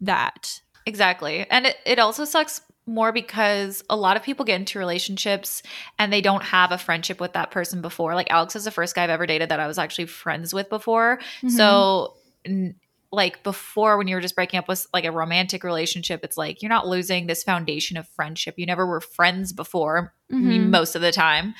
that. 0.00 0.60
Exactly. 0.86 1.46
And 1.50 1.66
it, 1.66 1.76
it 1.84 1.98
also 1.98 2.24
sucks 2.24 2.62
more 2.86 3.12
because 3.12 3.84
a 3.90 3.96
lot 3.96 4.16
of 4.16 4.22
people 4.22 4.44
get 4.44 4.58
into 4.58 4.78
relationships 4.78 5.62
and 5.98 6.10
they 6.10 6.22
don't 6.22 6.42
have 6.42 6.72
a 6.72 6.78
friendship 6.78 7.20
with 7.20 7.34
that 7.34 7.50
person 7.50 7.82
before. 7.82 8.14
Like 8.14 8.30
Alex 8.30 8.56
is 8.56 8.64
the 8.64 8.70
first 8.70 8.94
guy 8.94 9.04
I've 9.04 9.10
ever 9.10 9.26
dated 9.26 9.50
that 9.50 9.60
I 9.60 9.66
was 9.66 9.78
actually 9.78 10.06
friends 10.06 10.54
with 10.54 10.70
before. 10.70 11.18
Mm-hmm. 11.18 11.48
So 11.50 12.14
n- 12.46 12.74
like 13.12 13.42
before 13.42 13.98
when 13.98 14.08
you 14.08 14.14
were 14.14 14.20
just 14.20 14.34
breaking 14.34 14.58
up 14.58 14.66
with 14.66 14.86
like 14.94 15.04
a 15.04 15.10
romantic 15.10 15.64
relationship 15.64 16.20
it's 16.22 16.36
like 16.36 16.62
you're 16.62 16.68
not 16.68 16.86
losing 16.86 17.26
this 17.26 17.42
foundation 17.42 17.96
of 17.96 18.06
friendship 18.06 18.54
you 18.56 18.64
never 18.64 18.86
were 18.86 19.00
friends 19.00 19.52
before 19.52 20.14
mm-hmm. 20.32 20.70
most 20.70 20.94
of 20.94 21.02
the 21.02 21.10
time 21.10 21.52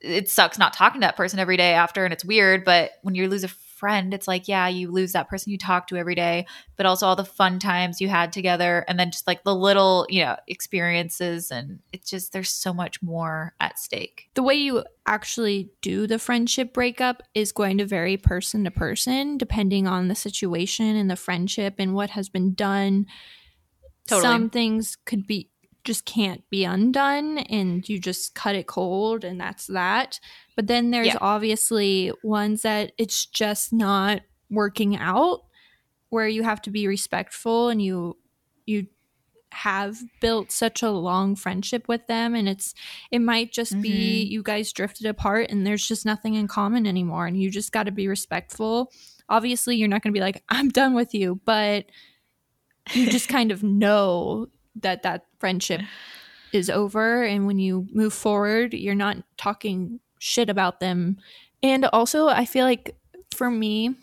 it 0.00 0.28
sucks 0.28 0.58
not 0.58 0.72
talking 0.72 1.00
to 1.00 1.06
that 1.06 1.14
person 1.14 1.38
every 1.38 1.56
day 1.56 1.72
after 1.72 2.04
and 2.04 2.12
it's 2.12 2.24
weird 2.24 2.64
but 2.64 2.90
when 3.02 3.14
you 3.14 3.28
lose 3.28 3.44
a 3.44 3.48
friend, 3.82 4.14
it's 4.14 4.28
like, 4.28 4.46
yeah, 4.46 4.68
you 4.68 4.92
lose 4.92 5.10
that 5.10 5.28
person 5.28 5.50
you 5.50 5.58
talk 5.58 5.88
to 5.88 5.96
every 5.96 6.14
day, 6.14 6.46
but 6.76 6.86
also 6.86 7.04
all 7.04 7.16
the 7.16 7.24
fun 7.24 7.58
times 7.58 8.00
you 8.00 8.06
had 8.06 8.32
together 8.32 8.84
and 8.86 8.96
then 8.96 9.10
just 9.10 9.26
like 9.26 9.42
the 9.42 9.52
little, 9.52 10.06
you 10.08 10.22
know, 10.22 10.36
experiences. 10.46 11.50
And 11.50 11.80
it's 11.92 12.08
just, 12.08 12.32
there's 12.32 12.48
so 12.48 12.72
much 12.72 13.02
more 13.02 13.54
at 13.58 13.80
stake. 13.80 14.28
The 14.34 14.44
way 14.44 14.54
you 14.54 14.84
actually 15.04 15.72
do 15.80 16.06
the 16.06 16.20
friendship 16.20 16.72
breakup 16.72 17.24
is 17.34 17.50
going 17.50 17.78
to 17.78 17.84
vary 17.84 18.16
person 18.16 18.62
to 18.62 18.70
person, 18.70 19.36
depending 19.36 19.88
on 19.88 20.06
the 20.06 20.14
situation 20.14 20.94
and 20.94 21.10
the 21.10 21.16
friendship 21.16 21.74
and 21.78 21.92
what 21.92 22.10
has 22.10 22.28
been 22.28 22.54
done. 22.54 23.06
Totally. 24.06 24.22
Some 24.22 24.48
things 24.48 24.96
could 25.04 25.26
be 25.26 25.50
just 25.84 26.04
can't 26.04 26.48
be 26.50 26.64
undone 26.64 27.38
and 27.38 27.88
you 27.88 27.98
just 27.98 28.34
cut 28.34 28.54
it 28.54 28.66
cold 28.66 29.24
and 29.24 29.40
that's 29.40 29.66
that. 29.66 30.20
But 30.54 30.66
then 30.66 30.90
there's 30.90 31.08
yeah. 31.08 31.18
obviously 31.20 32.12
ones 32.22 32.62
that 32.62 32.92
it's 32.98 33.26
just 33.26 33.72
not 33.72 34.22
working 34.50 34.96
out 34.96 35.44
where 36.10 36.28
you 36.28 36.42
have 36.42 36.60
to 36.62 36.70
be 36.70 36.86
respectful 36.86 37.68
and 37.68 37.82
you 37.82 38.16
you 38.66 38.86
have 39.50 39.98
built 40.20 40.50
such 40.50 40.82
a 40.82 40.90
long 40.90 41.36
friendship 41.36 41.86
with 41.88 42.06
them 42.06 42.34
and 42.34 42.48
it's 42.48 42.74
it 43.10 43.18
might 43.18 43.52
just 43.52 43.72
mm-hmm. 43.72 43.82
be 43.82 44.22
you 44.22 44.42
guys 44.42 44.72
drifted 44.72 45.06
apart 45.06 45.50
and 45.50 45.66
there's 45.66 45.86
just 45.86 46.06
nothing 46.06 46.34
in 46.34 46.48
common 46.48 46.86
anymore 46.86 47.26
and 47.26 47.40
you 47.40 47.50
just 47.50 47.72
got 47.72 47.84
to 47.84 47.92
be 47.92 48.08
respectful. 48.08 48.90
Obviously, 49.28 49.76
you're 49.76 49.88
not 49.88 50.02
going 50.02 50.12
to 50.12 50.16
be 50.16 50.22
like 50.22 50.42
I'm 50.48 50.68
done 50.68 50.94
with 50.94 51.14
you, 51.14 51.40
but 51.44 51.86
you 52.92 53.10
just 53.10 53.28
kind 53.28 53.52
of 53.52 53.62
know 53.62 54.48
that 54.76 55.02
that 55.02 55.26
friendship 55.42 55.80
is 56.52 56.70
over 56.70 57.24
and 57.24 57.48
when 57.48 57.58
you 57.58 57.88
move 57.92 58.12
forward, 58.12 58.72
you're 58.72 58.94
not 58.94 59.16
talking 59.36 59.98
shit 60.20 60.48
about 60.48 60.78
them. 60.78 61.16
And 61.64 61.84
also, 61.86 62.28
I 62.28 62.44
feel 62.44 62.64
like 62.64 62.94
for 63.34 63.50
me, 63.50 63.96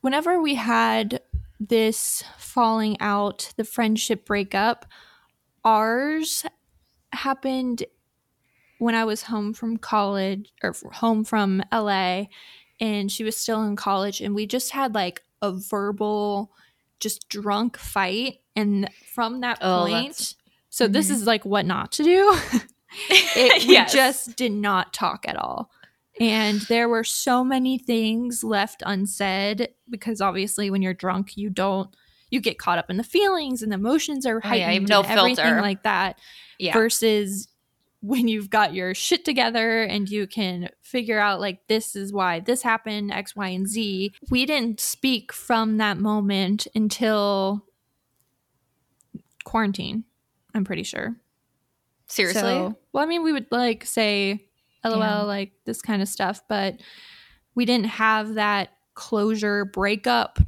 whenever 0.00 0.40
we 0.40 0.54
had 0.54 1.20
this 1.60 2.24
falling 2.38 2.96
out, 2.98 3.52
the 3.58 3.64
friendship 3.64 4.24
breakup, 4.24 4.86
ours 5.66 6.46
happened 7.12 7.84
when 8.78 8.94
I 8.94 9.04
was 9.04 9.24
home 9.24 9.52
from 9.52 9.76
college 9.76 10.50
or 10.62 10.74
home 10.92 11.24
from 11.24 11.62
LA 11.70 12.24
and 12.80 13.12
she 13.12 13.22
was 13.22 13.36
still 13.36 13.62
in 13.64 13.76
college 13.76 14.22
and 14.22 14.34
we 14.34 14.46
just 14.46 14.70
had 14.70 14.94
like 14.94 15.22
a 15.42 15.52
verbal 15.52 16.52
just 17.00 17.28
drunk 17.28 17.76
fight 17.76 18.38
and 18.54 18.88
from 19.12 19.42
that 19.42 19.58
oh, 19.60 19.84
point 19.84 20.36
so 20.76 20.84
mm-hmm. 20.84 20.92
this 20.92 21.08
is 21.08 21.24
like 21.26 21.46
what 21.46 21.64
not 21.64 21.90
to 21.92 22.04
do 22.04 22.36
it, 23.08 23.64
yes. 23.64 23.94
we 23.94 23.98
just 23.98 24.36
did 24.36 24.52
not 24.52 24.92
talk 24.92 25.24
at 25.26 25.36
all. 25.36 25.70
And 26.20 26.60
there 26.62 26.86
were 26.86 27.02
so 27.02 27.42
many 27.42 27.78
things 27.78 28.44
left 28.44 28.82
unsaid 28.84 29.70
because 29.88 30.20
obviously 30.20 30.70
when 30.70 30.82
you're 30.82 30.92
drunk, 30.92 31.36
you 31.38 31.48
don't 31.48 31.94
you 32.28 32.40
get 32.40 32.58
caught 32.58 32.76
up 32.76 32.90
in 32.90 32.98
the 32.98 33.04
feelings 33.04 33.62
and 33.62 33.72
the 33.72 33.76
emotions 33.76 34.26
are 34.26 34.40
heightened 34.40 34.90
oh, 34.90 34.96
yeah, 34.96 35.02
no 35.02 35.02
and 35.02 35.18
everything 35.18 35.44
filter. 35.44 35.62
like 35.62 35.82
that. 35.84 36.18
Yeah. 36.58 36.74
Versus 36.74 37.48
when 38.02 38.28
you've 38.28 38.50
got 38.50 38.74
your 38.74 38.94
shit 38.94 39.24
together 39.24 39.82
and 39.82 40.10
you 40.10 40.26
can 40.26 40.68
figure 40.82 41.18
out 41.18 41.40
like 41.40 41.66
this 41.68 41.96
is 41.96 42.12
why 42.12 42.38
this 42.38 42.60
happened 42.60 43.10
x 43.10 43.34
y 43.34 43.48
and 43.48 43.66
z 43.66 44.12
we 44.30 44.44
didn't 44.44 44.78
speak 44.78 45.32
from 45.32 45.78
that 45.78 45.96
moment 45.96 46.68
until 46.74 47.64
quarantine 49.44 50.04
i'm 50.56 50.64
pretty 50.64 50.82
sure 50.82 51.16
Seriously? 52.08 52.40
So, 52.40 52.76
well, 52.92 53.02
I 53.02 53.06
mean, 53.06 53.22
we 53.22 53.32
would 53.32 53.46
like 53.50 53.84
say 53.84 54.44
LOL, 54.84 54.98
yeah. 54.98 55.22
like 55.22 55.52
this 55.64 55.82
kind 55.82 56.02
of 56.02 56.08
stuff, 56.08 56.42
but 56.48 56.80
we 57.54 57.64
didn't 57.64 57.86
have 57.86 58.34
that 58.34 58.70
closure 58.94 59.64
breakup. 59.64 60.38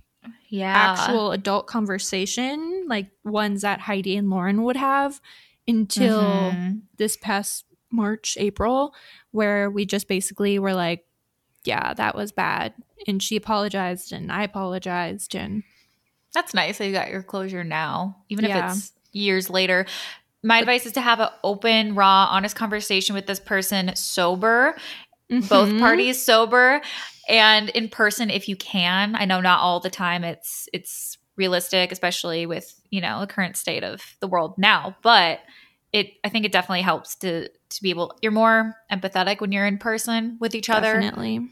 Yeah. 0.48 0.72
Actual 0.74 1.32
adult 1.32 1.66
conversation, 1.66 2.86
like 2.88 3.08
ones 3.24 3.62
that 3.62 3.80
Heidi 3.80 4.16
and 4.16 4.30
Lauren 4.30 4.62
would 4.62 4.76
have 4.76 5.20
until 5.66 6.22
mm-hmm. 6.22 6.78
this 6.96 7.16
past 7.16 7.64
March, 7.90 8.36
April, 8.40 8.94
where 9.32 9.68
we 9.70 9.84
just 9.84 10.08
basically 10.08 10.58
were 10.58 10.74
like, 10.74 11.04
yeah, 11.64 11.92
that 11.94 12.14
was 12.14 12.32
bad. 12.32 12.72
And 13.06 13.22
she 13.22 13.36
apologized 13.36 14.12
and 14.12 14.32
I 14.32 14.44
apologized. 14.44 15.34
And 15.34 15.64
that's 16.32 16.54
nice 16.54 16.78
that 16.78 16.86
you 16.86 16.92
got 16.92 17.10
your 17.10 17.22
closure 17.22 17.64
now, 17.64 18.16
even 18.30 18.46
yeah. 18.46 18.70
if 18.70 18.76
it's 18.76 18.92
years 19.12 19.50
later 19.50 19.86
my 20.42 20.58
advice 20.58 20.86
is 20.86 20.92
to 20.92 21.00
have 21.00 21.20
an 21.20 21.28
open, 21.42 21.94
raw, 21.94 22.28
honest 22.30 22.54
conversation 22.54 23.14
with 23.14 23.26
this 23.26 23.40
person 23.40 23.94
sober, 23.96 24.76
mm-hmm. 25.30 25.46
both 25.46 25.78
parties 25.78 26.22
sober, 26.22 26.80
and 27.28 27.68
in 27.70 27.88
person 27.88 28.30
if 28.30 28.48
you 28.48 28.56
can. 28.56 29.16
I 29.16 29.24
know 29.24 29.40
not 29.40 29.60
all 29.60 29.80
the 29.80 29.90
time 29.90 30.24
it's 30.24 30.68
it's 30.72 31.18
realistic, 31.36 31.92
especially 31.92 32.46
with, 32.46 32.80
you 32.90 33.00
know, 33.00 33.20
the 33.20 33.26
current 33.26 33.56
state 33.56 33.84
of 33.84 34.02
the 34.20 34.28
world 34.28 34.54
now, 34.58 34.96
but 35.02 35.40
it 35.92 36.12
I 36.22 36.28
think 36.28 36.44
it 36.44 36.52
definitely 36.52 36.82
helps 36.82 37.16
to 37.16 37.48
to 37.48 37.82
be 37.82 37.90
able 37.90 38.16
you're 38.22 38.32
more 38.32 38.74
empathetic 38.92 39.40
when 39.40 39.52
you're 39.52 39.66
in 39.66 39.78
person 39.78 40.36
with 40.40 40.54
each 40.54 40.70
other. 40.70 40.94
Definitely. 40.94 41.48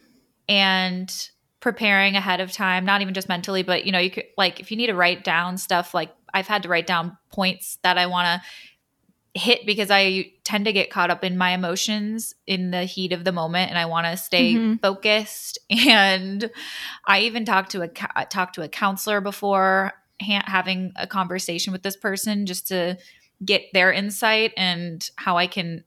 And 0.48 1.30
preparing 1.66 2.14
ahead 2.14 2.40
of 2.40 2.52
time, 2.52 2.84
not 2.84 3.02
even 3.02 3.12
just 3.12 3.28
mentally, 3.28 3.64
but 3.64 3.84
you 3.84 3.90
know, 3.90 3.98
you 3.98 4.08
could 4.08 4.26
like 4.38 4.60
if 4.60 4.70
you 4.70 4.76
need 4.76 4.86
to 4.86 4.94
write 4.94 5.24
down 5.24 5.58
stuff 5.58 5.94
like 5.94 6.14
I've 6.32 6.46
had 6.46 6.62
to 6.62 6.68
write 6.68 6.86
down 6.86 7.18
points 7.32 7.78
that 7.82 7.98
I 7.98 8.06
want 8.06 8.40
to 9.34 9.40
hit 9.40 9.66
because 9.66 9.90
I 9.90 10.30
tend 10.44 10.66
to 10.66 10.72
get 10.72 10.90
caught 10.90 11.10
up 11.10 11.24
in 11.24 11.36
my 11.36 11.50
emotions 11.50 12.36
in 12.46 12.70
the 12.70 12.84
heat 12.84 13.12
of 13.12 13.24
the 13.24 13.32
moment 13.32 13.70
and 13.70 13.78
I 13.80 13.86
want 13.86 14.06
to 14.06 14.16
stay 14.16 14.54
mm-hmm. 14.54 14.74
focused 14.74 15.58
and 15.70 16.48
I 17.04 17.22
even 17.22 17.44
talked 17.44 17.72
to 17.72 17.82
a 17.82 17.88
talked 18.26 18.54
to 18.54 18.62
a 18.62 18.68
counselor 18.68 19.20
before 19.20 19.92
ha- 20.22 20.44
having 20.46 20.92
a 20.94 21.08
conversation 21.08 21.72
with 21.72 21.82
this 21.82 21.96
person 21.96 22.46
just 22.46 22.68
to 22.68 22.96
get 23.44 23.62
their 23.72 23.90
insight 23.90 24.52
and 24.56 25.10
how 25.16 25.36
I 25.36 25.48
can 25.48 25.82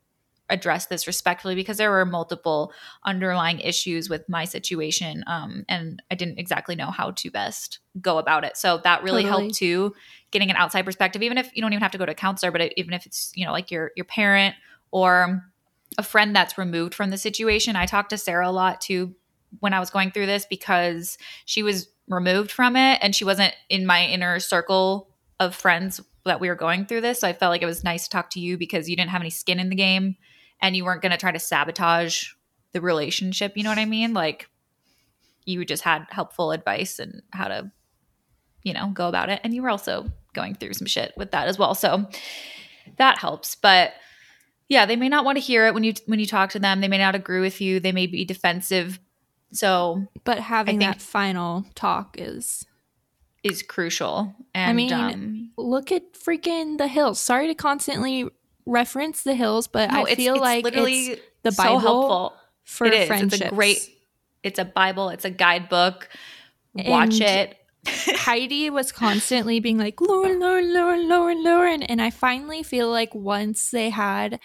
address 0.50 0.88
this 0.88 1.08
respectfully 1.08 1.56
because 1.56 1.78
there 1.78 1.92
were 1.92 2.06
multiple 2.06 2.74
underlying 3.06 3.60
issues 3.60 4.10
with 4.10 4.28
my 4.28 4.46
situation 4.46 5.24
um, 5.28 5.64
and 5.68 6.02
i 6.12 6.16
didn't 6.16 6.40
exactly 6.40 6.76
know 6.76 6.92
how 6.92 7.12
to 7.12 7.30
best 7.30 7.80
go 8.02 8.18
about 8.18 8.44
it. 8.44 8.58
So 8.58 8.80
that 8.84 9.04
really 9.04 9.24
totally. 9.24 9.44
helped 9.44 9.56
too 9.56 9.94
getting 10.32 10.50
an 10.50 10.56
outside 10.56 10.86
perspective 10.86 11.22
even 11.22 11.38
if 11.38 11.50
you 11.56 11.62
don't 11.62 11.74
even 11.74 11.82
have 11.82 11.92
to 11.92 11.98
go 11.98 12.06
to 12.06 12.12
a 12.12 12.16
counselor 12.16 12.52
but 12.52 12.72
even 12.78 12.94
if 12.94 13.06
it's 13.06 13.32
you 13.36 13.46
know 13.46 13.52
like 13.52 13.72
your 13.72 13.92
your 13.96 14.06
parent 14.06 14.56
or 14.92 15.44
a 15.98 16.04
friend 16.04 16.36
that's 16.36 16.58
removed 16.58 16.94
from 16.94 17.10
the 17.10 17.18
situation. 17.18 17.76
I 17.76 17.86
talked 17.86 18.12
to 18.12 18.18
sarah 18.18 18.50
a 18.50 18.52
lot 18.52 18.82
too 18.82 19.16
when 19.60 19.74
i 19.74 19.80
was 19.80 19.90
going 19.90 20.12
through 20.12 20.28
this 20.28 20.46
because 20.46 21.18
she 21.46 21.64
was 21.64 21.90
removed 22.08 22.52
from 22.52 22.76
it 22.76 23.00
and 23.02 23.16
she 23.16 23.26
wasn't 23.26 23.54
in 23.70 23.86
my 23.86 24.06
inner 24.06 24.40
circle 24.40 25.10
of 25.40 25.56
friends 25.56 26.02
that 26.26 26.40
we 26.40 26.50
were 26.50 26.56
going 26.56 26.86
through 26.86 27.02
this. 27.02 27.20
So 27.20 27.28
i 27.28 27.34
felt 27.34 27.50
like 27.50 27.62
it 27.62 27.68
was 27.68 27.84
nice 27.84 28.04
to 28.04 28.10
talk 28.10 28.30
to 28.32 28.40
you 28.40 28.58
because 28.58 28.90
you 28.90 28.96
didn't 28.96 29.12
have 29.12 29.22
any 29.22 29.30
skin 29.30 29.60
in 29.60 29.70
the 29.70 29.76
game 29.76 30.16
and 30.62 30.76
you 30.76 30.86
weren't 30.86 31.02
going 31.02 31.12
to 31.12 31.18
try 31.18 31.32
to 31.32 31.40
sabotage 31.40 32.30
the 32.74 32.82
relationship. 32.82 33.54
You 33.56 33.64
know 33.64 33.70
what 33.70 33.80
I 33.80 33.86
mean? 33.86 34.14
Like 34.14 34.50
you 35.46 35.64
just 35.66 35.84
had 35.84 36.06
helpful 36.10 36.52
advice 36.52 37.00
and 37.00 37.22
how 37.32 37.48
to, 37.48 37.72
you 38.64 38.74
know, 38.74 38.90
go 38.94 39.08
about 39.08 39.30
it. 39.30 39.42
And 39.44 39.54
you 39.54 39.62
were 39.62 39.70
also 39.70 40.12
going 40.34 40.56
through 40.56 40.74
some 40.74 40.88
shit 40.88 41.14
with 41.18 41.32
that 41.32 41.48
as 41.48 41.58
well. 41.58 41.74
So 41.74 42.08
that 42.98 43.18
helps. 43.18 43.56
But 43.56 43.94
yeah, 44.68 44.86
they 44.86 44.96
may 44.96 45.10
not 45.10 45.26
want 45.26 45.38
to 45.38 45.44
hear 45.44 45.66
it 45.68 45.74
when 45.74 45.84
you 45.84 45.94
when 46.06 46.20
you 46.20 46.28
talk 46.28 46.52
to 46.52 46.60
them. 46.60 46.82
They 46.82 46.88
may 46.88 47.00
not 47.00 47.16
agree 47.16 47.40
with 47.40 47.60
you. 47.60 47.80
They 47.80 47.92
may 47.92 48.06
be 48.06 48.24
defensive. 48.24 49.00
So, 49.52 50.06
but 50.24 50.40
having 50.40 50.80
that 50.80 51.02
final 51.02 51.66
talk 51.74 52.16
is 52.20 52.66
is 53.44 53.64
crucial. 53.64 54.36
And 54.54 54.70
I 54.70 54.74
mean, 54.74 54.94
um, 54.94 55.52
look 55.58 55.92
at 55.92 56.14
freaking 56.14 56.78
the 56.78 56.88
hills. 56.88 57.20
Sorry 57.20 57.48
to 57.48 57.56
constantly 57.56 58.28
reference 58.70 59.24
the 59.24 59.36
hills, 59.36 59.68
but 59.68 59.92
no, 59.92 60.06
I 60.06 60.16
feel 60.16 60.36
it's 60.36 60.42
like 60.42 60.64
literally 60.64 61.08
it's 61.08 61.22
the 61.44 61.52
Bible 61.52 61.80
so 61.80 61.86
helpful 61.88 62.34
for 62.64 62.88
it 62.88 62.94
is. 62.94 63.10
It's 63.10 63.42
a 63.42 63.50
great. 63.50 63.96
It's 64.44 64.60
a 64.60 64.66
Bible. 64.66 65.10
It's 65.10 65.26
a 65.26 65.30
guidebook. 65.30 66.08
Watch 66.74 67.20
and 67.20 67.22
it. 67.22 67.58
Heidi 67.88 68.70
was 68.70 68.92
constantly 68.92 69.60
being 69.60 69.78
like, 69.78 70.00
Lauren, 70.00 70.40
Lauren, 70.40 70.74
Lauren, 70.74 71.10
Lauren, 71.10 71.44
Lauren. 71.44 71.84
And 71.84 72.02
I 72.02 72.10
finally 72.10 72.64
feel 72.64 72.90
like 72.90 73.14
once 73.16 73.72
they 73.72 73.90
had 73.90 74.40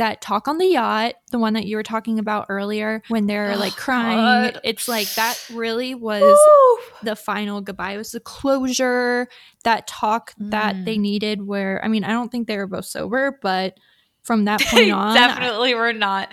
that 0.00 0.22
talk 0.22 0.48
on 0.48 0.56
the 0.56 0.66
yacht, 0.66 1.12
the 1.30 1.38
one 1.38 1.52
that 1.52 1.66
you 1.66 1.76
were 1.76 1.82
talking 1.82 2.18
about 2.18 2.46
earlier, 2.48 3.02
when 3.08 3.26
they're 3.26 3.52
oh, 3.52 3.58
like 3.58 3.76
crying, 3.76 4.54
God. 4.54 4.60
it's 4.64 4.88
like 4.88 5.12
that 5.14 5.38
really 5.52 5.94
was 5.94 6.22
Ooh. 6.22 6.80
the 7.02 7.14
final 7.14 7.60
goodbye. 7.60 7.92
It 7.92 7.98
was 7.98 8.12
the 8.12 8.20
closure, 8.20 9.28
that 9.64 9.86
talk 9.86 10.32
mm. 10.40 10.52
that 10.52 10.86
they 10.86 10.96
mm. 10.96 11.00
needed. 11.00 11.46
Where, 11.46 11.84
I 11.84 11.88
mean, 11.88 12.02
I 12.02 12.12
don't 12.12 12.32
think 12.32 12.48
they 12.48 12.56
were 12.56 12.66
both 12.66 12.86
sober, 12.86 13.38
but 13.42 13.76
from 14.22 14.46
that 14.46 14.60
point 14.68 14.90
on, 14.90 15.14
definitely 15.14 15.74
I, 15.74 15.76
were 15.76 15.92
not. 15.92 16.32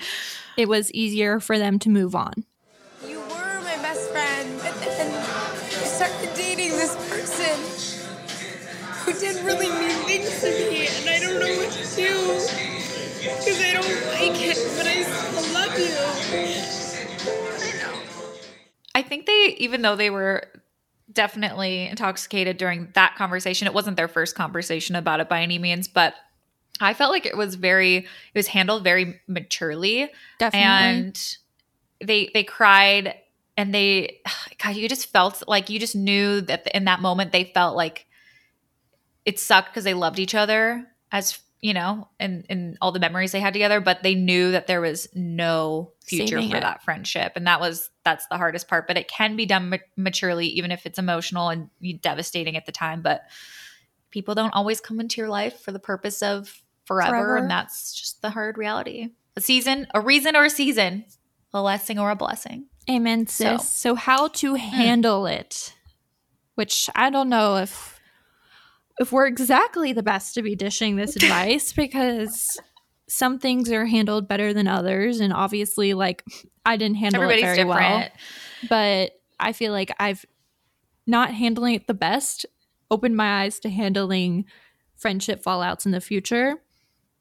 It 0.55 0.69
was 0.69 0.89
easier 0.93 1.41
for 1.41 1.59
them 1.59 1.77
to 1.79 1.89
move 1.89 2.15
on. 2.15 2.45
Think 19.07 19.25
they, 19.25 19.55
even 19.57 19.81
though 19.81 19.95
they 19.95 20.09
were 20.09 20.43
definitely 21.11 21.87
intoxicated 21.87 22.57
during 22.57 22.89
that 22.93 23.15
conversation, 23.15 23.67
it 23.67 23.73
wasn't 23.73 23.97
their 23.97 24.07
first 24.07 24.35
conversation 24.35 24.95
about 24.95 25.19
it 25.19 25.27
by 25.29 25.41
any 25.41 25.57
means, 25.57 25.87
but 25.87 26.13
I 26.79 26.93
felt 26.93 27.11
like 27.11 27.25
it 27.25 27.35
was 27.35 27.55
very, 27.55 27.97
it 27.97 28.07
was 28.35 28.47
handled 28.47 28.83
very 28.83 29.19
maturely. 29.27 30.11
Definitely. 30.37 30.61
And 30.61 31.37
they, 31.99 32.29
they 32.33 32.43
cried 32.43 33.15
and 33.55 33.73
they, 33.73 34.21
God, 34.63 34.75
you 34.75 34.87
just 34.87 35.07
felt 35.07 35.43
like 35.47 35.69
you 35.69 35.79
just 35.79 35.95
knew 35.95 36.41
that 36.41 36.67
in 36.75 36.85
that 36.85 37.01
moment 37.01 37.31
they 37.31 37.45
felt 37.45 37.75
like 37.75 38.05
it 39.25 39.39
sucked 39.39 39.69
because 39.69 39.83
they 39.83 39.93
loved 39.93 40.19
each 40.19 40.35
other 40.35 40.85
as 41.11 41.39
you 41.61 41.73
know, 41.73 42.07
and 42.19 42.45
and 42.49 42.77
all 42.81 42.91
the 42.91 42.99
memories 42.99 43.31
they 43.31 43.39
had 43.39 43.53
together, 43.53 43.81
but 43.81 44.03
they 44.03 44.15
knew 44.15 44.51
that 44.51 44.67
there 44.67 44.81
was 44.81 45.07
no 45.15 45.91
future 46.03 46.37
Saving 46.37 46.51
for 46.51 46.57
it. 46.57 46.61
that 46.61 46.83
friendship, 46.83 47.33
and 47.35 47.47
that 47.47 47.59
was 47.59 47.89
that's 48.03 48.27
the 48.27 48.37
hardest 48.37 48.67
part. 48.67 48.87
But 48.87 48.97
it 48.97 49.07
can 49.07 49.35
be 49.35 49.45
done 49.45 49.69
ma- 49.69 49.77
maturely, 49.95 50.47
even 50.47 50.71
if 50.71 50.85
it's 50.85 50.99
emotional 50.99 51.49
and 51.49 51.69
devastating 52.01 52.57
at 52.57 52.65
the 52.65 52.71
time. 52.71 53.01
But 53.01 53.23
people 54.11 54.35
don't 54.35 54.53
always 54.53 54.79
come 54.79 54.99
into 54.99 55.19
your 55.19 55.29
life 55.29 55.59
for 55.59 55.71
the 55.71 55.79
purpose 55.79 56.21
of 56.21 56.61
forever, 56.85 57.11
forever. 57.11 57.37
and 57.37 57.49
that's 57.49 57.93
just 57.93 58.21
the 58.21 58.29
hard 58.29 58.57
reality. 58.57 59.09
A 59.35 59.41
season, 59.41 59.87
a 59.93 60.01
reason, 60.01 60.35
or 60.35 60.45
a 60.45 60.49
season, 60.49 61.05
a 61.53 61.61
blessing 61.61 61.97
or 61.97 62.11
a 62.11 62.15
blessing. 62.15 62.67
Amen, 62.89 63.27
sis. 63.27 63.67
So, 63.67 63.67
so 63.67 63.95
how 63.95 64.27
to 64.27 64.51
hmm. 64.51 64.57
handle 64.57 65.23
mm. 65.23 65.39
it? 65.39 65.73
Which 66.55 66.89
I 66.95 67.09
don't 67.09 67.29
know 67.29 67.57
if 67.57 67.96
if 68.99 69.11
we're 69.11 69.27
exactly 69.27 69.93
the 69.93 70.03
best 70.03 70.33
to 70.35 70.41
be 70.41 70.55
dishing 70.55 70.95
this 70.95 71.15
advice 71.17 71.73
because 71.73 72.59
some 73.07 73.39
things 73.39 73.71
are 73.71 73.85
handled 73.85 74.27
better 74.27 74.53
than 74.53 74.67
others 74.67 75.19
and 75.19 75.31
obviously 75.31 75.93
like 75.93 76.23
I 76.65 76.75
didn't 76.75 76.97
handle 76.97 77.21
Everybody's 77.21 77.43
it 77.43 77.45
very 77.45 77.57
different. 77.57 77.79
well. 77.79 78.09
But 78.69 79.11
I 79.39 79.53
feel 79.53 79.71
like 79.71 79.95
I've 79.99 80.25
not 81.05 81.33
handling 81.33 81.75
it 81.75 81.87
the 81.87 81.93
best 81.93 82.45
opened 82.91 83.15
my 83.15 83.43
eyes 83.43 83.59
to 83.61 83.69
handling 83.69 84.45
friendship 84.95 85.41
fallouts 85.43 85.85
in 85.85 85.91
the 85.91 86.01
future. 86.01 86.55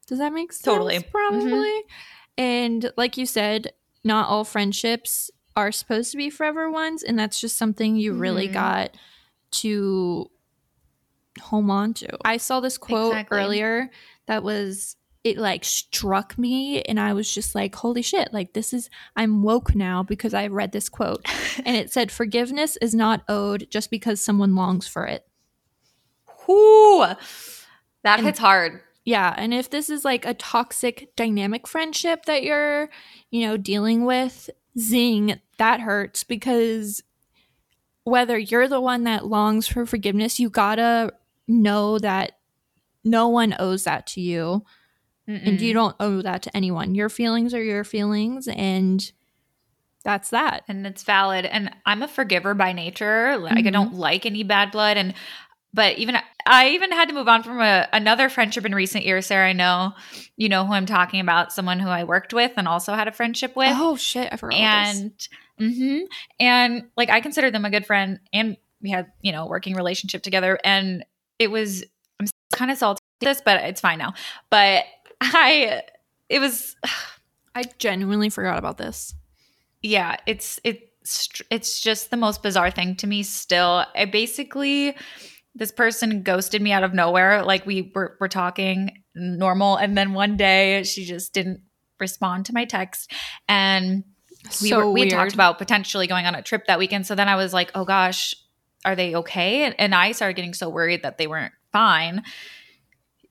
Does 0.07 0.19
that 0.19 0.33
make 0.33 0.51
sense? 0.51 0.63
Totally. 0.63 1.01
Probably. 1.01 1.49
Mm-hmm. 1.51 2.41
And 2.41 2.91
like 2.97 3.17
you 3.17 3.25
said, 3.25 3.71
not 4.03 4.27
all 4.27 4.43
friendships 4.43 5.31
are 5.55 5.71
supposed 5.71 6.11
to 6.11 6.17
be 6.17 6.29
forever 6.29 6.69
ones 6.69 7.03
and 7.03 7.17
that's 7.17 7.39
just 7.39 7.57
something 7.57 7.95
you 7.95 8.13
really 8.13 8.45
mm-hmm. 8.45 8.53
got 8.53 8.97
to 9.49 10.29
home 11.39 11.69
on 11.69 11.93
to. 11.95 12.17
I 12.25 12.37
saw 12.37 12.59
this 12.59 12.77
quote 12.77 13.13
exactly. 13.13 13.37
earlier 13.37 13.89
that 14.27 14.43
was 14.43 14.95
it 15.23 15.37
like 15.37 15.65
struck 15.65 16.37
me 16.37 16.81
and 16.83 16.99
I 16.99 17.13
was 17.13 17.33
just 17.33 17.53
like, 17.53 17.75
holy 17.75 18.01
shit, 18.01 18.33
like 18.33 18.53
this 18.53 18.73
is 18.73 18.89
I'm 19.15 19.43
woke 19.43 19.75
now 19.75 20.03
because 20.03 20.33
I 20.33 20.47
read 20.47 20.71
this 20.71 20.89
quote. 20.89 21.25
and 21.65 21.75
it 21.75 21.91
said 21.91 22.11
forgiveness 22.11 22.77
is 22.81 22.95
not 22.95 23.23
owed 23.27 23.67
just 23.69 23.91
because 23.91 24.21
someone 24.21 24.55
longs 24.55 24.87
for 24.87 25.05
it. 25.05 25.27
Whoo 26.47 27.05
that 28.07 28.19
and, 28.19 28.25
hits 28.25 28.39
hard. 28.39 28.81
Yeah. 29.03 29.33
And 29.37 29.53
if 29.53 29.69
this 29.69 29.89
is 29.89 30.05
like 30.05 30.25
a 30.25 30.33
toxic 30.33 31.13
dynamic 31.15 31.67
friendship 31.67 32.25
that 32.25 32.43
you're, 32.43 32.89
you 33.29 33.45
know, 33.45 33.57
dealing 33.57 34.05
with, 34.05 34.49
zing, 34.79 35.39
that 35.57 35.81
hurts 35.81 36.23
because 36.23 37.03
whether 38.03 38.37
you're 38.37 38.69
the 38.69 38.79
one 38.79 39.03
that 39.03 39.25
longs 39.25 39.67
for 39.67 39.85
forgiveness, 39.85 40.39
you 40.39 40.49
gotta 40.49 41.11
know 41.47 41.99
that 41.99 42.33
no 43.03 43.27
one 43.27 43.55
owes 43.59 43.85
that 43.85 44.07
to 44.07 44.21
you 44.21 44.63
Mm-mm. 45.27 45.45
and 45.45 45.61
you 45.61 45.73
don't 45.73 45.95
owe 45.99 46.21
that 46.21 46.43
to 46.43 46.55
anyone. 46.55 46.95
Your 46.95 47.09
feelings 47.09 47.53
are 47.53 47.63
your 47.63 47.83
feelings 47.83 48.47
and 48.47 49.11
that's 50.03 50.29
that. 50.29 50.63
And 50.67 50.87
it's 50.87 51.03
valid. 51.03 51.45
And 51.45 51.69
I'm 51.85 52.01
a 52.01 52.07
forgiver 52.07 52.53
by 52.53 52.71
nature. 52.71 53.37
Like 53.37 53.53
mm-hmm. 53.53 53.67
I 53.67 53.71
don't 53.71 53.93
like 53.95 54.25
any 54.25 54.43
bad 54.43 54.71
blood 54.71 54.97
and 54.97 55.13
but 55.73 55.97
even 55.97 56.17
I 56.47 56.69
even 56.69 56.91
had 56.91 57.09
to 57.09 57.13
move 57.13 57.27
on 57.27 57.43
from 57.43 57.59
a, 57.59 57.87
another 57.93 58.29
friendship 58.29 58.65
in 58.65 58.73
recent 58.73 59.05
years. 59.05 59.27
Sarah, 59.27 59.49
I 59.49 59.53
know 59.53 59.93
you 60.35 60.49
know 60.49 60.65
who 60.65 60.73
I'm 60.73 60.85
talking 60.85 61.19
about. 61.19 61.51
Someone 61.51 61.79
who 61.79 61.89
I 61.89 62.03
worked 62.03 62.33
with 62.33 62.53
and 62.57 62.67
also 62.67 62.93
had 62.93 63.07
a 63.07 63.11
friendship 63.11 63.55
with. 63.55 63.73
Oh 63.73 63.95
shit, 63.95 64.29
I 64.31 64.37
forgot. 64.37 64.57
And 64.57 65.27
mm-hmm, 65.59 66.05
and 66.39 66.85
like 66.95 67.09
I 67.09 67.21
consider 67.21 67.51
them 67.51 67.65
a 67.65 67.69
good 67.69 67.85
friend, 67.85 68.19
and 68.31 68.57
we 68.81 68.89
had 68.89 69.11
you 69.21 69.31
know 69.31 69.45
working 69.45 69.75
relationship 69.75 70.23
together. 70.23 70.57
And 70.63 71.05
it 71.39 71.51
was 71.51 71.83
I'm 72.19 72.27
kind 72.53 72.71
of 72.71 72.77
salty 72.77 73.01
this, 73.19 73.41
but 73.43 73.63
it's 73.63 73.81
fine 73.81 73.97
now. 73.97 74.13
But 74.49 74.85
I 75.21 75.83
it 76.29 76.39
was 76.39 76.75
I 77.55 77.63
genuinely 77.79 78.29
forgot 78.29 78.57
about 78.57 78.77
this. 78.77 79.13
Yeah, 79.81 80.17
it's 80.25 80.59
it's 80.63 81.29
it's 81.49 81.79
just 81.79 82.11
the 82.11 82.17
most 82.17 82.43
bizarre 82.43 82.71
thing 82.71 82.95
to 82.97 83.07
me 83.07 83.23
still. 83.23 83.85
I 83.95 84.05
basically 84.05 84.95
this 85.55 85.71
person 85.71 86.21
ghosted 86.21 86.61
me 86.61 86.71
out 86.71 86.83
of 86.83 86.93
nowhere. 86.93 87.43
Like 87.43 87.65
we 87.65 87.91
were, 87.95 88.15
were 88.19 88.27
talking 88.27 89.03
normal, 89.15 89.77
and 89.77 89.97
then 89.97 90.13
one 90.13 90.37
day 90.37 90.83
she 90.83 91.05
just 91.05 91.33
didn't 91.33 91.61
respond 91.99 92.45
to 92.45 92.53
my 92.53 92.65
text, 92.65 93.11
and 93.47 94.03
we 94.61 94.69
so 94.69 94.77
were, 94.77 94.91
we 94.91 95.09
talked 95.09 95.33
about 95.33 95.57
potentially 95.57 96.07
going 96.07 96.25
on 96.25 96.35
a 96.35 96.41
trip 96.41 96.67
that 96.67 96.79
weekend. 96.79 97.07
So 97.07 97.15
then 97.15 97.27
I 97.27 97.35
was 97.35 97.53
like, 97.53 97.71
oh 97.73 97.85
gosh, 97.85 98.35
are 98.87 98.95
they 98.95 99.15
okay? 99.15 99.65
And, 99.65 99.75
and 99.77 99.93
I 99.93 100.13
started 100.13 100.35
getting 100.37 100.53
so 100.53 100.69
worried 100.69 101.03
that 101.03 101.17
they 101.17 101.27
weren't 101.27 101.53
fine 101.73 102.23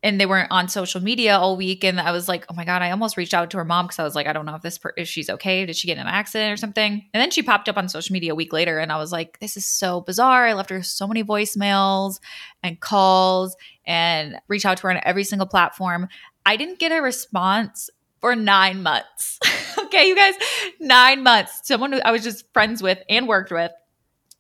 and 0.02 0.20
they 0.20 0.26
weren't 0.26 0.50
on 0.50 0.68
social 0.68 1.00
media 1.00 1.38
all 1.38 1.57
week. 1.57 1.82
And 1.82 1.98
i 1.98 2.12
was 2.12 2.28
like 2.28 2.44
oh 2.50 2.54
my 2.54 2.66
god 2.66 2.82
i 2.82 2.90
almost 2.90 3.16
reached 3.16 3.32
out 3.32 3.50
to 3.50 3.57
her 3.57 3.64
mom 3.64 3.86
because 3.86 3.98
i 3.98 4.04
was 4.04 4.14
like 4.14 4.26
i 4.26 4.32
don't 4.34 4.44
know 4.44 4.54
if 4.54 4.61
this 4.61 4.76
per- 4.76 4.92
if 4.96 5.09
she's 5.09 5.30
okay. 5.30 5.64
Did 5.64 5.74
she 5.74 5.86
get 5.86 5.96
in 5.96 6.02
an 6.02 6.07
accident 6.07 6.52
or 6.52 6.59
something? 6.59 6.92
And 6.92 7.20
then 7.20 7.30
she 7.30 7.42
popped 7.42 7.70
up 7.70 7.78
on 7.78 7.88
social 7.88 8.12
media 8.12 8.32
a 8.32 8.34
week 8.34 8.52
later 8.52 8.78
and 8.78 8.92
i 8.92 8.98
was 8.98 9.12
like 9.12 9.38
this 9.40 9.57
is 9.57 9.64
so 9.66 10.02
bizarre. 10.02 10.46
I 10.46 10.52
left 10.52 10.68
her 10.70 10.82
so 10.82 11.09
many 11.09 11.24
voicemails 11.24 12.20
and 12.62 12.78
calls 12.78 13.57
and 13.86 14.36
reached 14.48 14.66
out 14.66 14.76
to 14.76 14.82
her 14.84 14.90
on 14.90 15.00
every 15.02 15.24
single 15.24 15.46
platform. 15.46 16.09
I 16.44 16.57
didn't 16.57 16.78
get 16.78 16.92
a 16.92 17.00
response 17.00 17.88
for 18.20 18.36
nine 18.36 18.82
months. 18.82 19.38
Okay 19.86 20.09
you 20.09 20.16
guys 20.16 20.34
nine 20.80 21.22
months. 21.22 21.61
Someone 21.62 22.00
i 22.04 22.11
was 22.11 22.24
just 22.24 22.52
friends 22.52 22.82
with 22.82 22.98
and 23.09 23.28
worked 23.28 23.52
with. 23.52 23.70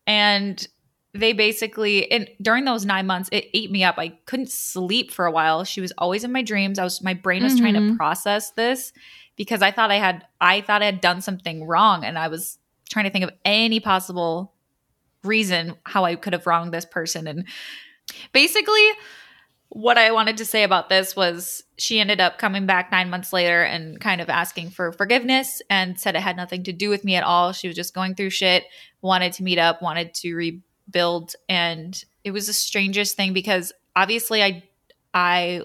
And 0.06 0.66
they 1.16 1.32
basically 1.32 2.10
and 2.10 2.28
during 2.40 2.64
those 2.64 2.84
nine 2.84 3.06
months 3.06 3.28
it 3.32 3.46
ate 3.54 3.70
me 3.70 3.84
up. 3.84 3.96
I 3.98 4.08
couldn't 4.26 4.50
sleep 4.50 5.10
for 5.10 5.26
a 5.26 5.30
while. 5.30 5.64
She 5.64 5.80
was 5.80 5.92
always 5.98 6.24
in 6.24 6.32
my 6.32 6.42
dreams. 6.42 6.78
I 6.78 6.84
was 6.84 7.02
my 7.02 7.14
brain 7.14 7.42
was 7.42 7.54
mm-hmm. 7.54 7.62
trying 7.62 7.74
to 7.74 7.80
mm-hmm. 7.80 7.96
process 7.96 8.50
this 8.50 8.92
because 9.36 9.62
i 9.62 9.70
thought 9.70 9.90
i 9.90 9.96
had 9.96 10.24
i 10.40 10.60
thought 10.60 10.82
i 10.82 10.86
had 10.86 11.00
done 11.00 11.20
something 11.20 11.64
wrong. 11.64 12.04
And 12.04 12.18
i 12.18 12.28
was 12.28 12.58
trying 12.88 13.04
to 13.04 13.10
think 13.10 13.24
of 13.24 13.30
any 13.44 13.80
possible 13.80 14.52
reason 15.24 15.74
how 15.84 16.04
i 16.04 16.14
could 16.14 16.32
have 16.32 16.46
wronged 16.46 16.72
this 16.72 16.84
person. 16.84 17.26
And 17.26 17.46
basically 18.32 18.88
what 19.70 19.98
i 19.98 20.12
wanted 20.12 20.36
to 20.36 20.44
say 20.44 20.62
about 20.62 20.88
this 20.88 21.16
was 21.16 21.64
she 21.76 21.98
ended 21.98 22.20
up 22.20 22.38
coming 22.38 22.66
back 22.66 22.90
nine 22.92 23.10
months 23.10 23.32
later 23.32 23.62
and 23.62 24.00
kind 24.00 24.20
of 24.20 24.30
asking 24.30 24.70
for 24.70 24.92
forgiveness 24.92 25.60
and 25.68 25.98
said 25.98 26.14
it 26.14 26.20
had 26.20 26.36
nothing 26.36 26.62
to 26.62 26.72
do 26.72 26.88
with 26.88 27.04
me 27.04 27.16
at 27.16 27.24
all. 27.24 27.52
She 27.52 27.66
was 27.66 27.76
just 27.76 27.94
going 27.94 28.14
through 28.14 28.30
shit 28.30 28.64
wanted 29.02 29.32
to 29.32 29.42
meet 29.42 29.58
up 29.58 29.82
wanted 29.82 30.12
to 30.14 30.34
re 30.34 30.60
build 30.90 31.34
and 31.48 32.04
it 32.24 32.30
was 32.30 32.46
the 32.46 32.52
strangest 32.52 33.16
thing 33.16 33.32
because 33.32 33.72
obviously 33.94 34.42
I 34.42 34.62
I 35.14 35.62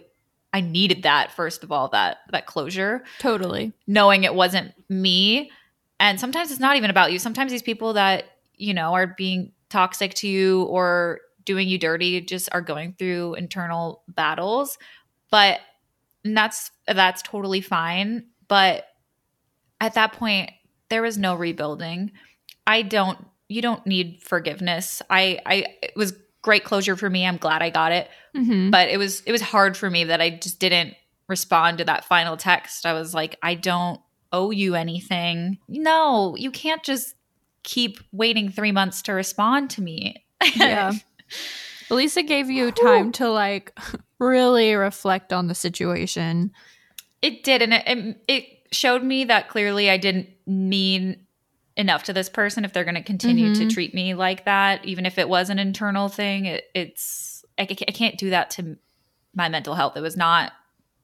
I 0.54 0.62
needed 0.62 1.04
that 1.04 1.32
first 1.32 1.64
of 1.64 1.72
all 1.72 1.90
that 1.90 2.18
that 2.32 2.46
closure. 2.46 3.04
Totally. 3.20 3.74
Knowing 3.88 4.24
it 4.24 4.36
wasn't 4.36 4.74
me 4.90 5.52
and 6.00 6.20
sometimes 6.20 6.50
it's 6.50 6.60
not 6.60 6.78
even 6.78 6.90
about 6.90 7.12
you. 7.12 7.20
Sometimes 7.20 7.52
these 7.52 7.62
people 7.62 7.94
that, 7.94 8.26
you 8.56 8.74
know, 8.74 8.94
are 8.96 9.08
being 9.08 9.52
toxic 9.70 10.16
to 10.16 10.28
you 10.28 10.64
or 10.64 11.20
doing 11.46 11.68
you 11.68 11.78
dirty 11.78 12.22
just 12.22 12.50
are 12.52 12.62
going 12.62 12.96
through 12.98 13.36
internal 13.36 14.02
battles. 14.08 14.80
But 15.30 15.60
that's 16.24 16.72
that's 16.88 17.22
totally 17.22 17.62
fine, 17.62 18.26
but 18.48 18.86
at 19.80 19.94
that 19.96 20.14
point 20.14 20.52
there 20.90 21.02
was 21.02 21.18
no 21.18 21.36
rebuilding. 21.36 22.12
I 22.68 22.82
don't 22.82 23.18
you 23.52 23.62
don't 23.62 23.86
need 23.86 24.24
forgiveness. 24.24 25.02
I 25.10 25.40
I 25.46 25.66
it 25.84 25.94
was 25.96 26.14
great 26.42 26.64
closure 26.64 26.96
for 26.96 27.10
me. 27.10 27.26
I'm 27.26 27.38
glad 27.38 27.62
I 27.62 27.70
got 27.70 27.92
it. 27.92 28.10
Mm-hmm. 28.36 28.70
But 28.70 28.90
it 28.90 28.98
was 28.98 29.22
it 29.22 29.32
was 29.32 29.42
hard 29.42 29.76
for 29.76 29.90
me 29.90 30.06
that 30.06 30.22
I 30.22 30.30
just 30.30 30.60
didn't 30.60 30.96
respond 31.28 31.78
to 31.80 31.86
that 31.86 32.06
final 32.06 32.38
text. 32.38 32.86
I 32.86 32.94
was 32.94 33.14
like, 33.14 33.38
I 33.44 33.56
don't 33.56 34.02
owe 34.32 34.52
you 34.52 34.76
anything. 34.76 35.60
No, 35.68 36.36
you 36.38 36.52
can't 36.52 36.84
just 36.84 37.16
keep 37.64 38.00
waiting 38.12 38.50
3 38.50 38.72
months 38.72 39.04
to 39.04 39.14
respond 39.14 39.70
to 39.72 39.82
me. 39.82 40.24
Yeah. 40.56 40.94
Lisa 41.90 42.24
gave 42.24 42.50
you 42.50 42.72
time 42.72 43.12
to 43.14 43.30
like 43.30 43.78
really 44.20 44.76
reflect 44.76 45.34
on 45.34 45.48
the 45.48 45.56
situation. 45.56 46.52
It 47.22 47.44
did, 47.44 47.62
and 47.62 47.74
it, 47.74 47.84
it, 47.86 48.24
it 48.28 48.46
showed 48.72 49.04
me 49.04 49.26
that 49.26 49.50
clearly 49.50 49.90
I 49.90 49.98
didn't 49.98 50.30
mean 50.48 51.28
enough 51.82 52.04
to 52.04 52.14
this 52.14 52.30
person 52.30 52.64
if 52.64 52.72
they're 52.72 52.86
going 52.86 52.96
to 52.96 53.04
continue 53.04 53.54
to 53.54 53.66
Mhm. 53.66 53.74
treat 53.74 53.94
me 53.94 54.14
like 54.14 54.46
that, 54.46 54.86
even 54.86 55.06
if 55.06 55.18
it 55.18 55.28
was 55.28 55.50
an 55.50 55.60
internal 55.60 56.08
thing. 56.08 56.46
It, 56.46 56.64
it's 56.74 57.44
I, 57.60 57.64
I 57.64 57.66
can't 57.92 58.18
do 58.18 58.30
that 58.30 58.50
to 58.52 58.78
my 59.36 59.50
mental 59.50 59.76
health. 59.76 59.98
It 59.98 60.02
was 60.02 60.16
not 60.16 60.54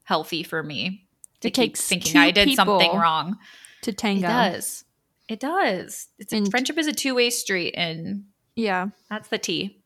healthy 0.06 0.44
for 0.44 0.64
me 0.64 1.06
to 1.42 1.50
It 1.50 1.54
keep 1.54 1.76
thinking 1.78 2.16
I 2.18 2.32
did 2.32 2.54
something 2.56 2.96
wrong. 2.96 3.38
To 3.82 3.92
It 3.92 3.98
tango. 3.98 4.28
does. 4.28 4.86
It 5.28 5.40
does. 5.42 6.08
It's 6.18 6.32
And- 6.32 6.50
friendship 6.50 6.78
is 6.78 6.88
a 6.88 6.94
two 6.94 7.14
way 7.16 7.30
street, 7.30 7.74
and 7.76 8.26
Yeah. 8.56 8.88
that's 9.10 9.28
the 9.28 9.38
T. 9.38 9.82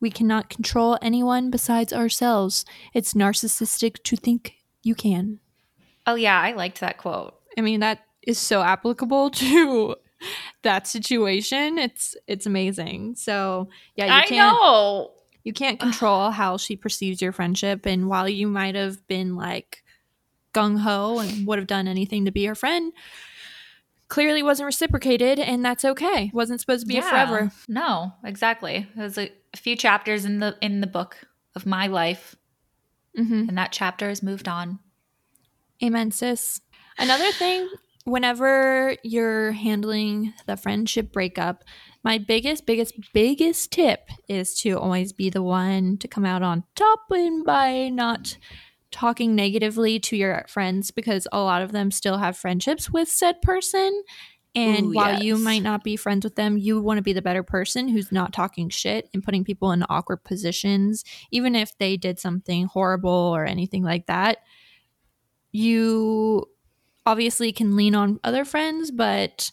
We 0.00 0.10
cannot 0.10 0.48
control 0.48 0.98
anyone 1.02 1.50
besides 1.50 1.92
ourselves. 1.92 2.64
It's 2.94 3.14
narcissistic 3.14 4.02
to 4.04 4.16
think 4.16 4.54
you 4.82 4.94
can. 4.94 5.40
Oh 6.06 6.14
yeah, 6.14 6.40
I 6.40 6.52
liked 6.52 6.80
that 6.80 6.98
quote. 6.98 7.34
I 7.56 7.60
mean, 7.60 7.80
that 7.80 8.00
is 8.22 8.38
so 8.38 8.62
applicable 8.62 9.30
to 9.42 9.96
that 10.62 10.86
situation. 10.86 11.78
It's 11.78 12.16
it's 12.26 12.46
amazing. 12.46 13.14
So 13.16 13.68
yeah, 13.96 14.06
you 14.06 14.12
I 14.12 14.26
can't 14.26 14.60
know. 14.60 15.12
you 15.44 15.52
can't 15.52 15.80
control 15.80 16.30
how 16.30 16.56
she 16.56 16.76
perceives 16.76 17.20
your 17.22 17.32
friendship. 17.32 17.86
And 17.86 18.08
while 18.08 18.28
you 18.28 18.46
might 18.46 18.74
have 18.74 19.06
been 19.06 19.36
like 19.36 19.82
gung 20.54 20.78
ho 20.78 21.18
and 21.18 21.46
would 21.46 21.58
have 21.58 21.66
done 21.66 21.88
anything 21.88 22.26
to 22.26 22.30
be 22.30 22.44
her 22.44 22.54
friend, 22.54 22.92
clearly 24.08 24.42
wasn't 24.42 24.66
reciprocated, 24.66 25.38
and 25.38 25.64
that's 25.64 25.84
okay. 25.84 26.30
Wasn't 26.34 26.60
supposed 26.60 26.82
to 26.82 26.86
be 26.86 26.98
a 26.98 27.02
forever. 27.02 27.50
No, 27.68 28.12
exactly. 28.24 28.86
There's 28.94 29.16
a, 29.16 29.32
a 29.54 29.56
few 29.56 29.74
chapters 29.76 30.24
in 30.24 30.38
the 30.38 30.56
in 30.60 30.80
the 30.80 30.86
book 30.86 31.16
of 31.54 31.66
my 31.66 31.86
life, 31.86 32.36
hmm 33.16 33.46
and 33.48 33.56
that 33.56 33.72
chapter 33.72 34.08
has 34.08 34.22
moved 34.22 34.48
on. 34.48 34.78
Amen, 35.82 36.10
sis. 36.10 36.60
Another 36.98 37.32
thing, 37.32 37.68
whenever 38.04 38.96
you're 39.02 39.52
handling 39.52 40.34
the 40.46 40.56
friendship 40.56 41.12
breakup, 41.12 41.64
my 42.04 42.18
biggest, 42.18 42.66
biggest, 42.66 42.94
biggest 43.12 43.70
tip 43.70 44.08
is 44.28 44.54
to 44.60 44.78
always 44.78 45.12
be 45.12 45.30
the 45.30 45.42
one 45.42 45.98
to 45.98 46.08
come 46.08 46.24
out 46.24 46.42
on 46.42 46.64
top 46.74 47.00
and 47.10 47.44
by 47.44 47.88
not 47.88 48.36
talking 48.90 49.34
negatively 49.34 49.98
to 49.98 50.16
your 50.16 50.44
friends 50.48 50.90
because 50.90 51.26
a 51.32 51.40
lot 51.40 51.62
of 51.62 51.72
them 51.72 51.90
still 51.90 52.18
have 52.18 52.36
friendships 52.36 52.90
with 52.90 53.08
said 53.08 53.40
person. 53.40 54.02
And 54.54 54.88
Ooh, 54.88 54.92
while 54.92 55.22
you 55.22 55.38
might 55.38 55.62
not 55.62 55.82
be 55.82 55.96
friends 55.96 56.24
with 56.24 56.36
them, 56.36 56.58
you 56.58 56.78
want 56.82 56.98
to 56.98 57.02
be 57.02 57.14
the 57.14 57.22
better 57.22 57.42
person 57.42 57.88
who's 57.88 58.12
not 58.12 58.34
talking 58.34 58.68
shit 58.68 59.08
and 59.14 59.22
putting 59.22 59.44
people 59.44 59.72
in 59.72 59.82
awkward 59.88 60.24
positions, 60.24 61.04
even 61.30 61.54
if 61.54 61.78
they 61.78 61.96
did 61.96 62.18
something 62.18 62.66
horrible 62.66 63.10
or 63.10 63.46
anything 63.46 63.82
like 63.82 64.06
that 64.06 64.38
you 65.52 66.46
obviously 67.06 67.52
can 67.52 67.76
lean 67.76 67.94
on 67.94 68.20
other 68.24 68.44
friends, 68.44 68.90
but 68.90 69.50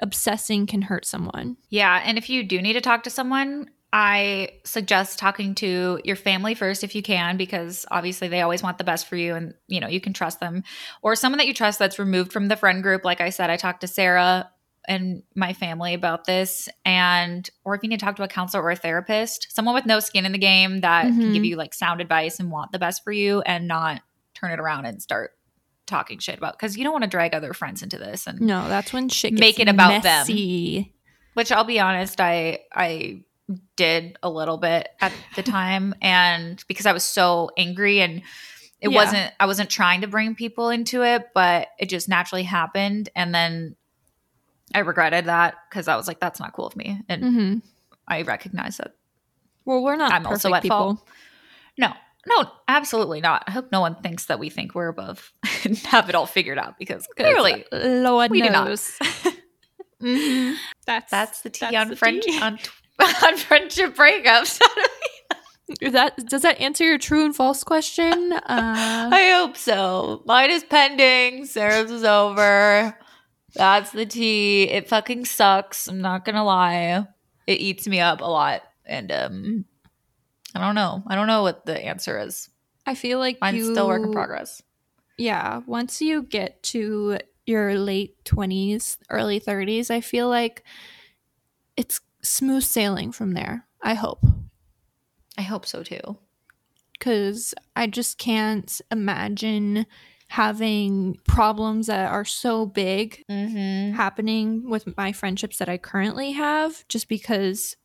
obsessing 0.00 0.66
can 0.66 0.82
hurt 0.82 1.04
someone. 1.04 1.56
Yeah, 1.68 2.02
and 2.04 2.18
if 2.18 2.28
you 2.30 2.42
do 2.42 2.60
need 2.60 2.72
to 2.74 2.80
talk 2.80 3.02
to 3.04 3.10
someone, 3.10 3.70
I 3.92 4.48
suggest 4.64 5.18
talking 5.18 5.54
to 5.56 6.00
your 6.02 6.16
family 6.16 6.54
first 6.54 6.82
if 6.82 6.94
you 6.94 7.02
can 7.02 7.36
because 7.36 7.84
obviously 7.90 8.28
they 8.28 8.40
always 8.40 8.62
want 8.62 8.78
the 8.78 8.84
best 8.84 9.06
for 9.06 9.16
you 9.16 9.34
and 9.34 9.52
you 9.68 9.80
know, 9.80 9.88
you 9.88 10.00
can 10.00 10.14
trust 10.14 10.40
them 10.40 10.64
or 11.02 11.14
someone 11.14 11.38
that 11.38 11.46
you 11.46 11.52
trust 11.52 11.78
that's 11.78 11.98
removed 11.98 12.32
from 12.32 12.48
the 12.48 12.56
friend 12.56 12.82
group. 12.82 13.04
Like 13.04 13.20
I 13.20 13.28
said, 13.28 13.50
I 13.50 13.58
talked 13.58 13.82
to 13.82 13.86
Sarah 13.86 14.50
and 14.88 15.22
my 15.36 15.52
family 15.52 15.92
about 15.92 16.24
this 16.24 16.70
and 16.86 17.48
or 17.64 17.74
if 17.74 17.82
you 17.82 17.90
need 17.90 18.00
to 18.00 18.04
talk 18.06 18.16
to 18.16 18.22
a 18.22 18.28
counselor 18.28 18.62
or 18.62 18.70
a 18.70 18.76
therapist, 18.76 19.48
someone 19.54 19.74
with 19.74 19.84
no 19.86 20.00
skin 20.00 20.24
in 20.24 20.32
the 20.32 20.38
game 20.38 20.80
that 20.80 21.08
can 21.08 21.20
Mhm. 21.20 21.34
give 21.34 21.44
you 21.44 21.56
like 21.56 21.74
sound 21.74 22.00
advice 22.00 22.40
and 22.40 22.50
want 22.50 22.72
the 22.72 22.78
best 22.78 23.04
for 23.04 23.12
you 23.12 23.42
and 23.42 23.68
not 23.68 24.00
turn 24.32 24.52
it 24.52 24.58
around 24.58 24.86
and 24.86 25.02
start 25.02 25.32
talking 25.86 26.18
shit 26.18 26.38
about 26.38 26.58
because 26.58 26.76
you 26.76 26.84
don't 26.84 26.92
want 26.92 27.04
to 27.04 27.10
drag 27.10 27.34
other 27.34 27.52
friends 27.52 27.82
into 27.82 27.98
this 27.98 28.26
and 28.26 28.40
No, 28.40 28.68
that's 28.68 28.92
when 28.92 29.08
shit 29.08 29.32
gets 29.32 29.40
Make 29.40 29.60
it 29.60 29.68
about 29.68 30.02
them. 30.02 30.26
messy. 30.26 30.94
which 31.34 31.50
I'll 31.52 31.64
be 31.64 31.80
honest, 31.80 32.20
I 32.20 32.60
I 32.72 33.22
did 33.76 34.16
a 34.22 34.30
little 34.30 34.56
bit 34.58 34.88
at 35.00 35.12
the 35.34 35.42
time 35.58 35.94
and 36.00 36.62
because 36.68 36.86
I 36.86 36.92
was 36.92 37.04
so 37.04 37.50
angry 37.56 38.00
and 38.00 38.22
it 38.80 38.88
Yeah. 38.90 38.96
wasn't 38.96 39.32
I 39.40 39.46
wasn't 39.46 39.70
trying 39.70 40.00
to 40.02 40.06
bring 40.06 40.34
people 40.34 40.70
into 40.70 41.02
it, 41.04 41.28
but 41.34 41.68
it 41.78 41.88
just 41.88 42.08
naturally 42.08 42.44
happened 42.44 43.08
and 43.16 43.34
then 43.34 43.76
I 44.74 44.78
regretted 44.80 45.26
that 45.26 45.56
because 45.68 45.88
I 45.88 45.96
was 45.96 46.06
like 46.08 46.20
that's 46.20 46.40
not 46.40 46.52
cool 46.54 46.66
of 46.66 46.76
me 46.76 47.00
and 47.08 47.22
hmm 47.24 47.54
I 48.08 48.22
recognize 48.22 48.76
that 48.78 48.94
Well, 49.64 49.82
we're 49.82 49.96
not 49.96 50.12
I'm 50.12 50.26
also 50.26 50.54
at 50.54 50.62
people. 50.62 50.96
fault. 50.96 51.08
no 51.78 51.92
no 52.26 52.50
absolutely 52.68 53.20
not. 53.20 53.44
I 53.46 53.50
hope 53.50 53.70
no 53.72 53.80
one 53.80 53.96
thinks 53.96 54.26
that 54.26 54.38
we 54.38 54.48
think 54.50 54.74
we're 54.74 54.88
above 54.88 55.32
and 55.64 55.76
have 55.78 56.08
it 56.08 56.14
all 56.14 56.26
figured 56.26 56.58
out 56.58 56.78
because 56.78 57.06
clearly 57.16 57.64
Lord 57.72 58.30
we 58.30 58.42
do 58.42 58.50
not. 58.50 58.68
knows. 58.68 58.98
Mhm. 60.02 60.56
That's 60.84 61.10
that's 61.12 61.42
the 61.42 61.50
tea 61.50 61.66
that's 61.66 61.76
on 61.76 61.88
the 61.88 61.94
friend 61.96 62.20
tea. 62.20 62.40
on 62.40 62.58
on 63.24 63.36
friendship 63.36 63.94
breakups. 63.94 64.60
Is 65.80 65.92
that 65.92 66.16
does 66.26 66.42
that 66.42 66.60
answer 66.60 66.84
your 66.84 66.98
true 66.98 67.24
and 67.24 67.34
false 67.34 67.62
question? 67.62 68.32
Uh, 68.32 68.40
I 69.12 69.30
hope 69.36 69.56
so. 69.56 70.22
Mine 70.26 70.50
is 70.50 70.64
pending. 70.64 71.46
Sarah's 71.46 71.90
is 71.92 72.02
over. 72.04 72.98
That's 73.54 73.92
the 73.92 74.04
tea. 74.04 74.64
It 74.64 74.88
fucking 74.88 75.24
sucks. 75.26 75.86
I'm 75.86 76.00
not 76.00 76.24
gonna 76.24 76.44
lie. 76.44 77.06
It 77.46 77.60
eats 77.60 77.86
me 77.86 78.00
up 78.00 78.20
a 78.22 78.26
lot. 78.26 78.62
And 78.84 79.12
um 79.12 79.64
I 80.54 80.60
don't 80.60 80.74
know. 80.74 81.02
I 81.06 81.14
don't 81.14 81.26
know 81.26 81.42
what 81.42 81.66
the 81.66 81.78
answer 81.84 82.18
is. 82.18 82.48
I 82.86 82.94
feel 82.94 83.18
like 83.18 83.40
Mine's 83.40 83.56
you 83.58 83.72
still 83.72 83.86
work 83.88 84.02
in 84.02 84.12
progress. 84.12 84.62
Yeah, 85.18 85.60
once 85.66 86.00
you 86.02 86.22
get 86.22 86.62
to 86.64 87.18
your 87.46 87.74
late 87.78 88.22
20s, 88.24 88.98
early 89.10 89.40
30s, 89.40 89.90
I 89.90 90.00
feel 90.00 90.28
like 90.28 90.62
it's 91.76 92.00
smooth 92.22 92.62
sailing 92.64 93.12
from 93.12 93.32
there. 93.32 93.66
I 93.80 93.94
hope. 93.94 94.24
I 95.38 95.42
hope 95.42 95.66
so 95.66 95.82
too. 95.82 96.18
Cuz 97.00 97.54
I 97.74 97.86
just 97.86 98.18
can't 98.18 98.80
imagine 98.90 99.86
having 100.28 101.18
problems 101.26 101.88
that 101.88 102.10
are 102.10 102.24
so 102.24 102.64
big 102.66 103.24
Mm-hmm. 103.30 103.94
happening 103.96 104.68
with 104.68 104.96
my 104.96 105.12
friendships 105.12 105.58
that 105.58 105.68
I 105.68 105.78
currently 105.78 106.32
have 106.32 106.86
just 106.88 107.08
because 107.08 107.76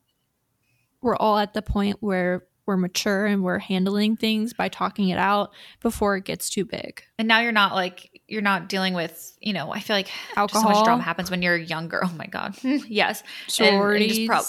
we're 1.02 1.16
all 1.16 1.38
at 1.38 1.52
the 1.54 1.62
point 1.62 1.98
where 2.00 2.46
we're 2.68 2.76
mature 2.76 3.24
and 3.26 3.42
we're 3.42 3.58
handling 3.58 4.14
things 4.14 4.52
by 4.52 4.68
talking 4.68 5.08
it 5.08 5.18
out 5.18 5.50
before 5.80 6.16
it 6.18 6.24
gets 6.24 6.48
too 6.50 6.64
big. 6.64 7.02
And 7.18 7.26
now 7.26 7.40
you're 7.40 7.50
not 7.50 7.74
like 7.74 8.20
you're 8.28 8.42
not 8.42 8.68
dealing 8.68 8.92
with, 8.92 9.36
you 9.40 9.54
know, 9.54 9.72
I 9.72 9.80
feel 9.80 9.96
like 9.96 10.06
just 10.06 10.34
so 10.34 10.40
Alcohol. 10.42 10.70
much 10.70 10.84
drama 10.84 11.02
happens 11.02 11.30
when 11.30 11.40
you're 11.42 11.56
younger. 11.56 12.02
Oh 12.04 12.12
my 12.16 12.26
god. 12.26 12.54
yes. 12.62 13.22
And- 13.22 13.66
and 13.66 13.74
Sororities, 13.74 14.16
just 14.18 14.28
prob- 14.28 14.44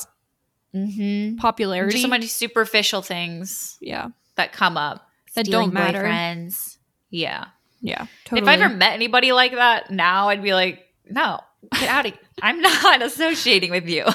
Mhm. 0.76 1.38
popularity. 1.38 1.94
Just 1.94 2.04
so 2.04 2.10
many 2.10 2.28
superficial 2.28 3.02
things 3.02 3.78
yeah. 3.82 4.10
that 4.36 4.52
come 4.54 4.78
up 4.78 5.08
That 5.36 5.46
don't 5.46 5.74
matter. 5.74 6.04
Boyfriends. 6.04 6.78
Yeah. 7.10 7.46
Yeah, 7.82 8.08
totally. 8.26 8.42
If 8.42 8.48
I 8.50 8.62
ever 8.62 8.76
met 8.76 8.92
anybody 8.94 9.32
like 9.32 9.54
that 9.54 9.90
now, 9.90 10.28
I'd 10.28 10.44
be 10.44 10.54
like, 10.54 10.86
no, 11.10 11.40
get 11.72 11.88
out 11.88 12.06
of 12.06 12.12
here. 12.12 12.22
I'm 12.42 12.60
not 12.62 13.02
associating 13.02 13.72
with 13.72 13.88
you. 13.88 14.06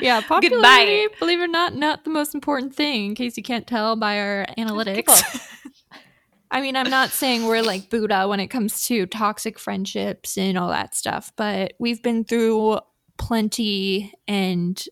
yeah, 0.00 0.20
popularity, 0.28 1.02
Goodbye. 1.06 1.16
believe 1.18 1.40
it 1.40 1.44
or 1.44 1.48
not, 1.48 1.74
not 1.74 2.04
the 2.04 2.10
most 2.10 2.34
important 2.34 2.74
thing, 2.74 3.06
in 3.06 3.14
case 3.14 3.36
you 3.36 3.42
can't 3.42 3.66
tell 3.66 3.96
by 3.96 4.18
our 4.20 4.46
analytics. 4.58 5.22
I 6.50 6.60
mean, 6.60 6.76
I'm 6.76 6.90
not 6.90 7.10
saying 7.10 7.44
we're 7.44 7.62
like 7.62 7.90
Buddha 7.90 8.28
when 8.28 8.38
it 8.40 8.46
comes 8.48 8.86
to 8.86 9.06
toxic 9.06 9.58
friendships 9.58 10.38
and 10.38 10.56
all 10.56 10.68
that 10.68 10.94
stuff, 10.94 11.32
but 11.36 11.72
we've 11.80 12.02
been 12.02 12.24
through 12.24 12.78
plenty 13.18 14.12
and 14.28 14.82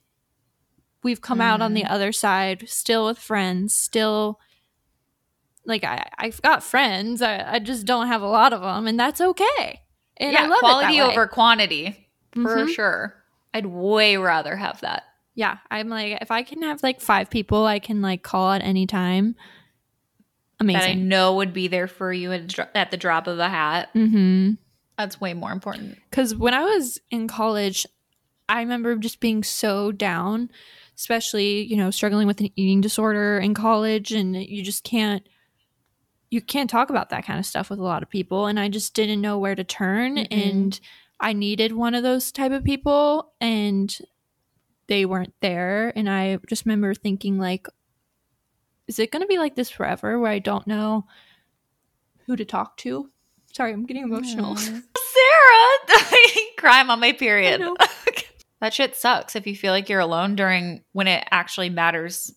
we've 1.05 1.21
come 1.21 1.41
out 1.41 1.61
on 1.63 1.75
the 1.75 1.85
other 1.85 2.11
side 2.13 2.69
still 2.69 3.07
with 3.07 3.19
friends, 3.19 3.75
still 3.75 4.41
like 5.65 5.85
I, 5.85 6.09
I've 6.19 6.43
got 6.43 6.63
friends. 6.63 7.23
I, 7.23 7.55
I 7.55 7.59
just 7.61 7.87
don't 7.87 8.09
have 8.09 8.21
a 8.23 8.27
lot 8.29 8.53
of 8.53 8.61
them, 8.61 8.87
and 8.87 8.99
that's 8.99 9.21
okay. 9.21 9.81
And 10.17 10.37
I 10.37 10.43
yeah, 10.43 10.49
love 10.49 10.59
quality 10.59 10.97
it 10.97 11.01
that 11.01 11.07
way. 11.09 11.13
over 11.13 11.27
quantity 11.27 12.09
for 12.33 12.65
Mhm. 12.65 12.69
sure. 12.69 13.24
I'd 13.55 13.67
way 13.67 14.17
rather 14.19 14.57
have 14.57 14.81
that. 14.83 15.05
Yeah, 15.35 15.59
I'm 15.71 15.89
like 15.89 16.19
if 16.21 16.31
I 16.31 16.43
can 16.43 16.63
have 16.63 16.83
like 16.83 17.01
five 17.01 17.31
people 17.31 17.67
I 17.67 17.79
can 17.79 18.03
like 18.03 18.23
call 18.23 18.53
at 18.53 18.63
any 18.63 18.87
time. 18.87 19.37
Amazing. 20.61 20.81
That 20.81 20.89
I 20.91 20.95
know 20.95 21.37
would 21.37 21.53
be 21.53 21.69
there 21.69 21.89
for 21.89 22.13
you 22.13 22.33
at, 22.33 22.91
the 22.91 22.97
drop 22.97 23.27
of 23.27 23.39
a 23.39 23.49
hat. 23.49 23.89
Mm-hmm. 23.95 24.53
That's 24.97 25.21
way 25.21 25.35
more 25.35 25.51
important. 25.51 25.99
Because 26.11 26.35
when 26.37 26.55
I 26.55 26.63
was 26.63 27.01
in 27.11 27.27
college, 27.27 27.87
I 28.49 28.61
remember 28.61 28.95
just 28.97 29.19
being 29.19 29.43
so 29.43 29.91
down, 29.91 30.51
especially, 30.97 31.63
you 31.65 31.77
know, 31.77 31.91
struggling 31.91 32.29
with 32.29 32.41
an 32.41 32.51
eating 32.55 32.81
disorder 32.81 33.39
in 33.39 33.55
college 33.55 34.13
and 34.13 34.37
you 34.37 34.63
just 34.63 34.85
can't 34.85 35.27
you 36.31 36.41
can't 36.41 36.71
talk 36.71 36.91
about 36.91 37.11
that 37.11 37.25
kind 37.25 37.39
of 37.39 37.47
stuff 37.47 37.71
with 37.71 37.79
a 37.79 37.83
lot 37.85 38.03
of 38.03 38.11
people 38.11 38.47
and 38.47 38.59
I 38.59 38.69
just 38.69 38.93
didn't 38.95 39.21
know 39.21 39.39
where 39.39 39.55
to 39.55 39.63
turn 39.63 40.17
Mhm. 40.17 40.27
and 40.31 40.81
I 41.21 41.33
needed 41.33 41.73
one 41.73 41.95
of 41.95 42.03
those 42.03 42.33
type 42.33 42.53
of 42.53 42.65
people 42.65 43.33
and 43.41 43.97
they 44.87 45.07
weren't 45.07 45.35
there 45.41 45.93
and 45.97 46.11
I 46.11 46.39
just 46.49 46.67
remember 46.67 46.95
thinking 46.95 47.39
like 47.39 47.67
is 48.87 48.99
it 48.99 49.11
going 49.11 49.23
to 49.23 49.29
be 49.29 49.39
like 49.39 49.55
this 49.55 49.71
forever 49.71 50.19
where 50.19 50.31
I 50.31 50.39
don't 50.39 50.67
know 50.67 51.07
who 52.27 52.37
to 52.37 52.45
talk 52.45 52.77
to? 52.79 53.11
Sorry, 53.55 53.73
I'm 53.73 53.87
getting 53.87 54.03
emotional. 54.03 54.57
Sarah, 54.57 54.81
crime 56.59 56.91
on 56.91 57.01
my 57.01 57.13
period. 57.13 57.63
that 58.61 58.75
shit 58.75 58.97
sucks 58.97 59.37
if 59.37 59.47
you 59.47 59.57
feel 59.57 59.73
like 59.73 59.89
you're 59.89 60.01
alone 60.01 60.35
during 60.35 60.83
when 60.93 61.07
it 61.07 61.27
actually 61.31 61.71
matters 61.71 62.35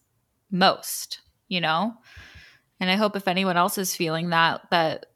most, 0.52 1.22
you 1.48 1.60
know? 1.60 1.94
And 2.80 2.90
I 2.90 2.96
hope 2.96 3.16
if 3.16 3.28
anyone 3.28 3.58
else 3.58 3.78
is 3.78 3.96
feeling 3.96 4.30
that, 4.30 4.62
that 4.70 5.08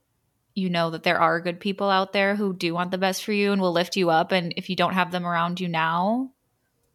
you 0.55 0.69
know 0.69 0.89
that 0.89 1.03
there 1.03 1.19
are 1.19 1.39
good 1.39 1.59
people 1.59 1.89
out 1.89 2.13
there 2.13 2.35
who 2.35 2.53
do 2.53 2.73
want 2.73 2.91
the 2.91 2.97
best 2.97 3.23
for 3.23 3.31
you 3.33 3.51
and 3.51 3.61
will 3.61 3.71
lift 3.71 3.95
you 3.95 4.09
up. 4.09 4.31
And 4.31 4.53
if 4.57 4.69
you 4.69 4.75
don't 4.75 4.93
have 4.93 5.11
them 5.11 5.25
around 5.25 5.59
you 5.59 5.67
now, 5.67 6.31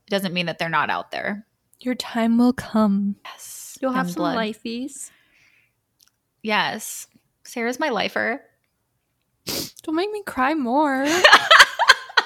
it 0.07 0.11
doesn't 0.11 0.34
mean 0.34 0.46
that 0.46 0.59
they're 0.59 0.68
not 0.68 0.90
out 0.90 1.11
there. 1.11 1.46
Your 1.80 1.94
time 1.94 2.38
will 2.38 2.52
come. 2.52 3.16
Yes. 3.24 3.78
You'll 3.80 3.92
have 3.92 4.11
some 4.11 4.20
blood. 4.22 4.36
lifeies. 4.36 5.11
Yes. 6.42 7.07
Sarah's 7.44 7.78
my 7.80 7.88
lifer. 7.90 8.42
Don't 9.82 9.94
make 9.96 10.11
me 10.11 10.22
cry 10.24 10.54
more. 10.54 11.07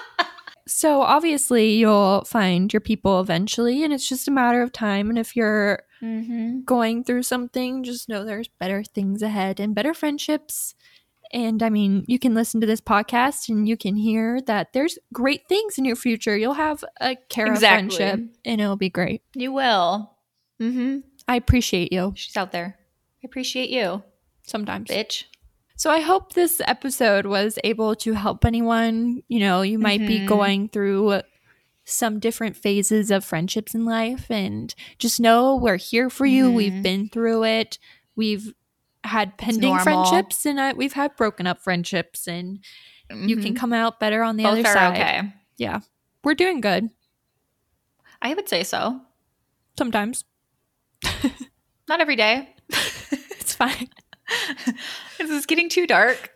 so 0.66 1.02
obviously 1.02 1.72
you'll 1.74 2.24
find 2.24 2.72
your 2.72 2.80
people 2.80 3.20
eventually 3.20 3.82
and 3.84 3.92
it's 3.92 4.08
just 4.08 4.28
a 4.28 4.30
matter 4.30 4.62
of 4.62 4.72
time 4.72 5.08
and 5.10 5.18
if 5.18 5.36
you're 5.36 5.82
Mm-hmm. 6.02 6.60
going 6.64 7.04
through 7.04 7.24
something 7.24 7.82
just 7.84 8.08
know 8.08 8.24
there's 8.24 8.48
better 8.48 8.82
things 8.82 9.20
ahead 9.20 9.60
and 9.60 9.74
better 9.74 9.92
friendships 9.92 10.74
and 11.32 11.62
i 11.62 11.68
mean 11.68 12.04
you 12.08 12.18
can 12.18 12.34
listen 12.34 12.60
to 12.60 12.66
this 12.66 12.80
podcast 12.80 13.48
and 13.48 13.68
you 13.68 13.76
can 13.76 13.96
hear 13.96 14.40
that 14.42 14.72
there's 14.72 14.98
great 15.12 15.48
things 15.48 15.78
in 15.78 15.84
your 15.84 15.96
future 15.96 16.36
you'll 16.36 16.54
have 16.54 16.84
a 17.00 17.16
care 17.28 17.46
Exactly. 17.46 17.96
friendship 17.96 18.34
and 18.44 18.60
it'll 18.60 18.76
be 18.76 18.90
great 18.90 19.22
You 19.34 19.52
will. 19.52 20.10
Mm-hmm. 20.60 20.98
i 21.28 21.36
appreciate 21.36 21.92
you 21.92 22.12
She's 22.16 22.36
out 22.36 22.52
there. 22.52 22.76
I 23.22 23.26
appreciate 23.26 23.68
you, 23.70 24.02
sometimes 24.46 24.88
bitch. 24.88 25.24
So 25.76 25.90
I 25.90 26.00
hope 26.00 26.32
this 26.34 26.60
episode 26.66 27.26
was 27.26 27.58
able 27.64 27.94
to 27.96 28.12
help 28.14 28.44
anyone. 28.44 29.22
You 29.28 29.40
know, 29.40 29.62
you 29.62 29.78
might 29.78 30.00
be 30.06 30.20
Mhm. 30.20 30.26
going 30.26 30.68
through 30.70 31.20
some 31.84 32.18
different 32.18 32.56
phases 32.56 33.10
of 33.10 33.24
friendships 33.24 33.74
in 33.74 33.84
life 33.84 34.30
and 34.30 34.74
just 34.98 35.20
know 35.20 35.56
we're 35.56 35.76
here 35.76 36.08
for 36.10 36.24
you. 36.26 36.50
We've 36.50 36.72
Mhm. 36.72 36.82
been 36.82 37.08
through 37.10 37.44
it. 37.44 37.78
We've 38.16 38.52
had 39.04 39.36
pending 39.38 39.78
friendships 39.78 40.44
and 40.46 40.60
I, 40.60 40.72
we've 40.74 40.92
had 40.92 41.16
broken 41.16 41.46
up 41.46 41.60
friendships 41.60 42.26
and 42.28 42.60
you 43.10 43.36
can 43.36 43.54
Mhm. 43.54 43.56
come 43.56 43.72
out 43.72 43.98
better 43.98 44.22
on 44.22 44.36
the 44.36 44.44
Both 44.44 44.52
other 44.60 44.64
side. 44.64 44.92
okay. 44.92 45.32
Yeah. 45.56 45.80
We're 46.22 46.34
doing 46.34 46.60
good 46.60 46.90
I 48.22 48.34
would 48.34 48.48
say 48.48 48.62
so. 48.62 49.00
sometimes. 49.78 50.24
Not 51.88 52.00
every 52.00 52.16
day. 52.16 52.54
It's 53.40 53.54
fine. 53.54 53.88
this 55.18 55.28
is 55.30 55.44
getting 55.44 55.68
too 55.68 55.86
dark. 55.88 56.30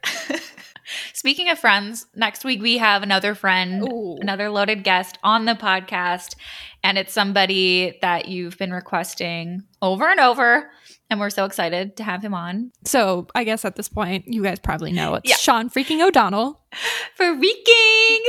Speaking 1.13 1.49
of 1.49 1.59
friends, 1.61 2.07
next 2.17 2.45
week 2.45 2.61
we 2.61 2.79
have 2.79 3.03
another 3.05 3.35
friend, 3.37 3.83
Ooh. 3.89 4.17
another 4.21 4.51
loaded 4.51 4.83
guest 4.83 5.17
on 5.23 5.45
the 5.45 5.55
podcast. 5.55 6.35
And 6.83 6.99
it's 6.99 7.13
somebody 7.13 7.99
that 8.03 8.27
you've 8.27 8.59
been 8.59 8.73
requesting 8.73 9.63
over 9.81 10.11
and 10.11 10.19
over. 10.19 10.71
And 11.11 11.21
we're 11.21 11.31
so 11.31 11.45
excited 11.45 11.97
to 11.99 12.03
have 12.05 12.23
him 12.25 12.35
on 12.35 12.73
So 12.85 13.27
I 13.35 13.45
guess 13.45 13.65
at 13.65 13.77
this 13.77 13.89
point, 13.89 14.27
you 14.27 14.43
guys 14.43 14.59
probably 14.59 14.91
know 14.93 15.15
it's 15.17 15.29
Yeah. 15.29 15.37
Sean 15.37 15.69
freaking 15.71 16.05
O'Donnell. 16.05 16.61
for 17.15 17.35
Reeking 17.35 18.23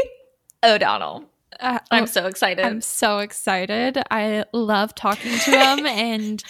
O'Donnell. 0.64 1.26
Uh, 1.60 1.80
I'm 1.90 2.06
so 2.06 2.28
excited. 2.28 2.66
I'm 2.66 2.82
so 2.82 3.20
excited. 3.20 3.98
I 4.12 4.44
love 4.52 4.94
talking 4.94 5.32
to 5.40 5.52
him, 5.58 5.86
and 5.86 6.44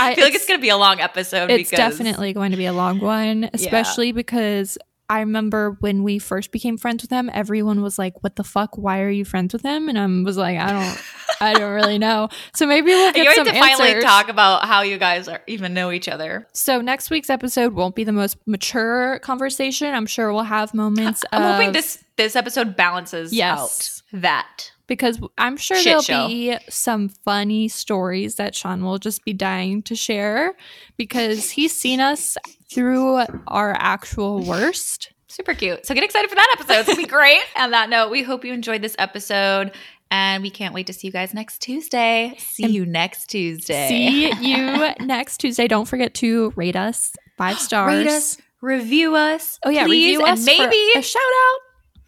I 0.00 0.16
feel 0.16 0.24
like 0.24 0.34
it's 0.34 0.46
going 0.46 0.58
to 0.58 0.62
be 0.62 0.70
a 0.70 0.76
long 0.76 0.98
episode. 0.98 1.50
it's 1.52 1.70
definitely 1.70 2.32
going 2.32 2.50
to 2.50 2.56
be 2.56 2.66
a 2.66 2.72
long 2.72 2.98
one, 2.98 3.48
especially 3.52 4.10
because 4.10 4.76
I 5.10 5.20
remember 5.20 5.76
when 5.80 6.02
we 6.04 6.18
first 6.18 6.52
became 6.52 6.78
friends 6.78 7.02
with 7.02 7.10
him, 7.10 7.28
everyone 7.34 7.82
was 7.82 7.98
like, 7.98 8.22
"What 8.22 8.36
the 8.36 8.44
fuck? 8.44 8.78
Why 8.78 9.00
are 9.00 9.10
you 9.10 9.24
friends 9.24 9.52
with 9.52 9.62
him?" 9.62 9.88
And 9.88 9.98
I 9.98 10.06
was 10.24 10.36
like, 10.36 10.56
"I 10.58 10.70
don't, 10.72 11.02
I 11.40 11.52
don't 11.54 11.72
really 11.72 11.98
know." 11.98 12.28
So 12.54 12.64
maybe 12.66 12.86
we'll 12.86 13.12
get 13.12 13.24
you 13.24 13.34
some 13.34 13.44
to 13.46 13.52
finally 13.52 14.00
talk 14.00 14.28
about 14.28 14.64
how 14.64 14.82
you 14.82 14.96
guys 14.98 15.26
are, 15.28 15.42
even 15.48 15.74
know 15.74 15.90
each 15.90 16.08
other. 16.08 16.46
So 16.52 16.80
next 16.80 17.10
week's 17.10 17.28
episode 17.28 17.74
won't 17.74 17.96
be 17.96 18.04
the 18.04 18.12
most 18.12 18.36
mature 18.46 19.18
conversation. 19.18 19.92
I'm 19.92 20.06
sure 20.06 20.32
we'll 20.32 20.44
have 20.44 20.72
moments. 20.72 21.24
I'm 21.32 21.42
hoping 21.42 21.72
this 21.72 22.02
this 22.16 22.36
episode 22.36 22.76
balances 22.76 23.32
Yes. 23.32 24.02
out 24.14 24.20
that. 24.22 24.70
Because 24.90 25.18
I'm 25.38 25.56
sure 25.56 25.78
Shit 25.78 25.84
there'll 25.86 26.02
show. 26.02 26.26
be 26.28 26.58
some 26.68 27.08
funny 27.08 27.68
stories 27.68 28.34
that 28.34 28.54
Sean 28.54 28.84
will 28.84 28.98
just 28.98 29.24
be 29.24 29.32
dying 29.32 29.82
to 29.84 29.94
share 29.94 30.54
because 30.98 31.50
he's 31.50 31.72
seen 31.72 32.00
us 32.00 32.36
through 32.70 33.22
our 33.46 33.74
actual 33.78 34.42
worst. 34.44 35.12
Super 35.28 35.54
cute. 35.54 35.86
So 35.86 35.94
get 35.94 36.02
excited 36.02 36.28
for 36.28 36.34
that 36.34 36.56
episode. 36.58 36.80
It's 36.80 36.88
gonna 36.88 36.96
be 36.98 37.06
great. 37.06 37.40
On 37.56 37.70
that 37.70 37.88
note, 37.88 38.10
we 38.10 38.22
hope 38.24 38.44
you 38.44 38.52
enjoyed 38.52 38.82
this 38.82 38.96
episode. 38.98 39.72
And 40.10 40.42
we 40.42 40.50
can't 40.50 40.74
wait 40.74 40.88
to 40.88 40.92
see 40.92 41.06
you 41.06 41.12
guys 41.12 41.32
next 41.32 41.62
Tuesday. 41.62 42.34
See 42.38 42.64
And 42.64 42.74
you 42.74 42.84
next 42.84 43.26
Tuesday. 43.30 43.88
See 43.88 44.32
you 44.40 44.92
next 45.06 45.38
Tuesday. 45.38 45.68
Don't 45.68 45.86
forget 45.86 46.14
to 46.14 46.52
rate 46.56 46.74
us 46.74 47.14
five 47.38 47.58
stars. 47.66 47.94
Rate 47.96 48.08
us, 48.08 48.36
review 48.60 49.14
us. 49.14 49.60
Oh 49.64 49.70
yeah, 49.70 49.84
please, 49.86 50.16
review 50.16 50.26
and 50.26 50.32
us. 50.36 50.44
maybe 50.44 50.76
a 50.96 51.00
shout 51.02 51.22
out. 51.22 51.58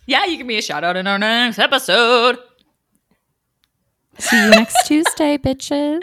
yeah, 0.07 0.25
you 0.27 0.37
can 0.37 0.49
be 0.49 0.59
a 0.59 0.63
shout 0.63 0.83
out 0.83 0.97
in 0.97 1.07
our 1.07 1.17
next 1.17 1.61
episode. 1.61 2.39
See 4.19 4.45
you 4.45 4.51
next 4.51 4.87
Tuesday, 4.87 5.39
bitches. 5.39 6.03